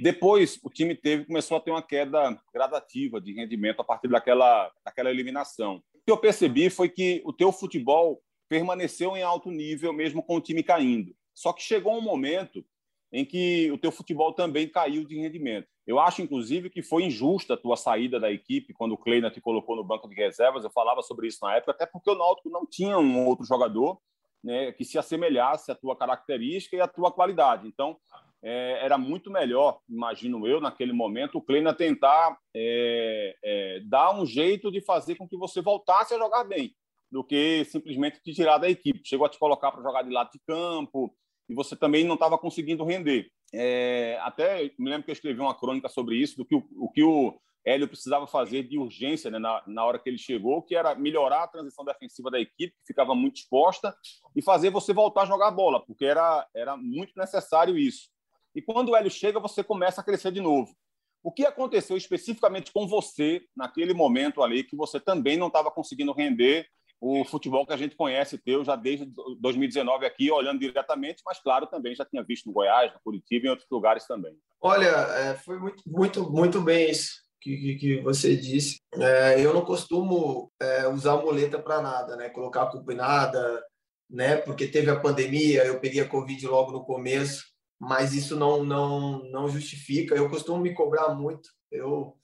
Depois, 0.00 0.58
o 0.62 0.70
time 0.70 0.94
teve 0.94 1.24
começou 1.24 1.56
a 1.56 1.60
ter 1.60 1.70
uma 1.70 1.82
queda 1.82 2.38
gradativa 2.52 3.20
de 3.20 3.32
rendimento 3.32 3.80
a 3.80 3.84
partir 3.84 4.08
daquela, 4.08 4.70
daquela 4.84 5.10
eliminação. 5.10 5.76
O 5.94 6.04
que 6.04 6.10
eu 6.10 6.18
percebi 6.18 6.68
foi 6.70 6.88
que 6.88 7.22
o 7.24 7.32
teu 7.32 7.52
futebol 7.52 8.20
permaneceu 8.48 9.16
em 9.16 9.22
alto 9.22 9.50
nível 9.50 9.92
mesmo 9.92 10.22
com 10.22 10.36
o 10.36 10.40
time 10.40 10.62
caindo. 10.62 11.14
Só 11.34 11.52
que 11.52 11.62
chegou 11.62 11.96
um 11.96 12.02
momento 12.02 12.64
em 13.12 13.24
que 13.24 13.70
o 13.70 13.78
teu 13.78 13.92
futebol 13.92 14.32
também 14.32 14.68
caiu 14.68 15.04
de 15.04 15.16
rendimento. 15.16 15.68
Eu 15.86 16.00
acho, 16.00 16.20
inclusive, 16.20 16.68
que 16.68 16.82
foi 16.82 17.04
injusta 17.04 17.54
a 17.54 17.56
tua 17.56 17.76
saída 17.76 18.18
da 18.18 18.30
equipe 18.30 18.74
quando 18.74 18.92
o 18.92 18.98
Kleina 18.98 19.30
te 19.30 19.40
colocou 19.40 19.76
no 19.76 19.84
banco 19.84 20.08
de 20.08 20.16
reservas. 20.16 20.64
Eu 20.64 20.70
falava 20.70 21.00
sobre 21.00 21.28
isso 21.28 21.38
na 21.42 21.54
época, 21.54 21.72
até 21.72 21.86
porque 21.86 22.10
o 22.10 22.14
Náutico 22.16 22.50
não 22.50 22.66
tinha 22.66 22.98
um 22.98 23.24
outro 23.26 23.46
jogador 23.46 24.00
né, 24.42 24.72
que 24.72 24.84
se 24.84 24.98
assemelhasse 24.98 25.70
à 25.70 25.74
tua 25.74 25.96
característica 25.96 26.76
e 26.76 26.80
à 26.80 26.88
tua 26.88 27.12
qualidade. 27.12 27.68
Então, 27.68 27.96
é, 28.42 28.84
era 28.84 28.98
muito 28.98 29.30
melhor, 29.30 29.80
imagino 29.88 30.46
eu, 30.46 30.60
naquele 30.60 30.92
momento, 30.92 31.38
o 31.38 31.42
Kleina 31.42 31.74
tentar 31.74 32.36
é, 32.54 33.36
é, 33.42 33.80
dar 33.88 34.14
um 34.14 34.26
jeito 34.26 34.70
de 34.70 34.80
fazer 34.80 35.16
com 35.16 35.28
que 35.28 35.36
você 35.36 35.60
voltasse 35.60 36.14
a 36.14 36.18
jogar 36.18 36.44
bem, 36.44 36.74
do 37.10 37.24
que 37.24 37.64
simplesmente 37.64 38.20
te 38.22 38.32
tirar 38.32 38.58
da 38.58 38.68
equipe. 38.68 39.00
Chegou 39.04 39.26
a 39.26 39.30
te 39.30 39.38
colocar 39.38 39.72
para 39.72 39.82
jogar 39.82 40.02
de 40.02 40.10
lado 40.10 40.30
de 40.30 40.40
campo, 40.46 41.12
e 41.48 41.54
você 41.54 41.76
também 41.76 42.04
não 42.04 42.14
estava 42.14 42.38
conseguindo 42.38 42.84
render. 42.84 43.30
É, 43.52 44.18
até 44.22 44.70
me 44.78 44.90
lembro 44.90 45.04
que 45.04 45.10
eu 45.10 45.14
escrevi 45.14 45.40
uma 45.40 45.58
crônica 45.58 45.88
sobre 45.88 46.16
isso, 46.16 46.36
do 46.36 46.44
que 46.44 46.54
o, 46.54 46.66
o 46.76 46.90
que 46.90 47.02
o 47.02 47.38
Hélio 47.64 47.88
precisava 47.88 48.26
fazer 48.26 48.62
de 48.62 48.78
urgência 48.78 49.30
né, 49.30 49.38
na, 49.38 49.62
na 49.66 49.84
hora 49.84 49.98
que 49.98 50.08
ele 50.08 50.18
chegou, 50.18 50.62
que 50.62 50.76
era 50.76 50.94
melhorar 50.94 51.42
a 51.42 51.48
transição 51.48 51.84
defensiva 51.84 52.30
da 52.30 52.40
equipe, 52.40 52.72
que 52.72 52.86
ficava 52.86 53.14
muito 53.14 53.36
exposta, 53.36 53.94
e 54.34 54.42
fazer 54.42 54.70
você 54.70 54.92
voltar 54.92 55.22
a 55.22 55.26
jogar 55.26 55.50
bola, 55.50 55.84
porque 55.84 56.04
era, 56.04 56.46
era 56.54 56.76
muito 56.76 57.12
necessário 57.16 57.76
isso. 57.76 58.08
E 58.54 58.62
quando 58.62 58.90
o 58.90 58.96
Hélio 58.96 59.10
chega, 59.10 59.40
você 59.40 59.64
começa 59.64 60.00
a 60.00 60.04
crescer 60.04 60.30
de 60.30 60.40
novo. 60.40 60.74
O 61.22 61.32
que 61.32 61.44
aconteceu 61.44 61.96
especificamente 61.96 62.72
com 62.72 62.86
você 62.86 63.42
naquele 63.56 63.92
momento 63.92 64.42
ali 64.42 64.62
que 64.62 64.76
você 64.76 65.00
também 65.00 65.36
não 65.36 65.48
estava 65.48 65.72
conseguindo 65.72 66.12
render 66.12 66.68
o 67.00 67.24
futebol 67.24 67.66
que 67.66 67.72
a 67.72 67.76
gente 67.76 67.94
conhece 67.94 68.38
teu 68.38 68.64
já 68.64 68.74
desde 68.74 69.06
2019 69.38 70.06
aqui, 70.06 70.30
olhando 70.30 70.60
diretamente, 70.60 71.22
mas 71.24 71.38
claro, 71.38 71.66
também 71.66 71.94
já 71.94 72.04
tinha 72.04 72.22
visto 72.22 72.46
no 72.46 72.52
Goiás, 72.52 72.92
no 72.92 73.00
Curitiba 73.00 73.46
e 73.46 73.48
em 73.48 73.50
outros 73.50 73.68
lugares 73.70 74.06
também. 74.06 74.36
Olha, 74.60 74.86
é, 74.86 75.34
foi 75.34 75.58
muito, 75.58 75.82
muito, 75.86 76.30
muito 76.30 76.60
bem 76.60 76.90
isso 76.90 77.26
que, 77.40 77.56
que, 77.56 77.74
que 77.76 78.00
você 78.00 78.36
disse. 78.36 78.80
É, 78.94 79.40
eu 79.40 79.54
não 79.54 79.64
costumo 79.64 80.50
é, 80.60 80.88
usar 80.88 81.16
muleta 81.18 81.58
para 81.58 81.80
nada, 81.80 82.16
né? 82.16 82.28
Colocar 82.30 82.62
a 82.62 82.70
culpa 82.70 82.92
em 82.92 82.96
nada, 82.96 83.64
né? 84.10 84.36
Porque 84.38 84.66
teve 84.66 84.90
a 84.90 84.98
pandemia, 84.98 85.64
eu 85.64 85.78
peguei 85.78 86.00
a 86.00 86.08
Covid 86.08 86.46
logo 86.46 86.72
no 86.72 86.84
começo, 86.84 87.44
mas 87.78 88.14
isso 88.14 88.34
não, 88.36 88.64
não, 88.64 89.22
não 89.30 89.48
justifica. 89.48 90.14
Eu 90.14 90.28
costumo 90.28 90.60
me 90.60 90.74
cobrar 90.74 91.14
muito. 91.14 91.48
Eu 91.70 92.16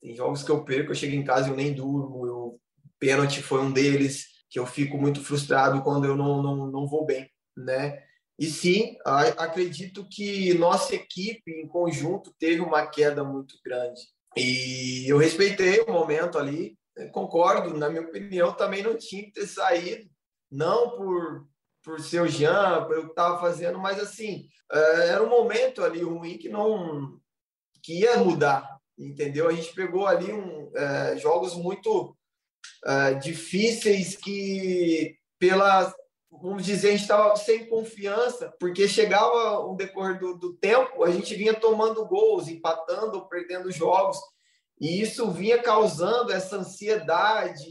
tem 0.00 0.14
jogos 0.14 0.42
que 0.42 0.50
eu 0.50 0.62
perco, 0.62 0.90
eu 0.90 0.94
chego 0.94 1.14
em 1.14 1.24
casa 1.24 1.48
eu 1.48 1.56
nem 1.56 1.72
durmo, 1.72 2.26
eu 2.26 2.60
pênalti 2.98 3.42
foi 3.42 3.60
um 3.60 3.72
deles, 3.72 4.26
que 4.48 4.58
eu 4.58 4.66
fico 4.66 4.96
muito 4.96 5.22
frustrado 5.22 5.82
quando 5.82 6.06
eu 6.06 6.16
não, 6.16 6.42
não, 6.42 6.66
não 6.70 6.86
vou 6.86 7.04
bem, 7.04 7.30
né? 7.56 8.02
E 8.38 8.46
sim, 8.46 8.96
acredito 9.04 10.06
que 10.08 10.52
nossa 10.54 10.94
equipe 10.94 11.50
em 11.50 11.66
conjunto 11.66 12.34
teve 12.38 12.60
uma 12.60 12.86
queda 12.86 13.24
muito 13.24 13.56
grande. 13.64 14.00
E 14.36 15.10
eu 15.10 15.16
respeitei 15.16 15.80
o 15.80 15.90
momento 15.90 16.38
ali, 16.38 16.76
concordo, 17.12 17.76
na 17.76 17.88
minha 17.88 18.02
opinião, 18.02 18.52
também 18.52 18.82
não 18.82 18.94
tinha 18.96 19.22
que 19.24 19.32
ter 19.32 19.46
saído, 19.46 20.10
não 20.50 20.90
por, 20.90 21.46
por 21.82 22.00
ser 22.00 22.20
o 22.20 22.28
Jean, 22.28 22.86
pelo 22.86 23.04
que 23.04 23.10
estava 23.10 23.40
fazendo, 23.40 23.78
mas 23.78 23.98
assim, 23.98 24.48
é, 24.70 25.08
era 25.08 25.22
um 25.22 25.30
momento 25.30 25.82
ali 25.82 26.02
ruim 26.02 26.36
que 26.36 26.48
não 26.48 27.18
que 27.82 28.00
ia 28.00 28.18
mudar, 28.18 28.78
entendeu? 28.98 29.48
A 29.48 29.52
gente 29.52 29.72
pegou 29.72 30.06
ali 30.06 30.32
um, 30.32 30.70
é, 30.76 31.16
jogos 31.16 31.54
muito 31.54 32.16
é, 32.84 33.14
difíceis 33.14 34.16
que 34.16 35.16
pela 35.38 35.94
vamos 36.30 36.64
dizer, 36.64 36.88
a 36.88 36.90
gente 36.92 37.02
estava 37.02 37.36
sem 37.36 37.66
confiança, 37.66 38.54
porque 38.58 38.88
chegava 38.88 39.60
o 39.60 39.74
decorrer 39.74 40.18
do, 40.18 40.36
do, 40.36 40.54
tempo, 40.54 41.02
a 41.02 41.10
gente 41.10 41.34
vinha 41.34 41.54
tomando 41.54 42.06
gols, 42.06 42.48
empatando 42.48 43.18
ou 43.18 43.28
perdendo 43.28 43.72
jogos, 43.72 44.18
e 44.80 45.00
isso 45.00 45.30
vinha 45.30 45.62
causando 45.62 46.32
essa 46.32 46.56
ansiedade. 46.56 47.64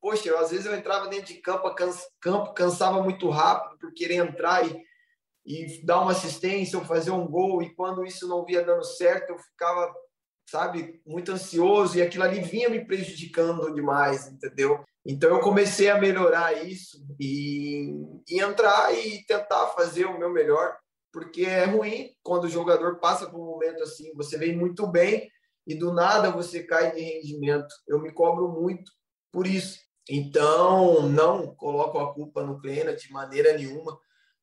Poxa, 0.00 0.28
eu, 0.28 0.38
às 0.38 0.50
vezes 0.50 0.66
eu 0.66 0.74
entrava 0.74 1.08
dentro 1.08 1.26
de 1.26 1.40
campo, 1.40 1.72
cansa, 1.74 2.06
campo 2.20 2.54
cansava 2.54 3.02
muito 3.02 3.28
rápido 3.28 3.78
por 3.78 3.92
querer 3.92 4.16
entrar 4.16 4.66
e, 4.66 4.82
e 5.44 5.84
dar 5.84 6.00
uma 6.00 6.12
assistência 6.12 6.78
ou 6.78 6.84
fazer 6.84 7.10
um 7.10 7.26
gol, 7.26 7.62
e 7.62 7.74
quando 7.74 8.04
isso 8.04 8.26
não 8.26 8.44
via 8.44 8.64
dando 8.64 8.84
certo, 8.84 9.30
eu 9.30 9.38
ficava 9.38 9.92
sabe, 10.46 11.00
muito 11.04 11.32
ansioso 11.32 11.98
e 11.98 12.02
aquilo 12.02 12.24
ali 12.24 12.40
vinha 12.40 12.68
me 12.68 12.84
prejudicando 12.84 13.74
demais, 13.74 14.28
entendeu? 14.28 14.84
Então 15.04 15.30
eu 15.30 15.40
comecei 15.40 15.90
a 15.90 15.98
melhorar 15.98 16.64
isso 16.64 17.04
e, 17.20 17.92
e 18.28 18.40
entrar 18.40 18.92
e 18.92 19.24
tentar 19.26 19.68
fazer 19.68 20.04
o 20.04 20.18
meu 20.18 20.30
melhor, 20.30 20.76
porque 21.12 21.42
é 21.42 21.64
ruim 21.64 22.10
quando 22.22 22.44
o 22.44 22.48
jogador 22.48 22.98
passa 22.98 23.28
por 23.28 23.40
um 23.40 23.46
momento 23.46 23.82
assim, 23.82 24.12
você 24.14 24.36
vem 24.38 24.56
muito 24.56 24.86
bem 24.86 25.28
e 25.66 25.74
do 25.74 25.92
nada 25.92 26.30
você 26.30 26.62
cai 26.62 26.92
de 26.92 27.00
rendimento. 27.00 27.74
Eu 27.86 28.00
me 28.00 28.12
cobro 28.12 28.48
muito 28.48 28.90
por 29.32 29.46
isso. 29.46 29.78
Então, 30.08 31.08
não 31.08 31.54
coloco 31.56 31.98
a 31.98 32.14
culpa 32.14 32.44
no 32.44 32.60
Kleina 32.60 32.94
de 32.94 33.10
maneira 33.10 33.52
nenhuma. 33.54 33.98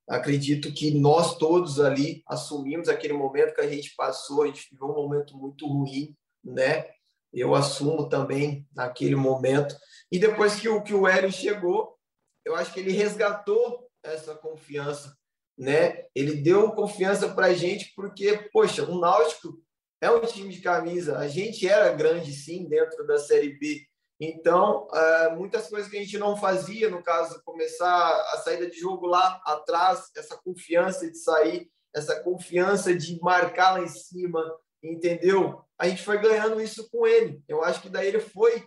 Acredito 0.07 0.73
que 0.73 0.99
nós 0.99 1.37
todos 1.37 1.79
ali 1.79 2.23
assumimos 2.27 2.89
aquele 2.89 3.13
momento 3.13 3.53
que 3.53 3.61
a 3.61 3.69
gente 3.69 3.95
passou, 3.95 4.43
a 4.43 4.47
gente 4.47 4.67
viveu 4.71 4.87
um 4.87 4.95
momento 4.95 5.37
muito 5.37 5.65
ruim, 5.65 6.15
né? 6.43 6.85
Eu 7.31 7.55
assumo 7.55 8.09
também 8.09 8.67
naquele 8.75 9.15
momento. 9.15 9.75
E 10.11 10.19
depois 10.19 10.59
que 10.59 10.67
o, 10.67 10.83
que 10.83 10.93
o 10.93 11.07
Hélio 11.07 11.31
chegou, 11.31 11.97
eu 12.45 12.55
acho 12.55 12.73
que 12.73 12.79
ele 12.79 12.91
resgatou 12.91 13.89
essa 14.03 14.35
confiança, 14.35 15.15
né? 15.57 16.05
Ele 16.13 16.35
deu 16.35 16.71
confiança 16.73 17.33
para 17.33 17.47
a 17.47 17.53
gente, 17.53 17.93
porque, 17.95 18.49
poxa, 18.51 18.83
o 18.83 18.99
Náutico 18.99 19.63
é 20.01 20.11
um 20.11 20.21
time 20.21 20.49
de 20.49 20.61
camisa. 20.61 21.17
A 21.17 21.27
gente 21.29 21.67
era 21.67 21.93
grande, 21.93 22.33
sim, 22.33 22.67
dentro 22.67 23.07
da 23.07 23.17
Série 23.17 23.57
B. 23.57 23.87
Então, 24.25 24.87
uh, 24.87 25.35
muitas 25.35 25.67
coisas 25.67 25.91
que 25.91 25.97
a 25.97 25.99
gente 25.99 26.17
não 26.17 26.37
fazia, 26.37 26.89
no 26.89 27.03
caso, 27.03 27.41
começar 27.43 28.07
a 28.31 28.37
saída 28.37 28.69
de 28.69 28.79
jogo 28.79 29.05
lá 29.05 29.41
atrás, 29.45 30.09
essa 30.15 30.37
confiança 30.37 31.11
de 31.11 31.17
sair, 31.17 31.69
essa 31.93 32.23
confiança 32.23 32.95
de 32.95 33.19
marcar 33.21 33.73
lá 33.73 33.81
em 33.81 33.87
cima, 33.89 34.41
entendeu? 34.81 35.61
A 35.77 35.89
gente 35.89 36.03
foi 36.03 36.17
ganhando 36.19 36.61
isso 36.61 36.89
com 36.89 37.05
ele. 37.05 37.43
Eu 37.49 37.65
acho 37.65 37.81
que 37.81 37.89
daí 37.89 38.07
ele 38.07 38.21
foi 38.21 38.65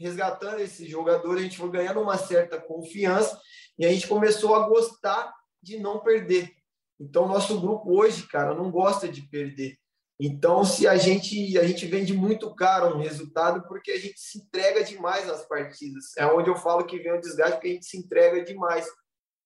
resgatando 0.00 0.60
esse 0.60 0.88
jogador, 0.88 1.36
a 1.36 1.42
gente 1.42 1.58
foi 1.58 1.70
ganhando 1.70 2.00
uma 2.00 2.16
certa 2.16 2.58
confiança 2.58 3.38
e 3.78 3.84
a 3.84 3.92
gente 3.92 4.08
começou 4.08 4.54
a 4.54 4.66
gostar 4.66 5.30
de 5.62 5.78
não 5.78 6.00
perder. 6.00 6.50
Então, 6.98 7.28
nosso 7.28 7.60
grupo 7.60 7.94
hoje, 7.94 8.26
cara, 8.26 8.54
não 8.54 8.70
gosta 8.70 9.06
de 9.06 9.20
perder. 9.20 9.76
Então, 10.18 10.64
se 10.64 10.86
a 10.86 10.96
gente 10.96 11.58
a 11.58 11.66
gente 11.66 11.86
vende 11.86 12.12
muito 12.12 12.54
caro 12.54 12.94
um 12.94 13.00
resultado 13.00 13.66
porque 13.66 13.90
a 13.90 13.98
gente 13.98 14.18
se 14.18 14.38
entrega 14.38 14.84
demais 14.84 15.26
nas 15.26 15.46
partidas. 15.46 16.16
É 16.16 16.24
onde 16.26 16.48
eu 16.48 16.56
falo 16.56 16.86
que 16.86 16.98
vem 16.98 17.12
o 17.12 17.20
desgaste 17.20 17.54
porque 17.54 17.68
a 17.68 17.72
gente 17.72 17.86
se 17.86 17.98
entrega 17.98 18.44
demais. 18.44 18.86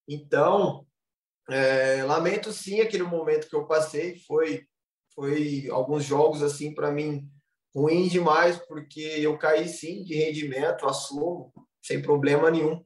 Então, 0.07 0.85
é, 1.49 2.03
lamento 2.03 2.51
sim 2.51 2.81
aquele 2.81 3.03
momento 3.03 3.49
que 3.49 3.55
eu 3.55 3.65
passei. 3.65 4.19
Foi 4.27 4.63
foi 5.15 5.67
alguns 5.71 6.03
jogos 6.05 6.43
assim 6.43 6.73
para 6.73 6.91
mim 6.91 7.27
ruim 7.75 8.07
demais 8.07 8.57
porque 8.67 9.01
eu 9.01 9.37
caí 9.37 9.67
sim 9.67 10.03
de 10.03 10.15
rendimento, 10.15 10.85
assumo 10.85 11.51
sem 11.83 12.01
problema 12.01 12.51
nenhum. 12.51 12.83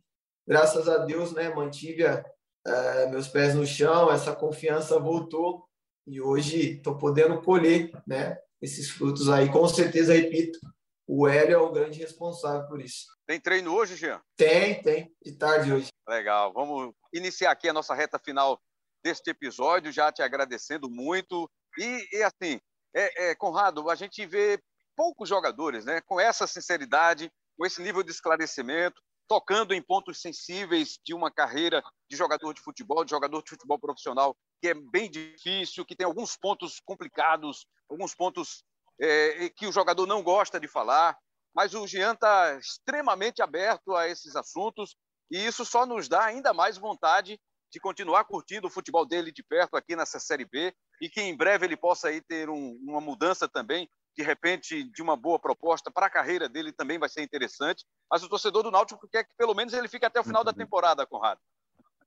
Graças 0.47 0.87
a 0.89 0.99
Deus, 0.99 1.33
né, 1.33 1.53
mantive 1.53 2.03
é, 2.03 3.07
meus 3.09 3.27
pés 3.27 3.53
no 3.55 3.65
chão, 3.65 4.11
essa 4.11 4.35
confiança 4.35 4.99
voltou 4.99 5.65
e 6.05 6.21
hoje 6.21 6.77
estou 6.77 6.97
podendo 6.97 7.41
colher 7.41 7.91
né, 8.05 8.37
esses 8.61 8.89
frutos 8.89 9.29
aí. 9.29 9.51
Com 9.51 9.67
certeza, 9.67 10.13
repito, 10.13 10.59
o 11.07 11.27
Hélio 11.27 11.55
é 11.55 11.57
o 11.57 11.71
grande 11.71 11.99
responsável 11.99 12.67
por 12.67 12.81
isso. 12.81 13.07
Tem 13.25 13.39
treino 13.39 13.73
hoje, 13.73 13.95
Jean? 13.95 14.21
Tem, 14.35 14.81
tem. 14.81 15.13
De 15.23 15.33
tarde 15.37 15.71
hoje. 15.71 15.87
Legal. 16.07 16.51
Vamos 16.53 16.93
iniciar 17.13 17.51
aqui 17.51 17.69
a 17.69 17.73
nossa 17.73 17.93
reta 17.93 18.19
final 18.19 18.59
deste 19.03 19.29
episódio, 19.29 19.91
já 19.91 20.11
te 20.11 20.21
agradecendo 20.21 20.89
muito. 20.89 21.49
E, 21.77 22.17
e 22.17 22.23
assim, 22.23 22.59
é, 22.95 23.31
é, 23.31 23.35
Conrado, 23.35 23.89
a 23.89 23.95
gente 23.95 24.25
vê 24.25 24.59
poucos 24.95 25.27
jogadores 25.27 25.85
né, 25.85 26.01
com 26.01 26.19
essa 26.19 26.47
sinceridade, 26.47 27.31
com 27.57 27.65
esse 27.65 27.81
nível 27.81 28.03
de 28.03 28.11
esclarecimento, 28.11 29.01
tocando 29.27 29.73
em 29.73 29.81
pontos 29.81 30.21
sensíveis 30.21 30.99
de 31.03 31.13
uma 31.13 31.31
carreira 31.31 31.83
de 32.09 32.15
jogador 32.15 32.53
de 32.53 32.61
futebol, 32.61 33.03
de 33.03 33.11
jogador 33.11 33.41
de 33.41 33.49
futebol 33.49 33.79
profissional, 33.79 34.35
que 34.61 34.69
é 34.69 34.73
bem 34.73 35.09
difícil, 35.09 35.85
que 35.85 35.95
tem 35.95 36.05
alguns 36.05 36.37
pontos 36.37 36.79
complicados, 36.85 37.65
alguns 37.89 38.13
pontos 38.13 38.63
é, 38.99 39.49
que 39.49 39.67
o 39.67 39.71
jogador 39.71 40.05
não 40.05 40.21
gosta 40.21 40.59
de 40.59 40.67
falar. 40.67 41.17
Mas 41.55 41.73
o 41.73 41.85
Jean 41.87 42.13
está 42.13 42.57
extremamente 42.57 43.41
aberto 43.41 43.95
a 43.95 44.07
esses 44.07 44.35
assuntos 44.35 44.95
e 45.29 45.45
isso 45.45 45.63
só 45.65 45.85
nos 45.85 46.07
dá 46.07 46.23
ainda 46.25 46.53
mais 46.53 46.77
vontade 46.77 47.39
de 47.71 47.79
continuar 47.79 48.23
curtindo 48.25 48.67
o 48.67 48.71
futebol 48.71 49.05
dele 49.05 49.31
de 49.31 49.43
perto 49.43 49.75
aqui 49.75 49.95
nessa 49.95 50.19
Série 50.19 50.45
B 50.45 50.73
e 51.01 51.09
que 51.09 51.21
em 51.21 51.35
breve 51.35 51.65
ele 51.65 51.75
possa 51.75 52.09
aí 52.09 52.21
ter 52.21 52.49
um, 52.49 52.77
uma 52.83 53.01
mudança 53.01 53.47
também 53.47 53.89
de 54.15 54.23
repente, 54.23 54.83
de 54.83 55.01
uma 55.01 55.15
boa 55.15 55.39
proposta 55.39 55.91
para 55.91 56.05
a 56.05 56.09
carreira 56.09 56.47
dele 56.47 56.71
também 56.71 56.99
vai 56.99 57.09
ser 57.09 57.23
interessante. 57.23 57.85
Mas 58.09 58.23
o 58.23 58.29
torcedor 58.29 58.63
do 58.63 58.71
Náutico 58.71 59.07
quer 59.07 59.23
que 59.23 59.35
pelo 59.35 59.53
menos 59.53 59.73
ele 59.73 59.87
fique 59.87 60.05
até 60.05 60.19
o 60.19 60.23
final 60.23 60.43
da 60.43 60.53
temporada, 60.53 61.05
Conrado. 61.05 61.39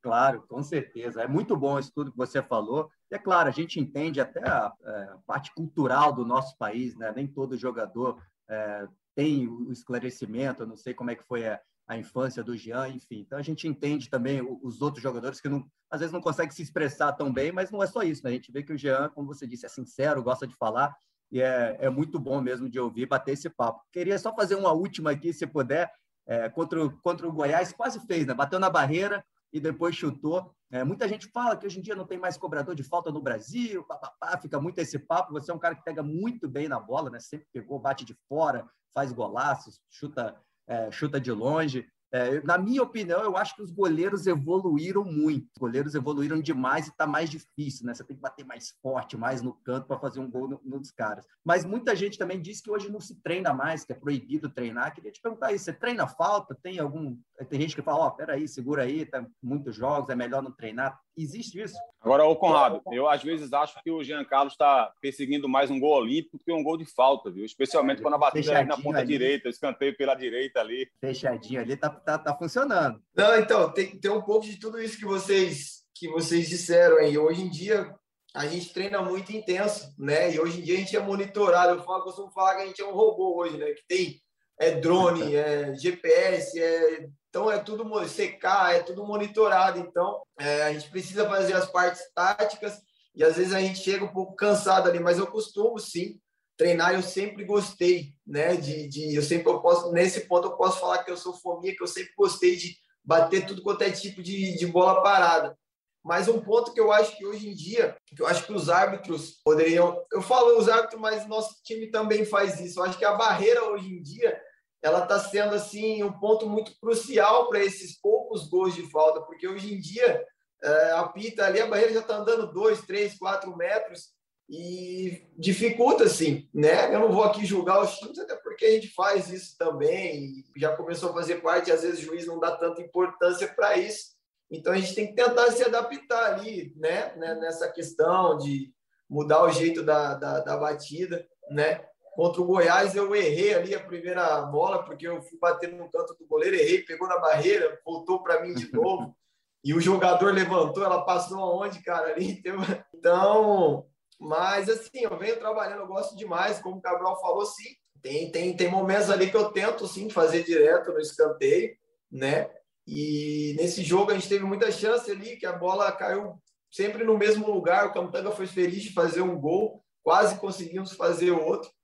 Claro, 0.01 0.43
com 0.47 0.63
certeza. 0.63 1.21
É 1.21 1.27
muito 1.27 1.57
bom 1.57 1.77
isso 1.77 1.91
tudo 1.93 2.11
que 2.11 2.17
você 2.17 2.41
falou. 2.41 2.89
E 3.11 3.15
é 3.15 3.19
claro, 3.19 3.49
a 3.49 3.51
gente 3.51 3.79
entende 3.79 4.21
até 4.21 4.47
a, 4.47 4.71
é, 4.81 4.91
a 5.13 5.17
parte 5.25 5.53
cultural 5.53 6.13
do 6.13 6.23
nosso 6.23 6.57
país, 6.57 6.95
né? 6.95 7.11
Nem 7.15 7.27
todo 7.27 7.57
jogador 7.57 8.21
é, 8.49 8.87
tem 9.15 9.47
o 9.47 9.71
esclarecimento. 9.71 10.63
Eu 10.63 10.67
não 10.67 10.77
sei 10.77 10.93
como 10.93 11.11
é 11.11 11.15
que 11.15 11.25
foi 11.25 11.47
a, 11.47 11.59
a 11.87 11.97
infância 11.97 12.43
do 12.43 12.55
Jean, 12.55 12.89
enfim. 12.89 13.19
Então 13.19 13.37
a 13.37 13.41
gente 13.41 13.67
entende 13.67 14.09
também 14.09 14.41
os 14.61 14.81
outros 14.81 15.01
jogadores 15.01 15.41
que 15.41 15.49
não, 15.49 15.65
às 15.89 15.99
vezes 15.99 16.13
não 16.13 16.21
conseguem 16.21 16.51
se 16.51 16.61
expressar 16.61 17.13
tão 17.13 17.33
bem, 17.33 17.51
mas 17.51 17.71
não 17.71 17.81
é 17.81 17.87
só 17.87 18.03
isso, 18.03 18.23
né? 18.23 18.29
A 18.29 18.33
gente 18.33 18.51
vê 18.51 18.63
que 18.63 18.73
o 18.73 18.77
Jean, 18.77 19.09
como 19.09 19.27
você 19.27 19.47
disse, 19.47 19.65
é 19.65 19.69
sincero, 19.69 20.23
gosta 20.23 20.45
de 20.45 20.55
falar 20.55 20.95
e 21.31 21.41
é, 21.41 21.77
é 21.79 21.89
muito 21.89 22.19
bom 22.19 22.41
mesmo 22.41 22.69
de 22.69 22.79
ouvir, 22.79 23.05
bater 23.05 23.33
esse 23.33 23.49
papo. 23.49 23.81
Queria 23.91 24.17
só 24.17 24.33
fazer 24.33 24.55
uma 24.55 24.71
última 24.71 25.11
aqui, 25.11 25.33
se 25.33 25.45
puder, 25.45 25.91
é, 26.25 26.49
contra, 26.49 26.85
o, 26.85 26.97
contra 27.01 27.27
o 27.27 27.31
Goiás, 27.31 27.71
quase 27.71 27.99
fez, 28.05 28.25
né? 28.25 28.33
Bateu 28.33 28.59
na 28.59 28.69
barreira 28.69 29.23
e 29.51 29.59
depois 29.59 29.95
chutou. 29.95 30.53
É, 30.69 30.83
muita 30.83 31.07
gente 31.07 31.27
fala 31.27 31.55
que 31.55 31.65
hoje 31.65 31.79
em 31.79 31.81
dia 31.81 31.95
não 31.95 32.05
tem 32.05 32.17
mais 32.17 32.37
cobrador 32.37 32.75
de 32.75 32.83
falta 32.83 33.11
no 33.11 33.21
Brasil, 33.21 33.83
papapá, 33.85 34.37
fica 34.37 34.59
muito 34.59 34.79
esse 34.79 34.99
papo. 34.99 35.33
Você 35.33 35.51
é 35.51 35.53
um 35.53 35.59
cara 35.59 35.75
que 35.75 35.83
pega 35.83 36.03
muito 36.03 36.47
bem 36.47 36.67
na 36.67 36.79
bola, 36.79 37.09
né? 37.09 37.19
Sempre 37.19 37.47
pegou, 37.53 37.79
bate 37.79 38.03
de 38.03 38.15
fora, 38.27 38.67
faz 38.93 39.11
golaços, 39.11 39.79
chuta, 39.89 40.35
é, 40.67 40.91
chuta 40.91 41.19
de 41.19 41.31
longe. 41.31 41.87
É, 42.11 42.41
na 42.41 42.57
minha 42.57 42.81
opinião, 42.81 43.21
eu 43.21 43.35
acho 43.35 43.55
que 43.55 43.61
os 43.61 43.71
goleiros 43.71 44.27
evoluíram 44.27 45.03
muito. 45.03 45.47
Os 45.55 45.59
goleiros 45.59 45.93
evoluíram 45.93 46.41
demais 46.41 46.87
e 46.87 46.89
está 46.89 47.05
mais 47.05 47.29
difícil, 47.29 47.85
né? 47.85 47.93
Você 47.93 48.03
tem 48.03 48.15
que 48.15 48.21
bater 48.21 48.45
mais 48.45 48.73
forte, 48.81 49.17
mais 49.17 49.41
no 49.41 49.53
canto 49.53 49.87
para 49.87 49.99
fazer 49.99 50.19
um 50.19 50.29
gol 50.29 50.47
no, 50.47 50.61
no, 50.63 50.79
dos 50.79 50.91
caras. 50.91 51.25
Mas 51.43 51.65
muita 51.65 51.95
gente 51.95 52.17
também 52.17 52.41
diz 52.41 52.61
que 52.61 52.71
hoje 52.71 52.89
não 52.89 53.01
se 53.01 53.21
treina 53.21 53.53
mais, 53.53 53.83
que 53.83 53.91
é 53.91 53.95
proibido 53.95 54.49
treinar. 54.49 54.93
Queria 54.95 55.11
te 55.11 55.21
perguntar 55.21 55.51
isso: 55.51 55.65
você 55.65 55.73
treina 55.73 56.07
falta? 56.07 56.55
Tem 56.55 56.79
algum. 56.79 57.17
Tem 57.49 57.59
gente 57.59 57.75
que 57.75 57.81
fala: 57.81 58.05
Ó, 58.05 58.07
oh, 58.07 58.11
peraí, 58.11 58.47
segura 58.47 58.83
aí, 58.83 59.05
tá 59.05 59.25
muitos 59.41 59.75
jogos, 59.75 60.09
é 60.09 60.15
melhor 60.15 60.41
não 60.41 60.51
treinar. 60.51 60.97
Existe 61.17 61.59
isso? 61.59 61.75
Agora, 61.99 62.25
o 62.25 62.35
Conrado, 62.35 62.81
eu 62.91 63.09
às 63.09 63.23
vezes 63.23 63.51
acho 63.51 63.81
que 63.81 63.89
o 63.89 64.03
Jean 64.03 64.23
Carlos 64.23 64.53
está 64.53 64.93
perseguindo 65.01 65.49
mais 65.49 65.71
um 65.71 65.79
gol 65.79 65.97
olímpico 65.97 66.37
do 66.37 66.43
que 66.43 66.51
um 66.51 66.63
gol 66.63 66.77
de 66.77 66.85
falta, 66.85 67.31
viu? 67.31 67.43
Especialmente 67.43 67.99
é, 67.99 68.01
quando 68.03 68.13
a 68.13 68.19
batida 68.19 68.53
é 68.53 68.63
na 68.63 68.77
ponta 68.77 68.99
ali. 68.99 69.07
direita, 69.07 69.49
escanteio 69.49 69.97
pela 69.97 70.13
direita 70.13 70.59
ali. 70.59 70.87
Fechadinho 71.01 71.61
ali, 71.61 71.75
tá, 71.75 71.89
tá, 71.89 72.19
tá 72.19 72.37
funcionando. 72.37 73.01
Não, 73.15 73.35
então, 73.39 73.73
tem, 73.73 73.99
tem 73.99 74.11
um 74.11 74.21
pouco 74.21 74.45
de 74.45 74.59
tudo 74.59 74.79
isso 74.79 74.97
que 74.97 75.05
vocês, 75.05 75.83
que 75.95 76.07
vocês 76.07 76.47
disseram 76.47 76.97
aí. 76.97 77.17
Hoje 77.17 77.41
em 77.41 77.49
dia, 77.49 77.91
a 78.35 78.45
gente 78.45 78.71
treina 78.71 79.01
muito 79.01 79.31
intenso, 79.31 79.91
né? 79.97 80.31
E 80.31 80.39
hoje 80.39 80.59
em 80.59 80.63
dia 80.63 80.75
a 80.75 80.79
gente 80.79 80.95
é 80.95 80.99
monitorado. 80.99 81.73
Eu 81.79 81.83
falo, 81.83 82.03
costumo 82.03 82.31
falar 82.31 82.57
que 82.57 82.61
a 82.61 82.67
gente 82.67 82.81
é 82.81 82.85
um 82.85 82.93
robô 82.93 83.41
hoje, 83.41 83.57
né? 83.57 83.71
Que 83.71 83.83
tem 83.87 84.21
é 84.59 84.71
drone, 84.71 85.35
é 85.35 85.73
GPS, 85.75 86.59
é 86.59 87.07
então 87.37 87.51
é 87.51 87.59
tudo 87.59 88.07
secar, 88.07 88.73
é 88.73 88.79
tudo 88.79 89.05
monitorado. 89.05 89.77
Então 89.77 90.23
é, 90.39 90.63
a 90.63 90.73
gente 90.73 90.89
precisa 90.89 91.29
fazer 91.29 91.53
as 91.53 91.69
partes 91.69 92.01
táticas 92.15 92.81
e 93.13 93.23
às 93.23 93.35
vezes 93.37 93.53
a 93.53 93.61
gente 93.61 93.79
chega 93.79 94.03
um 94.03 94.11
pouco 94.11 94.35
cansado 94.35 94.89
ali, 94.89 94.99
mas 94.99 95.19
eu 95.19 95.27
costumo 95.27 95.77
sim 95.77 96.19
treinar 96.57 96.95
eu 96.95 97.03
sempre 97.03 97.45
gostei, 97.45 98.15
né? 98.25 98.55
De, 98.55 98.87
de 98.87 99.15
eu 99.15 99.21
sempre 99.21 99.51
eu 99.51 99.61
posso 99.61 99.91
nesse 99.91 100.21
ponto 100.21 100.47
eu 100.47 100.57
posso 100.57 100.79
falar 100.79 101.03
que 101.03 101.11
eu 101.11 101.17
sou 101.17 101.33
fominha, 101.33 101.75
que 101.75 101.83
eu 101.83 101.87
sempre 101.87 102.11
gostei 102.17 102.55
de 102.55 102.75
bater 103.03 103.45
tudo 103.45 103.61
quanto 103.61 103.83
é 103.83 103.91
tipo 103.91 104.23
de, 104.23 104.57
de 104.57 104.65
bola 104.65 105.03
parada. 105.03 105.55
Mas 106.03 106.27
um 106.27 106.41
ponto 106.41 106.73
que 106.73 106.79
eu 106.79 106.91
acho 106.91 107.15
que 107.17 107.25
hoje 107.25 107.49
em 107.49 107.53
dia, 107.53 107.95
que 108.07 108.19
eu 108.19 108.25
acho 108.25 108.45
que 108.45 108.53
os 108.53 108.69
árbitros 108.69 109.41
poderiam, 109.43 110.01
eu 110.11 110.21
falo 110.21 110.57
os 110.57 110.69
árbitros, 110.69 110.99
mas 110.99 111.27
nosso 111.27 111.61
time 111.63 111.91
também 111.91 112.25
faz 112.25 112.59
isso. 112.59 112.79
Eu 112.79 112.85
acho 112.85 112.97
que 112.97 113.05
a 113.05 113.13
barreira 113.13 113.63
hoje 113.65 113.93
em 113.93 114.01
dia 114.01 114.41
ela 114.81 115.03
está 115.03 115.19
sendo 115.19 115.55
assim 115.55 116.03
um 116.03 116.11
ponto 116.11 116.47
muito 116.47 116.71
crucial 116.79 117.49
para 117.49 117.63
esses 117.63 117.99
poucos 117.99 118.47
gols 118.47 118.75
de 118.75 118.89
falta, 118.89 119.21
porque 119.21 119.47
hoje 119.47 119.73
em 119.73 119.79
dia 119.79 120.25
é, 120.63 120.91
apita 120.91 121.45
ali, 121.45 121.59
a 121.59 121.67
barreira 121.67 121.93
já 121.93 121.99
está 121.99 122.17
andando 122.17 122.51
dois, 122.51 122.81
três, 122.81 123.17
quatro 123.17 123.55
metros 123.55 124.15
e 124.49 125.27
dificulta, 125.37 126.05
assim, 126.05 126.47
né? 126.53 126.93
Eu 126.93 126.99
não 127.01 127.11
vou 127.11 127.23
aqui 127.23 127.45
julgar 127.45 127.81
os 127.81 127.97
times, 127.97 128.17
até 128.17 128.35
porque 128.35 128.65
a 128.65 128.71
gente 128.71 128.93
faz 128.93 129.29
isso 129.29 129.57
também, 129.57 130.45
já 130.55 130.75
começou 130.75 131.09
a 131.09 131.13
fazer 131.13 131.41
parte, 131.41 131.71
às 131.71 131.81
vezes 131.81 131.99
o 131.99 132.03
juiz 132.03 132.25
não 132.25 132.39
dá 132.39 132.55
tanta 132.55 132.81
importância 132.81 133.47
para 133.47 133.77
isso, 133.77 134.15
então 134.49 134.71
a 134.71 134.77
gente 134.77 134.95
tem 134.95 135.07
que 135.07 135.13
tentar 135.13 135.51
se 135.51 135.63
adaptar 135.63 136.33
ali, 136.33 136.73
né? 136.77 137.13
né? 137.17 137.35
Nessa 137.35 137.69
questão 137.69 138.37
de 138.37 138.73
mudar 139.09 139.43
o 139.43 139.51
jeito 139.51 139.83
da, 139.83 140.13
da, 140.13 140.39
da 140.39 140.57
batida, 140.57 141.27
né? 141.49 141.85
Contra 142.17 142.41
o 142.41 142.45
Goiás, 142.45 142.95
eu 142.95 143.15
errei 143.15 143.53
ali 143.53 143.75
a 143.75 143.79
primeira 143.79 144.41
bola, 144.41 144.83
porque 144.83 145.07
eu 145.07 145.21
fui 145.21 145.37
bater 145.37 145.71
no 145.71 145.87
canto 145.87 146.15
do 146.15 146.25
goleiro, 146.25 146.55
errei, 146.55 146.81
pegou 146.81 147.07
na 147.07 147.19
barreira, 147.19 147.79
voltou 147.85 148.23
para 148.23 148.41
mim 148.41 148.55
de 148.55 148.73
novo. 148.73 149.15
e 149.63 149.71
o 149.71 149.79
jogador 149.79 150.33
levantou, 150.33 150.83
ela 150.83 151.05
passou 151.05 151.37
aonde, 151.37 151.79
cara? 151.83 152.13
Ali. 152.13 152.41
Então, 152.91 153.85
mas 154.19 154.67
assim, 154.67 155.01
eu 155.03 155.15
venho 155.19 155.37
trabalhando, 155.37 155.81
eu 155.81 155.87
gosto 155.87 156.17
demais, 156.17 156.57
como 156.57 156.77
o 156.77 156.81
Cabral 156.81 157.21
falou, 157.21 157.45
sim. 157.45 157.69
Tem, 158.01 158.31
tem, 158.31 158.57
tem 158.57 158.71
momentos 158.71 159.11
ali 159.11 159.29
que 159.29 159.37
eu 159.37 159.51
tento 159.51 159.87
sim 159.87 160.09
fazer 160.09 160.43
direto 160.43 160.91
no 160.91 160.99
escanteio, 160.99 161.77
né? 162.11 162.49
E 162.87 163.53
nesse 163.59 163.83
jogo 163.83 164.09
a 164.09 164.15
gente 164.15 164.27
teve 164.27 164.43
muita 164.43 164.71
chance 164.71 165.11
ali, 165.11 165.37
que 165.37 165.45
a 165.45 165.53
bola 165.53 165.91
caiu 165.91 166.33
sempre 166.71 167.03
no 167.03 167.15
mesmo 167.15 167.45
lugar. 167.45 167.85
O 167.85 167.93
Camutanga 167.93 168.31
foi 168.31 168.47
feliz 168.47 168.81
de 168.81 168.93
fazer 168.93 169.21
um 169.21 169.39
gol, 169.39 169.83
quase 170.01 170.39
conseguimos 170.39 170.93
fazer 170.93 171.29
outro. 171.29 171.76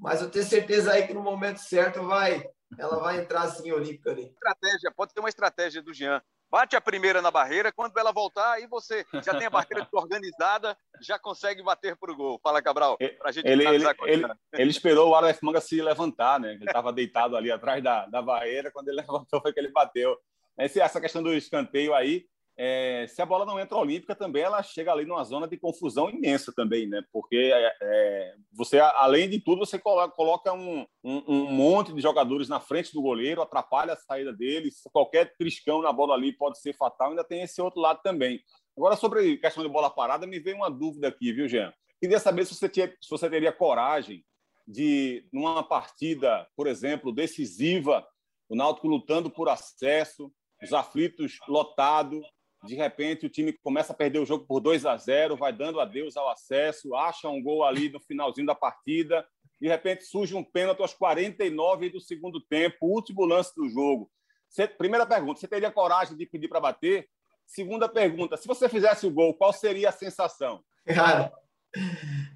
Mas 0.00 0.20
eu 0.20 0.30
tenho 0.30 0.44
certeza 0.44 0.92
aí 0.92 1.06
que 1.06 1.14
no 1.14 1.22
momento 1.22 1.58
certo 1.58 2.02
vai, 2.06 2.42
ela 2.78 2.98
vai 2.98 3.20
entrar 3.20 3.42
assim 3.42 3.70
olímpica 3.70 4.10
ali. 4.10 4.24
Estratégia, 4.24 4.92
pode 4.96 5.14
ter 5.14 5.20
uma 5.20 5.28
estratégia 5.28 5.82
do 5.82 5.92
Jean 5.94 6.20
bate 6.50 6.74
a 6.74 6.80
primeira 6.80 7.22
na 7.22 7.30
barreira, 7.30 7.72
quando 7.72 7.96
ela 7.96 8.12
voltar, 8.12 8.52
aí 8.52 8.66
você 8.66 9.06
já 9.24 9.34
tem 9.34 9.46
a 9.46 9.50
barreira 9.50 9.86
organizada, 9.92 10.76
já 11.00 11.18
consegue 11.18 11.62
bater 11.62 11.96
para 11.96 12.10
o 12.10 12.16
gol. 12.16 12.40
Fala, 12.42 12.60
Cabral, 12.60 12.98
para 12.98 13.28
a 13.28 13.32
gente 13.32 13.46
ele, 13.46 13.66
ele, 13.66 13.84
ele, 14.04 14.26
ele, 14.54 14.70
esperou 14.70 15.10
o 15.10 15.14
Aleph 15.14 15.40
Manga 15.42 15.60
se 15.60 15.80
levantar, 15.80 16.40
né? 16.40 16.54
Ele 16.54 16.64
estava 16.64 16.92
deitado 16.92 17.36
ali 17.36 17.52
atrás 17.52 17.82
da, 17.82 18.06
da 18.06 18.20
barreira, 18.20 18.70
quando 18.72 18.88
ele 18.88 18.96
levantou 19.00 19.40
foi 19.40 19.52
que 19.52 19.60
ele 19.60 19.70
bateu. 19.70 20.18
Essa 20.58 21.00
questão 21.00 21.22
do 21.22 21.32
escanteio 21.32 21.94
aí, 21.94 22.26
é, 22.56 23.06
se 23.08 23.22
a 23.22 23.26
bola 23.26 23.46
não 23.46 23.58
entra 23.58 23.78
olímpica 23.78 24.14
também, 24.14 24.42
ela 24.42 24.62
chega 24.62 24.92
ali 24.92 25.06
numa 25.06 25.24
zona 25.24 25.48
de 25.48 25.56
confusão 25.56 26.10
imensa 26.10 26.52
também, 26.54 26.86
né? 26.86 27.02
Porque 27.12 27.36
é, 27.36 27.76
é, 27.80 28.34
você, 28.52 28.78
além 28.78 29.28
de 29.30 29.40
tudo, 29.40 29.64
você 29.64 29.78
coloca, 29.78 30.52
um, 30.52 30.86
um, 31.02 31.22
um, 31.26 31.50
monte 31.50 31.92
de 31.92 32.00
jogadores 32.00 32.48
na 32.48 32.60
frente 32.60 32.92
do 32.92 33.00
goleiro, 33.00 33.40
atrapalha 33.40 33.94
a 33.94 33.96
saída 33.96 34.32
deles, 34.32 34.82
qualquer 34.92 35.34
triscão 35.36 35.80
na 35.80 35.92
bola 35.92 36.14
ali 36.14 36.32
pode 36.32 36.60
ser 36.60 36.74
fatal, 36.76 37.10
ainda 37.10 37.24
tem 37.24 37.42
esse 37.42 37.62
outro 37.62 37.80
lado 37.80 38.00
também. 38.02 38.40
Agora, 38.76 38.96
sobre 38.96 39.36
questão 39.38 39.62
de 39.62 39.68
bola 39.68 39.90
parada, 39.90 40.26
me 40.26 40.38
veio 40.38 40.56
uma 40.56 40.70
dúvida 40.70 41.08
aqui, 41.08 41.32
viu, 41.32 41.48
Jean? 41.48 41.72
Queria 42.00 42.18
saber 42.18 42.46
se 42.46 42.54
você, 42.54 42.68
tinha, 42.68 42.88
se 43.00 43.10
você 43.10 43.28
teria 43.28 43.52
coragem 43.52 44.24
de, 44.66 45.26
numa 45.32 45.62
partida, 45.62 46.46
por 46.56 46.66
exemplo, 46.66 47.12
decisiva, 47.12 48.06
o 48.48 48.56
Náutico 48.56 48.88
lutando 48.88 49.30
por 49.30 49.48
acesso, 49.48 50.32
os 50.62 50.72
aflitos 50.72 51.38
lotado, 51.48 52.20
de 52.64 52.74
repente 52.74 53.26
o 53.26 53.30
time 53.30 53.52
começa 53.52 53.92
a 53.92 53.96
perder 53.96 54.18
o 54.18 54.26
jogo 54.26 54.46
por 54.46 54.60
2 54.60 54.84
a 54.84 54.96
0, 54.96 55.36
vai 55.36 55.52
dando 55.52 55.80
adeus 55.80 56.16
ao 56.16 56.28
acesso, 56.28 56.94
acha 56.94 57.28
um 57.28 57.42
gol 57.42 57.64
ali 57.64 57.88
no 57.88 58.00
finalzinho 58.00 58.46
da 58.46 58.54
partida, 58.54 59.26
de 59.60 59.68
repente 59.68 60.04
surge 60.04 60.34
um 60.34 60.44
pênalti 60.44 60.80
aos 60.80 60.94
49 60.94 61.90
do 61.90 62.00
segundo 62.00 62.40
tempo, 62.40 62.86
último 62.86 63.24
lance 63.24 63.54
do 63.54 63.68
jogo. 63.68 64.10
Você, 64.48 64.66
primeira 64.66 65.06
pergunta, 65.06 65.40
você 65.40 65.48
teria 65.48 65.70
coragem 65.70 66.16
de 66.16 66.26
pedir 66.26 66.48
para 66.48 66.60
bater? 66.60 67.08
Segunda 67.46 67.88
pergunta, 67.88 68.36
se 68.36 68.46
você 68.46 68.68
fizesse 68.68 69.06
o 69.06 69.10
gol, 69.10 69.34
qual 69.34 69.52
seria 69.52 69.88
a 69.88 69.92
sensação? 69.92 70.62
Cara, 70.86 71.32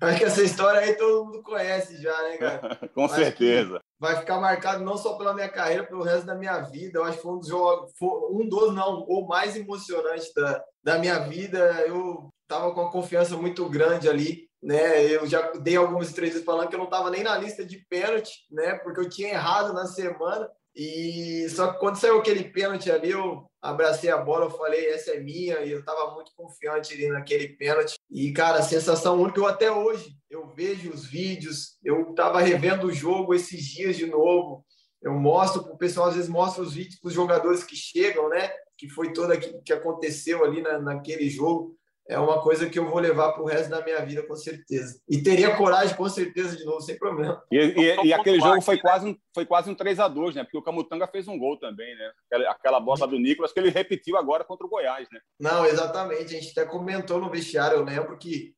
acho 0.00 0.18
que 0.18 0.24
essa 0.24 0.42
história 0.42 0.80
aí 0.80 0.94
todo 0.94 1.26
mundo 1.26 1.42
conhece 1.42 2.00
já, 2.00 2.22
né, 2.22 2.36
cara? 2.36 2.88
Com 2.94 3.04
acho 3.04 3.14
certeza. 3.14 3.80
Vai 3.98 4.16
ficar 4.16 4.40
marcado 4.40 4.84
não 4.84 4.96
só 4.96 5.16
pela 5.16 5.32
minha 5.32 5.48
carreira, 5.48 5.84
pelo 5.84 6.02
resto 6.02 6.26
da 6.26 6.34
minha 6.34 6.60
vida. 6.60 6.98
Eu 6.98 7.04
acho 7.04 7.16
que 7.16 7.22
foi 7.22 7.32
um 7.32 7.38
dos 7.38 7.48
jogos, 7.48 7.92
um 8.02 8.48
dos, 8.48 8.74
não, 8.74 9.04
o 9.08 9.26
mais 9.26 9.56
emocionante 9.56 10.32
da, 10.34 10.64
da 10.82 10.98
minha 10.98 11.18
vida. 11.20 11.58
Eu 11.86 12.28
tava 12.48 12.72
com 12.72 12.80
uma 12.80 12.90
confiança 12.90 13.36
muito 13.36 13.68
grande 13.68 14.08
ali, 14.08 14.48
né? 14.62 15.04
Eu 15.06 15.26
já 15.26 15.52
dei 15.52 15.76
algumas 15.76 16.10
entrevistas 16.10 16.44
falando 16.44 16.68
que 16.68 16.74
eu 16.74 16.80
não 16.80 16.90
tava 16.90 17.10
nem 17.10 17.22
na 17.22 17.38
lista 17.38 17.64
de 17.64 17.78
pênalti, 17.88 18.32
né? 18.50 18.74
Porque 18.78 19.00
eu 19.00 19.08
tinha 19.08 19.30
errado 19.30 19.72
na 19.72 19.86
semana. 19.86 20.48
E 20.76 21.48
só 21.50 21.72
que 21.72 21.78
quando 21.78 21.96
saiu 21.96 22.18
aquele 22.18 22.44
pênalti 22.44 22.90
ali, 22.90 23.12
eu 23.12 23.46
abracei 23.62 24.10
a 24.10 24.18
bola, 24.18 24.46
eu 24.46 24.50
falei, 24.50 24.88
essa 24.88 25.12
é 25.12 25.20
minha, 25.20 25.60
e 25.60 25.70
eu 25.70 25.80
estava 25.80 26.12
muito 26.12 26.32
confiante 26.36 26.94
ali 26.94 27.08
naquele 27.08 27.48
pênalti. 27.48 27.94
E, 28.10 28.32
cara, 28.32 28.60
sensação 28.60 29.20
única, 29.20 29.38
eu 29.38 29.46
até 29.46 29.70
hoje, 29.70 30.16
eu 30.34 30.46
vejo 30.48 30.90
os 30.90 31.06
vídeos, 31.06 31.78
eu 31.84 32.10
estava 32.10 32.40
revendo 32.40 32.88
o 32.88 32.92
jogo 32.92 33.34
esses 33.34 33.64
dias 33.64 33.96
de 33.96 34.06
novo, 34.06 34.64
eu 35.02 35.12
mostro 35.12 35.62
para 35.62 35.72
o 35.72 35.78
pessoal, 35.78 36.08
às 36.08 36.14
vezes 36.14 36.30
mostro 36.30 36.62
os 36.62 36.74
vídeos 36.74 36.98
para 36.98 37.08
os 37.08 37.14
jogadores 37.14 37.62
que 37.62 37.76
chegam, 37.76 38.28
né? 38.28 38.50
Que 38.76 38.88
foi 38.88 39.12
tudo 39.12 39.32
aquilo 39.32 39.62
que 39.62 39.72
aconteceu 39.72 40.44
ali 40.44 40.62
na, 40.62 40.78
naquele 40.78 41.28
jogo 41.28 41.76
é 42.06 42.18
uma 42.18 42.42
coisa 42.42 42.68
que 42.68 42.78
eu 42.78 42.88
vou 42.88 43.00
levar 43.00 43.32
para 43.32 43.42
o 43.42 43.46
resto 43.46 43.70
da 43.70 43.82
minha 43.82 44.04
vida, 44.04 44.22
com 44.26 44.36
certeza. 44.36 45.00
E 45.08 45.22
teria 45.22 45.56
coragem, 45.56 45.96
com 45.96 46.06
certeza, 46.06 46.54
de 46.54 46.64
novo, 46.64 46.80
sem 46.80 46.98
problema. 46.98 47.42
E, 47.50 47.56
e, 47.56 48.06
e 48.08 48.12
aquele 48.12 48.38
jogo 48.38 48.60
foi 48.60 48.78
quase, 48.78 49.06
um, 49.08 49.16
foi 49.34 49.46
quase 49.46 49.70
um 49.70 49.74
3 49.74 49.98
a 50.00 50.08
2 50.08 50.34
né? 50.34 50.44
Porque 50.44 50.58
o 50.58 50.62
Camutanga 50.62 51.06
fez 51.06 51.26
um 51.28 51.38
gol 51.38 51.58
também, 51.58 51.96
né? 51.96 52.12
Aquela, 52.26 52.50
aquela 52.50 52.80
bola 52.80 53.06
do 53.06 53.18
Nicolas 53.18 53.52
que 53.52 53.60
ele 53.60 53.70
repetiu 53.70 54.18
agora 54.18 54.44
contra 54.44 54.66
o 54.66 54.68
Goiás, 54.68 55.08
né? 55.10 55.18
Não, 55.40 55.64
exatamente. 55.64 56.36
A 56.36 56.40
gente 56.40 56.50
até 56.50 56.70
comentou 56.70 57.18
no 57.18 57.30
vestiário, 57.30 57.78
eu 57.78 57.84
lembro 57.84 58.18
que 58.18 58.54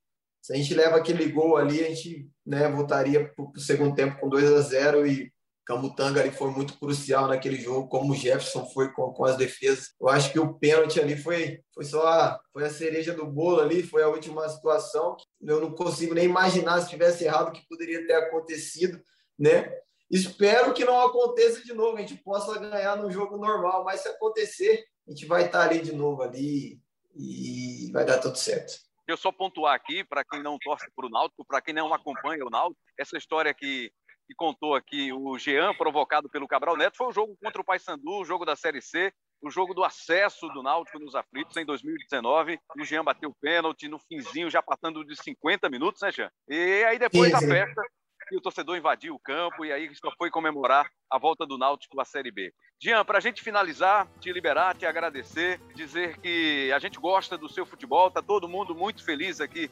se 0.47 0.53
a 0.53 0.57
gente 0.57 0.75
leva 0.75 0.97
aquele 0.97 1.29
gol 1.29 1.57
ali, 1.57 1.85
a 1.85 1.89
gente 1.89 2.31
né, 2.47 2.69
voltaria 2.69 3.29
para 3.35 3.45
o 3.45 3.59
segundo 3.59 3.97
tempo 3.97 4.21
com 4.21 4.29
2 4.29 4.53
a 4.53 4.61
0 4.61 5.05
e 5.05 5.33
Camutanga 5.65 6.21
ali 6.21 6.31
foi 6.31 6.51
muito 6.51 6.79
crucial 6.79 7.27
naquele 7.27 7.57
jogo, 7.57 7.89
como 7.89 8.13
o 8.13 8.15
Jefferson 8.15 8.65
foi 8.67 8.93
com, 8.93 9.13
com 9.13 9.25
as 9.25 9.37
defesas. 9.37 9.89
Eu 10.01 10.09
acho 10.09 10.31
que 10.31 10.39
o 10.39 10.55
pênalti 10.55 11.01
ali 11.01 11.17
foi, 11.17 11.59
foi 11.75 11.85
só 11.85 12.07
a, 12.07 12.41
foi 12.53 12.65
a 12.65 12.71
cereja 12.71 13.13
do 13.13 13.27
bolo 13.27 13.61
ali, 13.61 13.83
foi 13.83 14.05
a 14.05 14.09
última 14.09 14.49
situação. 14.49 15.17
Eu 15.43 15.61
não 15.61 15.73
consigo 15.73 16.15
nem 16.15 16.27
imaginar 16.27 16.81
se 16.81 16.91
tivesse 16.91 17.25
errado 17.25 17.49
o 17.49 17.53
que 17.53 17.67
poderia 17.69 18.07
ter 18.07 18.15
acontecido, 18.15 19.01
né? 19.37 19.69
Espero 20.09 20.73
que 20.73 20.85
não 20.85 21.05
aconteça 21.05 21.61
de 21.65 21.73
novo, 21.73 21.97
a 21.97 22.01
gente 22.03 22.23
possa 22.23 22.57
ganhar 22.57 22.95
no 22.97 23.11
jogo 23.11 23.37
normal, 23.37 23.83
mas 23.83 24.03
se 24.03 24.09
acontecer, 24.09 24.85
a 25.09 25.11
gente 25.11 25.27
vai 25.27 25.47
estar 25.47 25.69
ali 25.69 25.81
de 25.81 25.93
novo 25.93 26.23
ali 26.23 26.81
e 27.17 27.91
vai 27.93 28.05
dar 28.05 28.19
tudo 28.19 28.39
certo. 28.39 28.86
Eu 29.07 29.17
só 29.17 29.31
pontuar 29.31 29.75
aqui, 29.75 30.05
para 30.05 30.25
quem 30.25 30.43
não 30.43 30.59
torce 30.59 30.87
para 30.95 31.07
o 31.07 31.11
Náutico, 31.11 31.45
para 31.47 31.61
quem 31.61 31.75
não 31.75 31.93
acompanha 31.95 32.45
o 32.45 32.51
Náutico, 32.51 32.81
essa 32.99 33.17
história 33.17 33.55
que 33.55 33.91
que 34.27 34.35
contou 34.35 34.75
aqui 34.75 35.13
o 35.13 35.39
Jean, 35.39 35.73
provocado 35.75 36.29
pelo 36.29 36.49
Cabral 36.49 36.77
Neto, 36.77 36.97
foi 36.97 37.07
o 37.07 37.13
jogo 37.13 37.37
contra 37.41 37.61
o 37.61 37.65
Paysandu, 37.65 38.21
o 38.21 38.25
jogo 38.25 38.45
da 38.45 38.57
Série 38.57 38.83
C, 38.83 39.13
o 39.41 39.51
jogo 39.51 39.73
do 39.73 39.85
acesso 39.85 40.49
do 40.49 40.63
Náutico 40.63 40.99
nos 40.99 41.15
aflitos 41.15 41.57
em 41.57 41.65
2019. 41.65 42.59
O 42.79 42.85
Jean 42.85 43.05
bateu 43.05 43.33
pênalti 43.41 43.89
no 43.89 43.99
finzinho, 43.99 44.51
já 44.51 44.61
passando 44.61 45.05
de 45.05 45.15
50 45.23 45.69
minutos, 45.71 46.03
né, 46.03 46.11
Jean? 46.11 46.31
E 46.49 46.85
aí 46.85 46.99
depois 46.99 47.31
da 47.31 47.41
festa, 47.41 47.83
e 48.31 48.37
o 48.37 48.41
torcedor 48.41 48.77
invadiu 48.77 49.15
o 49.15 49.19
campo 49.19 49.65
e 49.65 49.73
aí 49.73 49.93
só 49.95 50.11
foi 50.17 50.31
comemorar 50.31 50.91
a 51.11 51.19
volta 51.19 51.47
do 51.47 51.57
Náutico 51.57 52.01
à 52.01 52.05
Série 52.05 52.31
B. 52.31 52.53
Jean, 52.79 53.05
para 53.05 53.19
a 53.19 53.21
gente 53.21 53.43
finalizar, 53.43 54.07
te 54.21 54.33
liberar, 54.33 54.77
te 54.77 54.85
agradecer, 54.85 55.61
dizer 55.75 56.19
que 56.19 56.71
a 56.73 56.79
gente 56.79 56.99
gosta 56.99 57.39
do 57.39 57.49
seu 57.49 57.65
futebol, 57.65 58.11
tá 58.11 58.21
todo 58.21 58.49
mundo 58.49 58.75
muito 58.75 59.05
feliz 59.05 59.41
aqui 59.41 59.71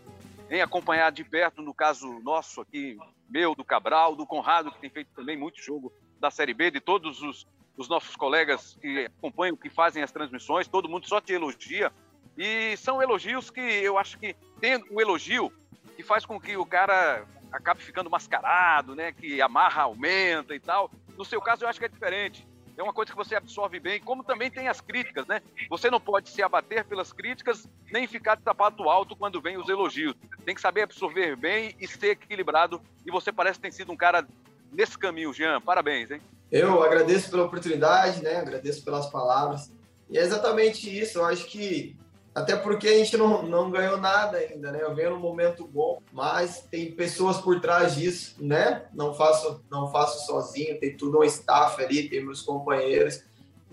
em 0.50 0.62
acompanhar 0.62 1.10
de 1.10 1.24
perto, 1.24 1.62
no 1.62 1.74
caso 1.74 2.20
nosso 2.20 2.60
aqui, 2.60 2.96
meu, 3.28 3.54
do 3.54 3.64
Cabral, 3.64 4.14
do 4.14 4.26
Conrado, 4.26 4.70
que 4.70 4.80
tem 4.80 4.90
feito 4.90 5.10
também 5.14 5.36
muito 5.36 5.60
jogo 5.60 5.92
da 6.20 6.30
Série 6.30 6.54
B, 6.54 6.70
de 6.70 6.80
todos 6.80 7.22
os, 7.22 7.46
os 7.76 7.88
nossos 7.88 8.14
colegas 8.14 8.78
que 8.80 9.06
acompanham, 9.18 9.56
que 9.56 9.68
fazem 9.68 10.02
as 10.02 10.12
transmissões, 10.12 10.68
todo 10.68 10.88
mundo 10.88 11.08
só 11.08 11.20
te 11.20 11.32
elogia. 11.32 11.92
E 12.36 12.76
são 12.76 13.02
elogios 13.02 13.50
que 13.50 13.60
eu 13.60 13.98
acho 13.98 14.18
que 14.18 14.34
tem 14.60 14.76
o 14.76 14.96
um 14.96 15.00
elogio 15.00 15.52
que 15.96 16.02
faz 16.02 16.26
com 16.26 16.40
que 16.40 16.56
o 16.56 16.66
cara 16.66 17.24
acabe 17.54 17.82
ficando 17.82 18.10
mascarado, 18.10 18.94
né? 18.94 19.12
Que 19.12 19.40
amarra 19.40 19.82
aumenta 19.82 20.54
e 20.54 20.60
tal. 20.60 20.90
No 21.16 21.24
seu 21.24 21.40
caso, 21.40 21.64
eu 21.64 21.68
acho 21.68 21.78
que 21.78 21.84
é 21.84 21.88
diferente. 21.88 22.46
é 22.76 22.82
uma 22.82 22.92
coisa 22.92 23.12
que 23.12 23.16
você 23.16 23.36
absorve 23.36 23.78
bem, 23.78 24.00
como 24.00 24.24
também 24.24 24.50
tem 24.50 24.66
as 24.66 24.80
críticas, 24.80 25.26
né? 25.28 25.40
Você 25.70 25.88
não 25.88 26.00
pode 26.00 26.28
se 26.28 26.42
abater 26.42 26.84
pelas 26.84 27.12
críticas, 27.12 27.68
nem 27.92 28.08
ficar 28.08 28.34
de 28.34 28.42
sapato 28.42 28.88
alto 28.88 29.14
quando 29.14 29.40
vem 29.40 29.56
os 29.56 29.68
elogios. 29.68 30.14
Tem 30.44 30.54
que 30.54 30.60
saber 30.60 30.82
absorver 30.82 31.36
bem 31.36 31.76
e 31.80 31.86
ser 31.86 32.10
equilibrado. 32.10 32.82
E 33.06 33.10
você 33.12 33.30
parece 33.30 33.60
ter 33.60 33.72
sido 33.72 33.92
um 33.92 33.96
cara 33.96 34.26
nesse 34.72 34.98
caminho, 34.98 35.32
Jean. 35.32 35.60
Parabéns, 35.60 36.10
hein? 36.10 36.20
Eu 36.50 36.82
agradeço 36.82 37.30
pela 37.30 37.44
oportunidade, 37.44 38.22
né? 38.22 38.36
Agradeço 38.36 38.84
pelas 38.84 39.06
palavras. 39.06 39.72
E 40.10 40.18
é 40.18 40.22
exatamente 40.22 40.90
isso. 40.90 41.18
Eu 41.18 41.26
acho 41.26 41.46
que 41.46 41.96
até 42.34 42.56
porque 42.56 42.88
a 42.88 42.98
gente 42.98 43.16
não, 43.16 43.42
não 43.42 43.70
ganhou 43.70 43.96
nada 43.96 44.38
ainda, 44.38 44.72
né? 44.72 44.80
Eu 44.82 44.92
venho 44.92 45.10
num 45.10 45.20
momento 45.20 45.66
bom, 45.68 46.02
mas 46.12 46.66
tem 46.68 46.90
pessoas 46.90 47.38
por 47.38 47.60
trás 47.60 47.94
disso, 47.94 48.34
né? 48.40 48.86
Não 48.92 49.14
faço, 49.14 49.62
não 49.70 49.90
faço 49.92 50.26
sozinho, 50.26 50.80
tem 50.80 50.96
tudo 50.96 51.20
um 51.20 51.24
staff 51.24 51.80
ali, 51.82 52.08
tem 52.08 52.24
meus 52.24 52.42
companheiros. 52.42 53.22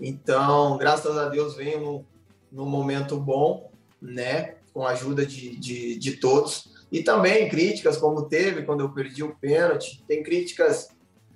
Então, 0.00 0.78
graças 0.78 1.18
a 1.18 1.28
Deus, 1.28 1.56
venho 1.56 1.80
num, 1.80 2.04
num 2.52 2.66
momento 2.66 3.16
bom, 3.16 3.68
né? 4.00 4.54
Com 4.72 4.86
a 4.86 4.90
ajuda 4.90 5.26
de, 5.26 5.56
de, 5.56 5.98
de 5.98 6.16
todos. 6.18 6.72
E 6.92 7.02
também 7.02 7.48
críticas, 7.48 7.96
como 7.96 8.28
teve 8.28 8.62
quando 8.62 8.82
eu 8.82 8.92
perdi 8.92 9.24
o 9.24 9.34
pênalti. 9.34 10.04
Tem 10.06 10.22
críticas 10.22 10.88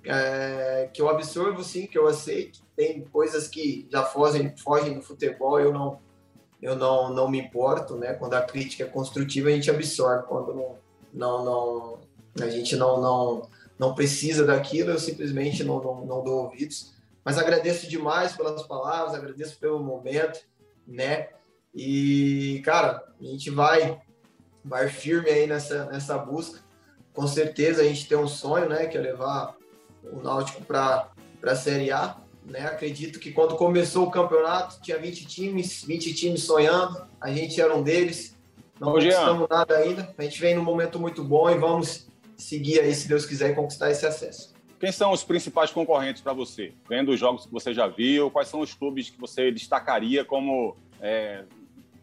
é, 0.05 0.89
que 0.93 1.01
eu 1.01 1.09
absorvo, 1.09 1.61
sim, 1.61 1.87
que 1.87 1.97
eu 1.97 2.07
aceito. 2.07 2.61
Tem 2.73 3.01
coisas 3.01 3.49
que 3.49 3.85
já 3.91 4.03
fogem, 4.03 4.55
fogem 4.55 4.93
do 4.93 5.01
futebol, 5.01 5.59
eu 5.59 5.73
não 5.73 6.06
eu 6.61 6.75
não, 6.75 7.13
não 7.13 7.29
me 7.29 7.39
importo, 7.39 7.95
né? 7.95 8.13
Quando 8.13 8.33
a 8.33 8.41
crítica 8.41 8.83
é 8.83 8.87
construtiva, 8.87 9.49
a 9.49 9.51
gente 9.51 9.69
absorve. 9.69 10.27
Quando 10.27 10.53
não, 10.53 10.75
não, 11.13 11.43
não 11.43 11.99
a 12.45 12.49
gente 12.49 12.75
não, 12.75 13.01
não, 13.01 13.49
não 13.77 13.95
precisa 13.95 14.45
daquilo, 14.45 14.91
eu 14.91 14.99
simplesmente 14.99 15.63
não, 15.63 15.81
não, 15.81 16.05
não 16.05 16.23
dou 16.23 16.43
ouvidos. 16.43 16.93
Mas 17.23 17.37
agradeço 17.37 17.87
demais 17.87 18.35
pelas 18.35 18.63
palavras, 18.63 19.13
agradeço 19.13 19.59
pelo 19.59 19.79
momento, 19.79 20.39
né? 20.87 21.29
E, 21.73 22.61
cara, 22.65 23.03
a 23.19 23.23
gente 23.23 23.49
vai, 23.49 24.01
vai 24.63 24.87
firme 24.87 25.29
aí 25.29 25.45
nessa, 25.45 25.85
nessa 25.85 26.17
busca. 26.17 26.59
Com 27.13 27.27
certeza 27.27 27.81
a 27.81 27.85
gente 27.85 28.07
tem 28.07 28.17
um 28.17 28.27
sonho, 28.27 28.69
né? 28.69 28.87
Que 28.87 28.97
é 28.97 29.01
levar 29.01 29.55
o 30.03 30.21
Náutico 30.21 30.63
para 30.63 31.11
a 31.43 31.55
Série 31.55 31.91
A 31.91 32.17
né? 32.47 32.65
Acredito 32.65 33.19
que 33.19 33.31
quando 33.31 33.55
começou 33.55 34.07
o 34.07 34.11
campeonato, 34.11 34.81
tinha 34.81 34.97
20 34.97 35.25
times, 35.27 35.83
20 35.83 36.13
times 36.13 36.43
sonhando, 36.43 37.05
a 37.19 37.31
gente 37.31 37.59
era 37.59 37.75
um 37.75 37.83
deles. 37.83 38.35
Não 38.79 38.89
Ô, 38.89 38.93
conquistamos 38.93 39.47
nada 39.49 39.75
ainda. 39.75 40.13
A 40.17 40.23
gente 40.23 40.39
vem 40.39 40.55
num 40.55 40.63
momento 40.63 40.99
muito 40.99 41.23
bom 41.23 41.49
e 41.49 41.57
vamos 41.57 42.07
seguir 42.35 42.79
aí, 42.79 42.93
se 42.93 43.07
Deus 43.07 43.25
quiser, 43.25 43.53
conquistar 43.53 43.91
esse 43.91 44.05
acesso. 44.05 44.55
Quem 44.79 44.91
são 44.91 45.11
os 45.11 45.23
principais 45.23 45.71
concorrentes 45.71 46.21
para 46.21 46.33
você? 46.33 46.71
Vendo 46.87 47.11
os 47.11 47.19
jogos 47.19 47.45
que 47.45 47.51
você 47.51 47.73
já 47.73 47.87
viu, 47.87 48.29
quais 48.29 48.47
são 48.47 48.59
os 48.59 48.73
clubes 48.73 49.09
que 49.09 49.19
você 49.19 49.51
destacaria 49.51 50.23
como 50.23 50.77
é, 51.01 51.45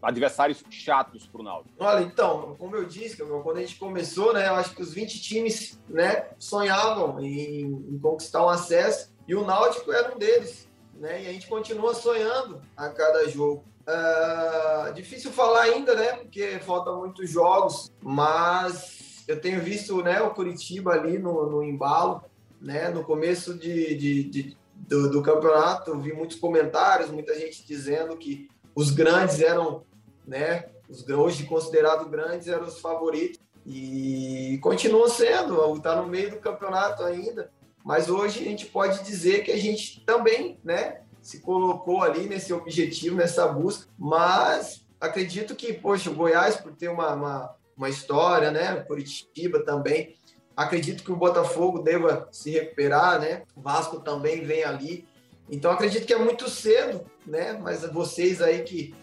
adversários 0.02 0.62
chatos 0.68 1.24
para 1.24 1.40
o 1.40 1.44
Náutico? 1.44 1.72
Olha, 1.78 2.02
então, 2.02 2.56
como 2.58 2.74
eu 2.74 2.84
disse, 2.84 3.16
quando 3.16 3.56
a 3.56 3.60
gente 3.60 3.76
começou, 3.76 4.34
né, 4.34 4.48
eu 4.48 4.54
acho 4.54 4.74
que 4.74 4.82
os 4.82 4.92
20 4.92 5.22
times 5.22 5.80
né, 5.88 6.26
sonhavam 6.36 7.20
em, 7.20 7.62
em 7.62 7.98
conquistar 7.98 8.44
um 8.44 8.48
acesso 8.48 9.13
e 9.26 9.34
o 9.34 9.44
Náutico 9.44 9.92
era 9.92 10.14
um 10.14 10.18
deles, 10.18 10.68
né? 10.94 11.22
E 11.22 11.28
a 11.28 11.32
gente 11.32 11.46
continua 11.46 11.94
sonhando 11.94 12.60
a 12.76 12.88
cada 12.88 13.28
jogo. 13.28 13.64
Uh, 13.86 14.92
difícil 14.94 15.30
falar 15.30 15.62
ainda, 15.62 15.94
né? 15.94 16.14
Porque 16.14 16.58
faltam 16.60 16.98
muitos 16.98 17.28
jogos, 17.30 17.92
mas 18.02 19.24
eu 19.26 19.40
tenho 19.40 19.60
visto, 19.60 20.02
né, 20.02 20.20
o 20.22 20.30
Curitiba 20.30 20.92
ali 20.92 21.18
no, 21.18 21.50
no 21.50 21.62
embalo, 21.62 22.22
né? 22.60 22.88
No 22.88 23.04
começo 23.04 23.54
de, 23.54 23.94
de, 23.94 24.24
de 24.24 24.56
do, 24.74 25.10
do, 25.10 25.22
campeonato, 25.22 25.98
vi 25.98 26.12
muitos 26.12 26.38
comentários, 26.38 27.10
muita 27.10 27.38
gente 27.38 27.66
dizendo 27.66 28.16
que 28.16 28.48
os 28.74 28.90
grandes 28.90 29.40
eram, 29.40 29.82
né? 30.26 30.66
Os 30.88 31.08
hoje 31.08 31.44
considerados 31.44 32.08
grandes 32.08 32.48
eram 32.48 32.66
os 32.66 32.80
favoritos 32.80 33.40
e 33.66 34.58
continuam 34.62 35.08
sendo, 35.08 35.74
está 35.74 35.96
no 35.96 36.06
meio 36.06 36.30
do 36.30 36.36
campeonato 36.36 37.02
ainda. 37.02 37.50
Mas 37.84 38.08
hoje 38.08 38.40
a 38.40 38.44
gente 38.44 38.64
pode 38.64 39.04
dizer 39.04 39.44
que 39.44 39.52
a 39.52 39.58
gente 39.58 40.00
também, 40.06 40.58
né, 40.64 41.02
se 41.20 41.40
colocou 41.40 42.02
ali 42.02 42.26
nesse 42.26 42.50
objetivo, 42.52 43.16
nessa 43.16 43.46
busca, 43.46 43.86
mas 43.98 44.86
acredito 44.98 45.54
que, 45.54 45.74
poxa, 45.74 46.10
o 46.10 46.14
Goiás, 46.14 46.56
por 46.56 46.72
ter 46.72 46.88
uma, 46.88 47.12
uma, 47.14 47.54
uma 47.76 47.88
história, 47.90 48.50
né, 48.50 48.76
Curitiba 48.76 49.62
também, 49.62 50.16
acredito 50.56 51.04
que 51.04 51.12
o 51.12 51.16
Botafogo 51.16 51.80
deva 51.80 52.26
se 52.32 52.50
recuperar, 52.50 53.20
né, 53.20 53.42
o 53.54 53.60
Vasco 53.60 54.00
também 54.00 54.42
vem 54.42 54.64
ali, 54.64 55.06
então 55.50 55.70
acredito 55.70 56.06
que 56.06 56.14
é 56.14 56.18
muito 56.18 56.48
cedo, 56.48 57.04
né, 57.26 57.52
mas 57.60 57.82
vocês 57.92 58.40
aí 58.40 58.62
que, 58.62 58.94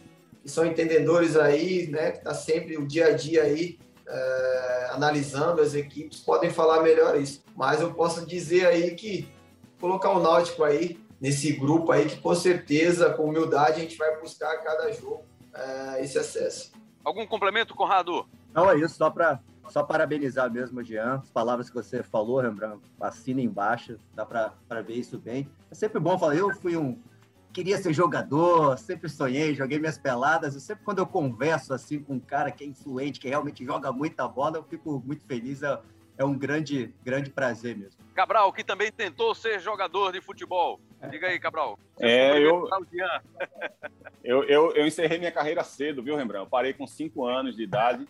que 0.42 0.50
são 0.50 0.66
entendedores 0.66 1.38
aí, 1.38 1.86
né, 1.86 2.12
que 2.14 2.24
tá 2.24 2.34
sempre 2.34 2.78
o 2.78 2.88
dia 2.88 3.08
a 3.08 3.12
dia 3.12 3.44
aí, 3.44 3.78
é, 4.12 4.90
analisando 4.92 5.62
as 5.62 5.74
equipes, 5.74 6.20
podem 6.20 6.50
falar 6.50 6.82
melhor 6.82 7.20
isso. 7.20 7.42
Mas 7.56 7.80
eu 7.82 7.94
posso 7.94 8.26
dizer 8.26 8.68
aí 8.68 8.94
que 8.96 9.28
colocar 9.80 10.12
o 10.12 10.20
Náutico 10.22 10.64
aí 10.64 11.00
nesse 11.20 11.54
grupo 11.54 11.92
aí, 11.92 12.08
que 12.08 12.18
com 12.20 12.36
certeza, 12.36 13.12
com 13.12 13.26
humildade, 13.26 13.78
a 13.78 13.84
gente 13.84 13.98
vai 13.98 14.20
buscar 14.20 14.52
a 14.52 14.58
cada 14.58 14.92
jogo 14.92 15.24
é, 15.54 16.04
esse 16.04 16.18
acesso. 16.18 16.72
Algum 17.04 17.26
complemento, 17.26 17.76
Conrado? 17.76 18.26
Não, 18.54 18.70
é 18.70 18.78
isso, 18.78 18.96
só 18.96 19.10
para 19.10 19.40
só 19.70 19.84
parabenizar 19.84 20.52
mesmo, 20.52 20.84
Jean. 20.84 21.22
As 21.24 21.30
palavras 21.30 21.70
que 21.70 21.76
você 21.76 22.04
falou, 22.04 22.42
Rembrandt, 22.42 22.82
assina 23.00 23.40
embaixo, 23.40 23.98
dá 24.14 24.26
para 24.26 24.82
ver 24.82 24.96
isso 24.96 25.18
bem. 25.18 25.50
É 25.70 25.76
sempre 25.76 26.00
bom 26.00 26.20
falar, 26.20 26.36
eu 26.36 26.54
fui 26.56 26.76
um 26.76 27.00
queria 27.52 27.78
ser 27.78 27.94
jogador, 27.94 28.78
sempre 28.78 29.10
sonhei, 29.10 29.54
joguei 29.54 29.80
minhas 29.80 29.98
peladas. 29.98 30.56
E 30.56 30.62
sempre 30.62 30.84
quando 30.84 31.00
eu 31.00 31.06
converso 31.06 31.74
assim 31.74 32.00
com 32.00 32.14
um 32.14 32.20
cara 32.20 32.52
que 32.52 32.64
é 32.64 32.68
influente, 32.68 33.20
que 33.20 33.30
realmente 33.30 33.66
joga 33.66 33.92
muita 33.92 34.28
bola, 34.28 34.58
eu 34.58 34.64
fico 34.64 35.02
muito 35.06 35.26
feliz. 35.26 35.62
É, 35.64 35.80
é 36.18 36.26
um 36.26 36.38
grande, 36.38 36.94
grande 37.04 37.30
prazer 37.30 37.76
mesmo. 37.76 38.00
Cabral, 38.14 38.52
que 38.54 38.64
também 38.64 38.92
tentou 38.92 39.34
ser 39.34 39.60
jogador 39.60 40.12
de 40.12 40.22
futebol. 40.22 40.80
Diga 41.10 41.28
aí, 41.28 41.40
Cabral. 41.40 41.80
É, 42.00 42.38
eu, 42.38 42.68
eu, 44.24 44.44
eu, 44.44 44.72
eu 44.76 44.86
encerrei 44.86 45.18
minha 45.18 45.32
carreira 45.32 45.64
cedo, 45.64 46.04
viu, 46.04 46.16
Rembrandt? 46.16 46.46
Eu 46.46 46.50
parei 46.50 46.74
com 46.74 46.86
cinco 46.86 47.26
anos 47.26 47.56
de 47.56 47.64
idade. 47.64 48.08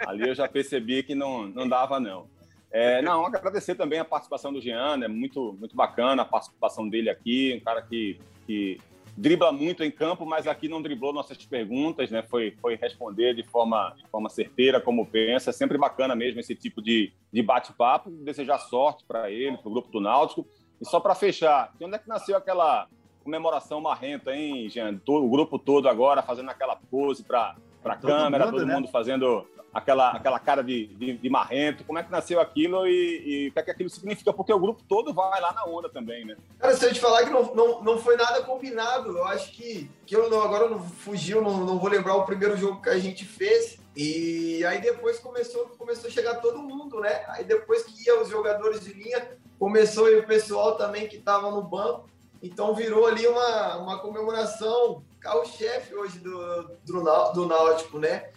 Ali 0.00 0.28
eu 0.28 0.34
já 0.34 0.48
percebi 0.48 1.02
que 1.02 1.14
não, 1.14 1.46
não 1.46 1.68
dava, 1.68 2.00
não. 2.00 2.28
É, 2.70 3.00
não, 3.00 3.24
agradecer 3.24 3.76
também 3.76 4.00
a 4.00 4.04
participação 4.04 4.52
do 4.52 4.60
Jean, 4.60 4.98
é 5.04 5.06
muito, 5.06 5.52
muito 5.60 5.76
bacana 5.76 6.22
a 6.22 6.24
participação 6.24 6.88
dele 6.88 7.08
aqui, 7.08 7.56
um 7.56 7.64
cara 7.64 7.80
que, 7.80 8.18
que 8.46 8.80
dribla 9.16 9.52
muito 9.52 9.84
em 9.84 9.90
campo, 9.90 10.26
mas 10.26 10.46
aqui 10.46 10.68
não 10.68 10.82
driblou 10.82 11.12
nossas 11.12 11.36
perguntas, 11.38 12.10
né? 12.10 12.22
Foi, 12.22 12.52
foi 12.60 12.76
responder 12.76 13.34
de 13.34 13.42
forma, 13.44 13.94
de 13.96 14.06
forma 14.08 14.28
certeira, 14.28 14.80
como 14.80 15.06
pensa. 15.06 15.50
É 15.50 15.52
sempre 15.52 15.78
bacana 15.78 16.14
mesmo 16.14 16.40
esse 16.40 16.54
tipo 16.54 16.82
de, 16.82 17.12
de 17.32 17.42
bate-papo. 17.42 18.10
Desejar 18.10 18.58
sorte 18.58 19.04
para 19.06 19.30
ele, 19.30 19.56
para 19.56 19.68
o 19.68 19.72
grupo 19.72 19.90
do 19.90 20.00
Náutico. 20.00 20.46
E 20.80 20.84
só 20.84 20.98
para 20.98 21.14
fechar, 21.14 21.72
de 21.78 21.84
onde 21.84 21.94
é 21.94 21.98
que 21.98 22.08
nasceu 22.08 22.36
aquela 22.36 22.88
comemoração 23.22 23.80
marrenta, 23.80 24.34
hein, 24.34 24.68
Jean? 24.68 25.00
O 25.06 25.30
grupo 25.30 25.58
todo 25.58 25.88
agora 25.88 26.22
fazendo 26.22 26.50
aquela 26.50 26.76
pose 26.76 27.22
para 27.22 27.56
a 27.92 27.96
câmera, 27.96 28.46
mundo, 28.46 28.56
todo 28.56 28.66
né? 28.66 28.74
mundo 28.74 28.88
fazendo 28.88 29.46
aquela, 29.74 30.10
aquela 30.12 30.38
cara 30.38 30.62
de, 30.62 30.86
de, 30.86 31.18
de, 31.18 31.28
marrento, 31.28 31.84
como 31.84 31.98
é 31.98 32.02
que 32.02 32.10
nasceu 32.10 32.40
aquilo 32.40 32.86
e, 32.86 33.44
e, 33.44 33.48
o 33.48 33.52
que 33.52 33.58
é 33.58 33.62
que 33.62 33.70
aquilo 33.72 33.90
significa, 33.90 34.32
porque 34.32 34.52
o 34.52 34.58
grupo 34.58 34.82
todo 34.88 35.12
vai 35.12 35.40
lá 35.40 35.52
na 35.52 35.64
onda 35.64 35.88
também, 35.88 36.24
né? 36.24 36.36
Cara, 36.58 36.76
se 36.76 36.86
eu 36.86 36.92
te 36.92 37.00
falar 37.00 37.24
que 37.24 37.30
não, 37.30 37.54
não, 37.54 37.82
não 37.82 37.98
foi 37.98 38.16
nada 38.16 38.42
combinado, 38.44 39.18
eu 39.18 39.24
acho 39.26 39.50
que, 39.52 39.90
que 40.06 40.14
eu 40.14 40.30
não, 40.30 40.40
agora 40.40 40.68
não 40.68 40.78
fugiu, 40.78 41.42
não, 41.42 41.58
não 41.64 41.78
vou 41.78 41.90
lembrar 41.90 42.14
o 42.14 42.24
primeiro 42.24 42.56
jogo 42.56 42.80
que 42.80 42.88
a 42.88 42.98
gente 42.98 43.24
fez, 43.24 43.78
e 43.96 44.64
aí 44.64 44.80
depois 44.80 45.18
começou, 45.18 45.66
começou 45.76 46.08
a 46.08 46.12
chegar 46.12 46.36
todo 46.36 46.62
mundo, 46.62 47.00
né? 47.00 47.24
Aí 47.28 47.44
depois 47.44 47.82
que 47.82 48.06
ia 48.06 48.20
os 48.20 48.28
jogadores 48.28 48.80
de 48.80 48.92
linha, 48.92 49.28
começou 49.58 50.08
e 50.08 50.18
o 50.18 50.26
pessoal 50.26 50.76
também 50.76 51.08
que 51.08 51.16
estava 51.16 51.50
no 51.50 51.62
banco, 51.62 52.08
então 52.42 52.74
virou 52.74 53.06
ali 53.06 53.26
uma, 53.26 53.76
uma 53.76 53.98
comemoração 53.98 55.02
carro-chefe 55.24 55.94
hoje 55.94 56.18
do, 56.18 56.62
do, 56.84 57.32
do 57.32 57.46
Náutico, 57.46 57.98
né? 57.98 58.28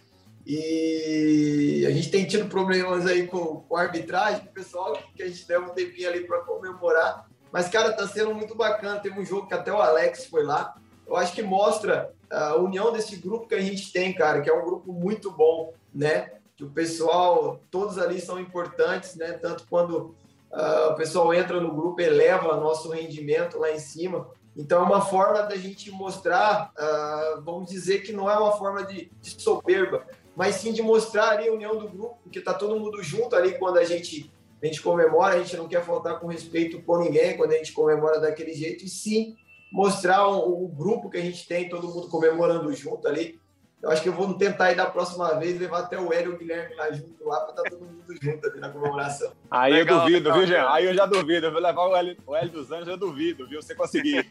E 0.46 1.84
a 1.86 1.90
gente 1.90 2.10
tem 2.10 2.26
tido 2.26 2.48
problemas 2.48 3.06
aí 3.06 3.26
com, 3.26 3.56
com 3.60 3.76
a 3.76 3.82
arbitragem, 3.82 4.46
pessoal, 4.46 4.98
que 5.14 5.22
a 5.22 5.28
gente 5.28 5.46
deu 5.46 5.60
um 5.60 5.68
tempinho 5.68 6.08
ali 6.08 6.26
para 6.26 6.40
comemorar. 6.40 7.28
Mas, 7.52 7.68
cara, 7.68 7.92
tá 7.92 8.08
sendo 8.08 8.34
muito 8.34 8.54
bacana. 8.54 9.00
Teve 9.00 9.20
um 9.20 9.24
jogo 9.24 9.46
que 9.46 9.52
até 9.52 9.70
o 9.70 9.76
Alex 9.76 10.24
foi 10.24 10.42
lá. 10.44 10.74
Eu 11.06 11.16
acho 11.16 11.34
que 11.34 11.42
mostra 11.42 12.10
a 12.30 12.56
união 12.56 12.90
desse 12.90 13.16
grupo 13.16 13.46
que 13.46 13.54
a 13.54 13.60
gente 13.60 13.92
tem, 13.92 14.14
cara, 14.14 14.40
que 14.40 14.48
é 14.48 14.54
um 14.54 14.64
grupo 14.64 14.90
muito 14.90 15.30
bom, 15.30 15.74
né? 15.94 16.32
Que 16.56 16.64
o 16.64 16.70
pessoal, 16.70 17.60
todos 17.70 17.98
ali 17.98 18.18
são 18.18 18.40
importantes, 18.40 19.16
né? 19.16 19.32
Tanto 19.32 19.66
quando 19.68 20.16
uh, 20.50 20.92
o 20.92 20.94
pessoal 20.94 21.34
entra 21.34 21.60
no 21.60 21.74
grupo, 21.74 22.00
eleva 22.00 22.56
nosso 22.56 22.90
rendimento 22.90 23.58
lá 23.58 23.70
em 23.70 23.78
cima. 23.78 24.30
Então, 24.58 24.82
é 24.82 24.84
uma 24.84 25.00
forma 25.00 25.44
da 25.44 25.56
gente 25.56 25.88
mostrar, 25.92 26.72
uh, 26.76 27.40
vamos 27.42 27.70
dizer 27.70 28.00
que 28.00 28.12
não 28.12 28.28
é 28.28 28.36
uma 28.36 28.50
forma 28.58 28.84
de, 28.84 29.08
de 29.22 29.40
soberba, 29.40 30.04
mas 30.34 30.56
sim 30.56 30.72
de 30.72 30.82
mostrar 30.82 31.30
ali 31.30 31.48
a 31.48 31.52
união 31.52 31.78
do 31.78 31.88
grupo, 31.88 32.18
porque 32.24 32.40
tá 32.40 32.52
todo 32.52 32.78
mundo 32.78 33.00
junto 33.00 33.36
ali 33.36 33.56
quando 33.56 33.78
a 33.78 33.84
gente, 33.84 34.32
a 34.60 34.66
gente 34.66 34.82
comemora, 34.82 35.36
a 35.36 35.38
gente 35.38 35.56
não 35.56 35.68
quer 35.68 35.84
faltar 35.84 36.18
com 36.18 36.26
respeito 36.26 36.82
por 36.82 36.98
ninguém 36.98 37.36
quando 37.36 37.52
a 37.52 37.56
gente 37.56 37.72
comemora 37.72 38.18
daquele 38.18 38.52
jeito, 38.52 38.84
e 38.84 38.88
sim 38.88 39.36
mostrar 39.70 40.26
o, 40.26 40.64
o, 40.64 40.68
grupo 40.68 41.08
que 41.08 41.18
a 41.18 41.22
gente 41.22 41.46
tem, 41.46 41.68
todo 41.68 41.86
mundo 41.86 42.08
comemorando 42.08 42.72
junto 42.74 43.06
ali. 43.06 43.38
Eu 43.80 43.90
acho 43.90 44.02
que 44.02 44.08
eu 44.08 44.12
vou 44.12 44.34
tentar 44.34 44.72
ir 44.72 44.74
da 44.74 44.86
próxima 44.86 45.34
vez 45.38 45.58
levar 45.58 45.80
até 45.80 45.98
o 45.98 46.12
Hélio 46.12 46.32
e 46.32 46.34
o 46.34 46.38
Guilherme 46.38 46.74
lá 46.74 46.90
junto 46.90 47.28
lá 47.28 47.40
para 47.40 47.50
estar 47.50 47.62
tá 47.62 47.70
todo 47.70 47.84
mundo 47.84 48.14
junto 48.20 48.46
ali 48.46 48.60
na 48.60 48.70
comemoração. 48.70 49.32
Aí 49.48 49.72
legal, 49.72 49.98
eu 49.98 50.04
duvido, 50.04 50.28
legal, 50.28 50.38
viu, 50.38 50.46
Jean? 50.48 50.72
Aí 50.72 50.84
eu 50.84 50.94
já 50.94 51.06
duvido. 51.06 51.46
Eu 51.46 51.52
vou 51.52 51.60
levar 51.60 51.86
o 51.86 51.96
Hélio, 51.96 52.16
o 52.26 52.34
Hélio 52.34 52.50
dos 52.50 52.72
Anjos, 52.72 52.88
eu 52.88 52.96
duvido, 52.96 53.46
viu? 53.46 53.62
Você 53.62 53.76
conseguir. 53.76 54.28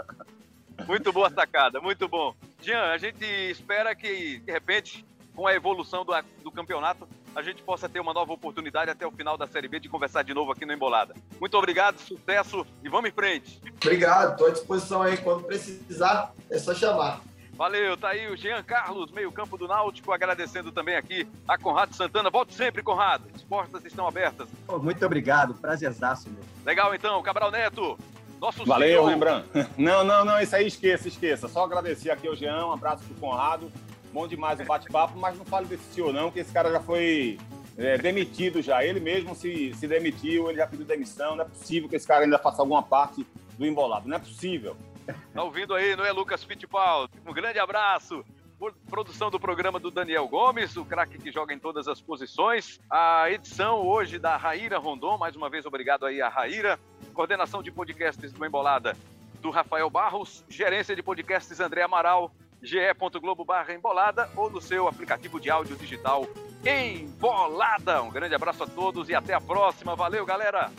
muito 0.86 1.12
boa 1.12 1.30
sacada, 1.30 1.80
muito 1.80 2.06
bom. 2.06 2.34
Jean, 2.60 2.92
a 2.92 2.98
gente 2.98 3.24
espera 3.24 3.94
que, 3.94 4.38
de 4.40 4.52
repente, 4.52 5.04
com 5.34 5.46
a 5.46 5.54
evolução 5.54 6.04
do, 6.04 6.12
do 6.42 6.50
campeonato, 6.50 7.08
a 7.34 7.40
gente 7.40 7.62
possa 7.62 7.88
ter 7.88 8.00
uma 8.00 8.12
nova 8.12 8.32
oportunidade 8.32 8.90
até 8.90 9.06
o 9.06 9.10
final 9.10 9.38
da 9.38 9.46
Série 9.46 9.68
B 9.68 9.80
de 9.80 9.88
conversar 9.88 10.24
de 10.24 10.34
novo 10.34 10.52
aqui 10.52 10.66
no 10.66 10.72
Embolada. 10.72 11.14
Muito 11.40 11.56
obrigado, 11.56 11.98
sucesso 12.00 12.66
e 12.82 12.88
vamos 12.88 13.08
em 13.08 13.12
frente. 13.12 13.62
Obrigado, 13.82 14.32
estou 14.32 14.48
à 14.48 14.50
disposição 14.50 15.02
aí. 15.02 15.16
Quando 15.16 15.44
precisar, 15.44 16.34
é 16.50 16.58
só 16.58 16.74
chamar. 16.74 17.22
Valeu, 17.58 17.96
tá 17.96 18.10
aí 18.10 18.30
o 18.30 18.36
Jean 18.36 18.62
Carlos, 18.62 19.10
meio-campo 19.10 19.58
do 19.58 19.66
Náutico, 19.66 20.12
agradecendo 20.12 20.70
também 20.70 20.94
aqui 20.94 21.26
a 21.48 21.58
Conrado 21.58 21.92
Santana. 21.92 22.30
Volte 22.30 22.54
sempre, 22.54 22.84
Conrado. 22.84 23.24
As 23.34 23.42
portas 23.42 23.84
estão 23.84 24.06
abertas. 24.06 24.48
muito 24.80 25.04
obrigado, 25.04 25.54
prazerzaço 25.54 26.30
mesmo. 26.30 26.44
Legal, 26.64 26.94
então, 26.94 27.20
Cabral 27.20 27.50
Neto. 27.50 27.98
Nosso 28.40 28.64
Valeu, 28.64 29.06
Rembrandt. 29.06 29.48
Não, 29.76 30.04
não, 30.04 30.24
não, 30.24 30.40
isso 30.40 30.54
aí 30.54 30.68
esqueça, 30.68 31.08
esqueça. 31.08 31.48
Só 31.48 31.64
agradecer 31.64 32.12
aqui 32.12 32.28
ao 32.28 32.36
Jean, 32.36 32.66
um 32.66 32.72
abraço 32.72 33.02
pro 33.02 33.16
Conrado. 33.16 33.72
Bom 34.12 34.28
demais 34.28 34.60
o 34.60 34.64
bate-papo, 34.64 35.18
mas 35.18 35.36
não 35.36 35.44
fale 35.44 35.66
desse 35.66 35.92
senhor 35.92 36.12
não, 36.12 36.30
que 36.30 36.38
esse 36.38 36.52
cara 36.52 36.70
já 36.70 36.78
foi 36.78 37.36
é, 37.76 37.98
demitido 37.98 38.62
já. 38.62 38.84
Ele 38.84 39.00
mesmo 39.00 39.34
se, 39.34 39.74
se 39.74 39.88
demitiu, 39.88 40.48
ele 40.48 40.58
já 40.58 40.66
pediu 40.68 40.86
demissão. 40.86 41.34
Não 41.34 41.44
é 41.44 41.48
possível 41.48 41.88
que 41.88 41.96
esse 41.96 42.06
cara 42.06 42.22
ainda 42.22 42.38
faça 42.38 42.62
alguma 42.62 42.84
parte 42.84 43.26
do 43.58 43.66
embolado. 43.66 44.08
Não 44.08 44.16
é 44.16 44.20
possível. 44.20 44.76
Tá 45.32 45.42
ouvindo 45.42 45.74
aí, 45.74 45.96
não 45.96 46.04
é, 46.04 46.12
Lucas 46.12 46.44
Fittipaldi? 46.44 47.12
Um 47.26 47.32
grande 47.32 47.58
abraço. 47.58 48.24
Produção 48.90 49.30
do 49.30 49.38
programa 49.38 49.78
do 49.78 49.90
Daniel 49.90 50.26
Gomes, 50.26 50.76
o 50.76 50.84
craque 50.84 51.16
que 51.16 51.30
joga 51.30 51.54
em 51.54 51.58
todas 51.58 51.86
as 51.86 52.00
posições. 52.00 52.80
A 52.90 53.30
edição 53.30 53.86
hoje 53.86 54.18
da 54.18 54.36
Raíra 54.36 54.78
Rondon, 54.78 55.16
mais 55.16 55.36
uma 55.36 55.48
vez 55.48 55.64
obrigado 55.64 56.04
aí 56.04 56.20
a 56.20 56.28
Raíra. 56.28 56.78
Coordenação 57.14 57.62
de 57.62 57.70
podcasts 57.70 58.32
do 58.32 58.44
Embolada 58.44 58.96
do 59.40 59.50
Rafael 59.50 59.88
Barros. 59.88 60.44
Gerência 60.48 60.96
de 60.96 61.02
podcasts 61.02 61.60
André 61.60 61.82
Amaral. 61.82 62.32
ge.globo 62.60 63.44
barra 63.44 63.72
embolada 63.72 64.28
ou 64.34 64.50
no 64.50 64.60
seu 64.60 64.88
aplicativo 64.88 65.40
de 65.40 65.48
áudio 65.48 65.76
digital 65.76 66.26
Embolada. 66.64 68.02
Um 68.02 68.10
grande 68.10 68.34
abraço 68.34 68.64
a 68.64 68.66
todos 68.66 69.08
e 69.08 69.14
até 69.14 69.34
a 69.34 69.40
próxima. 69.40 69.94
Valeu, 69.94 70.26
galera! 70.26 70.72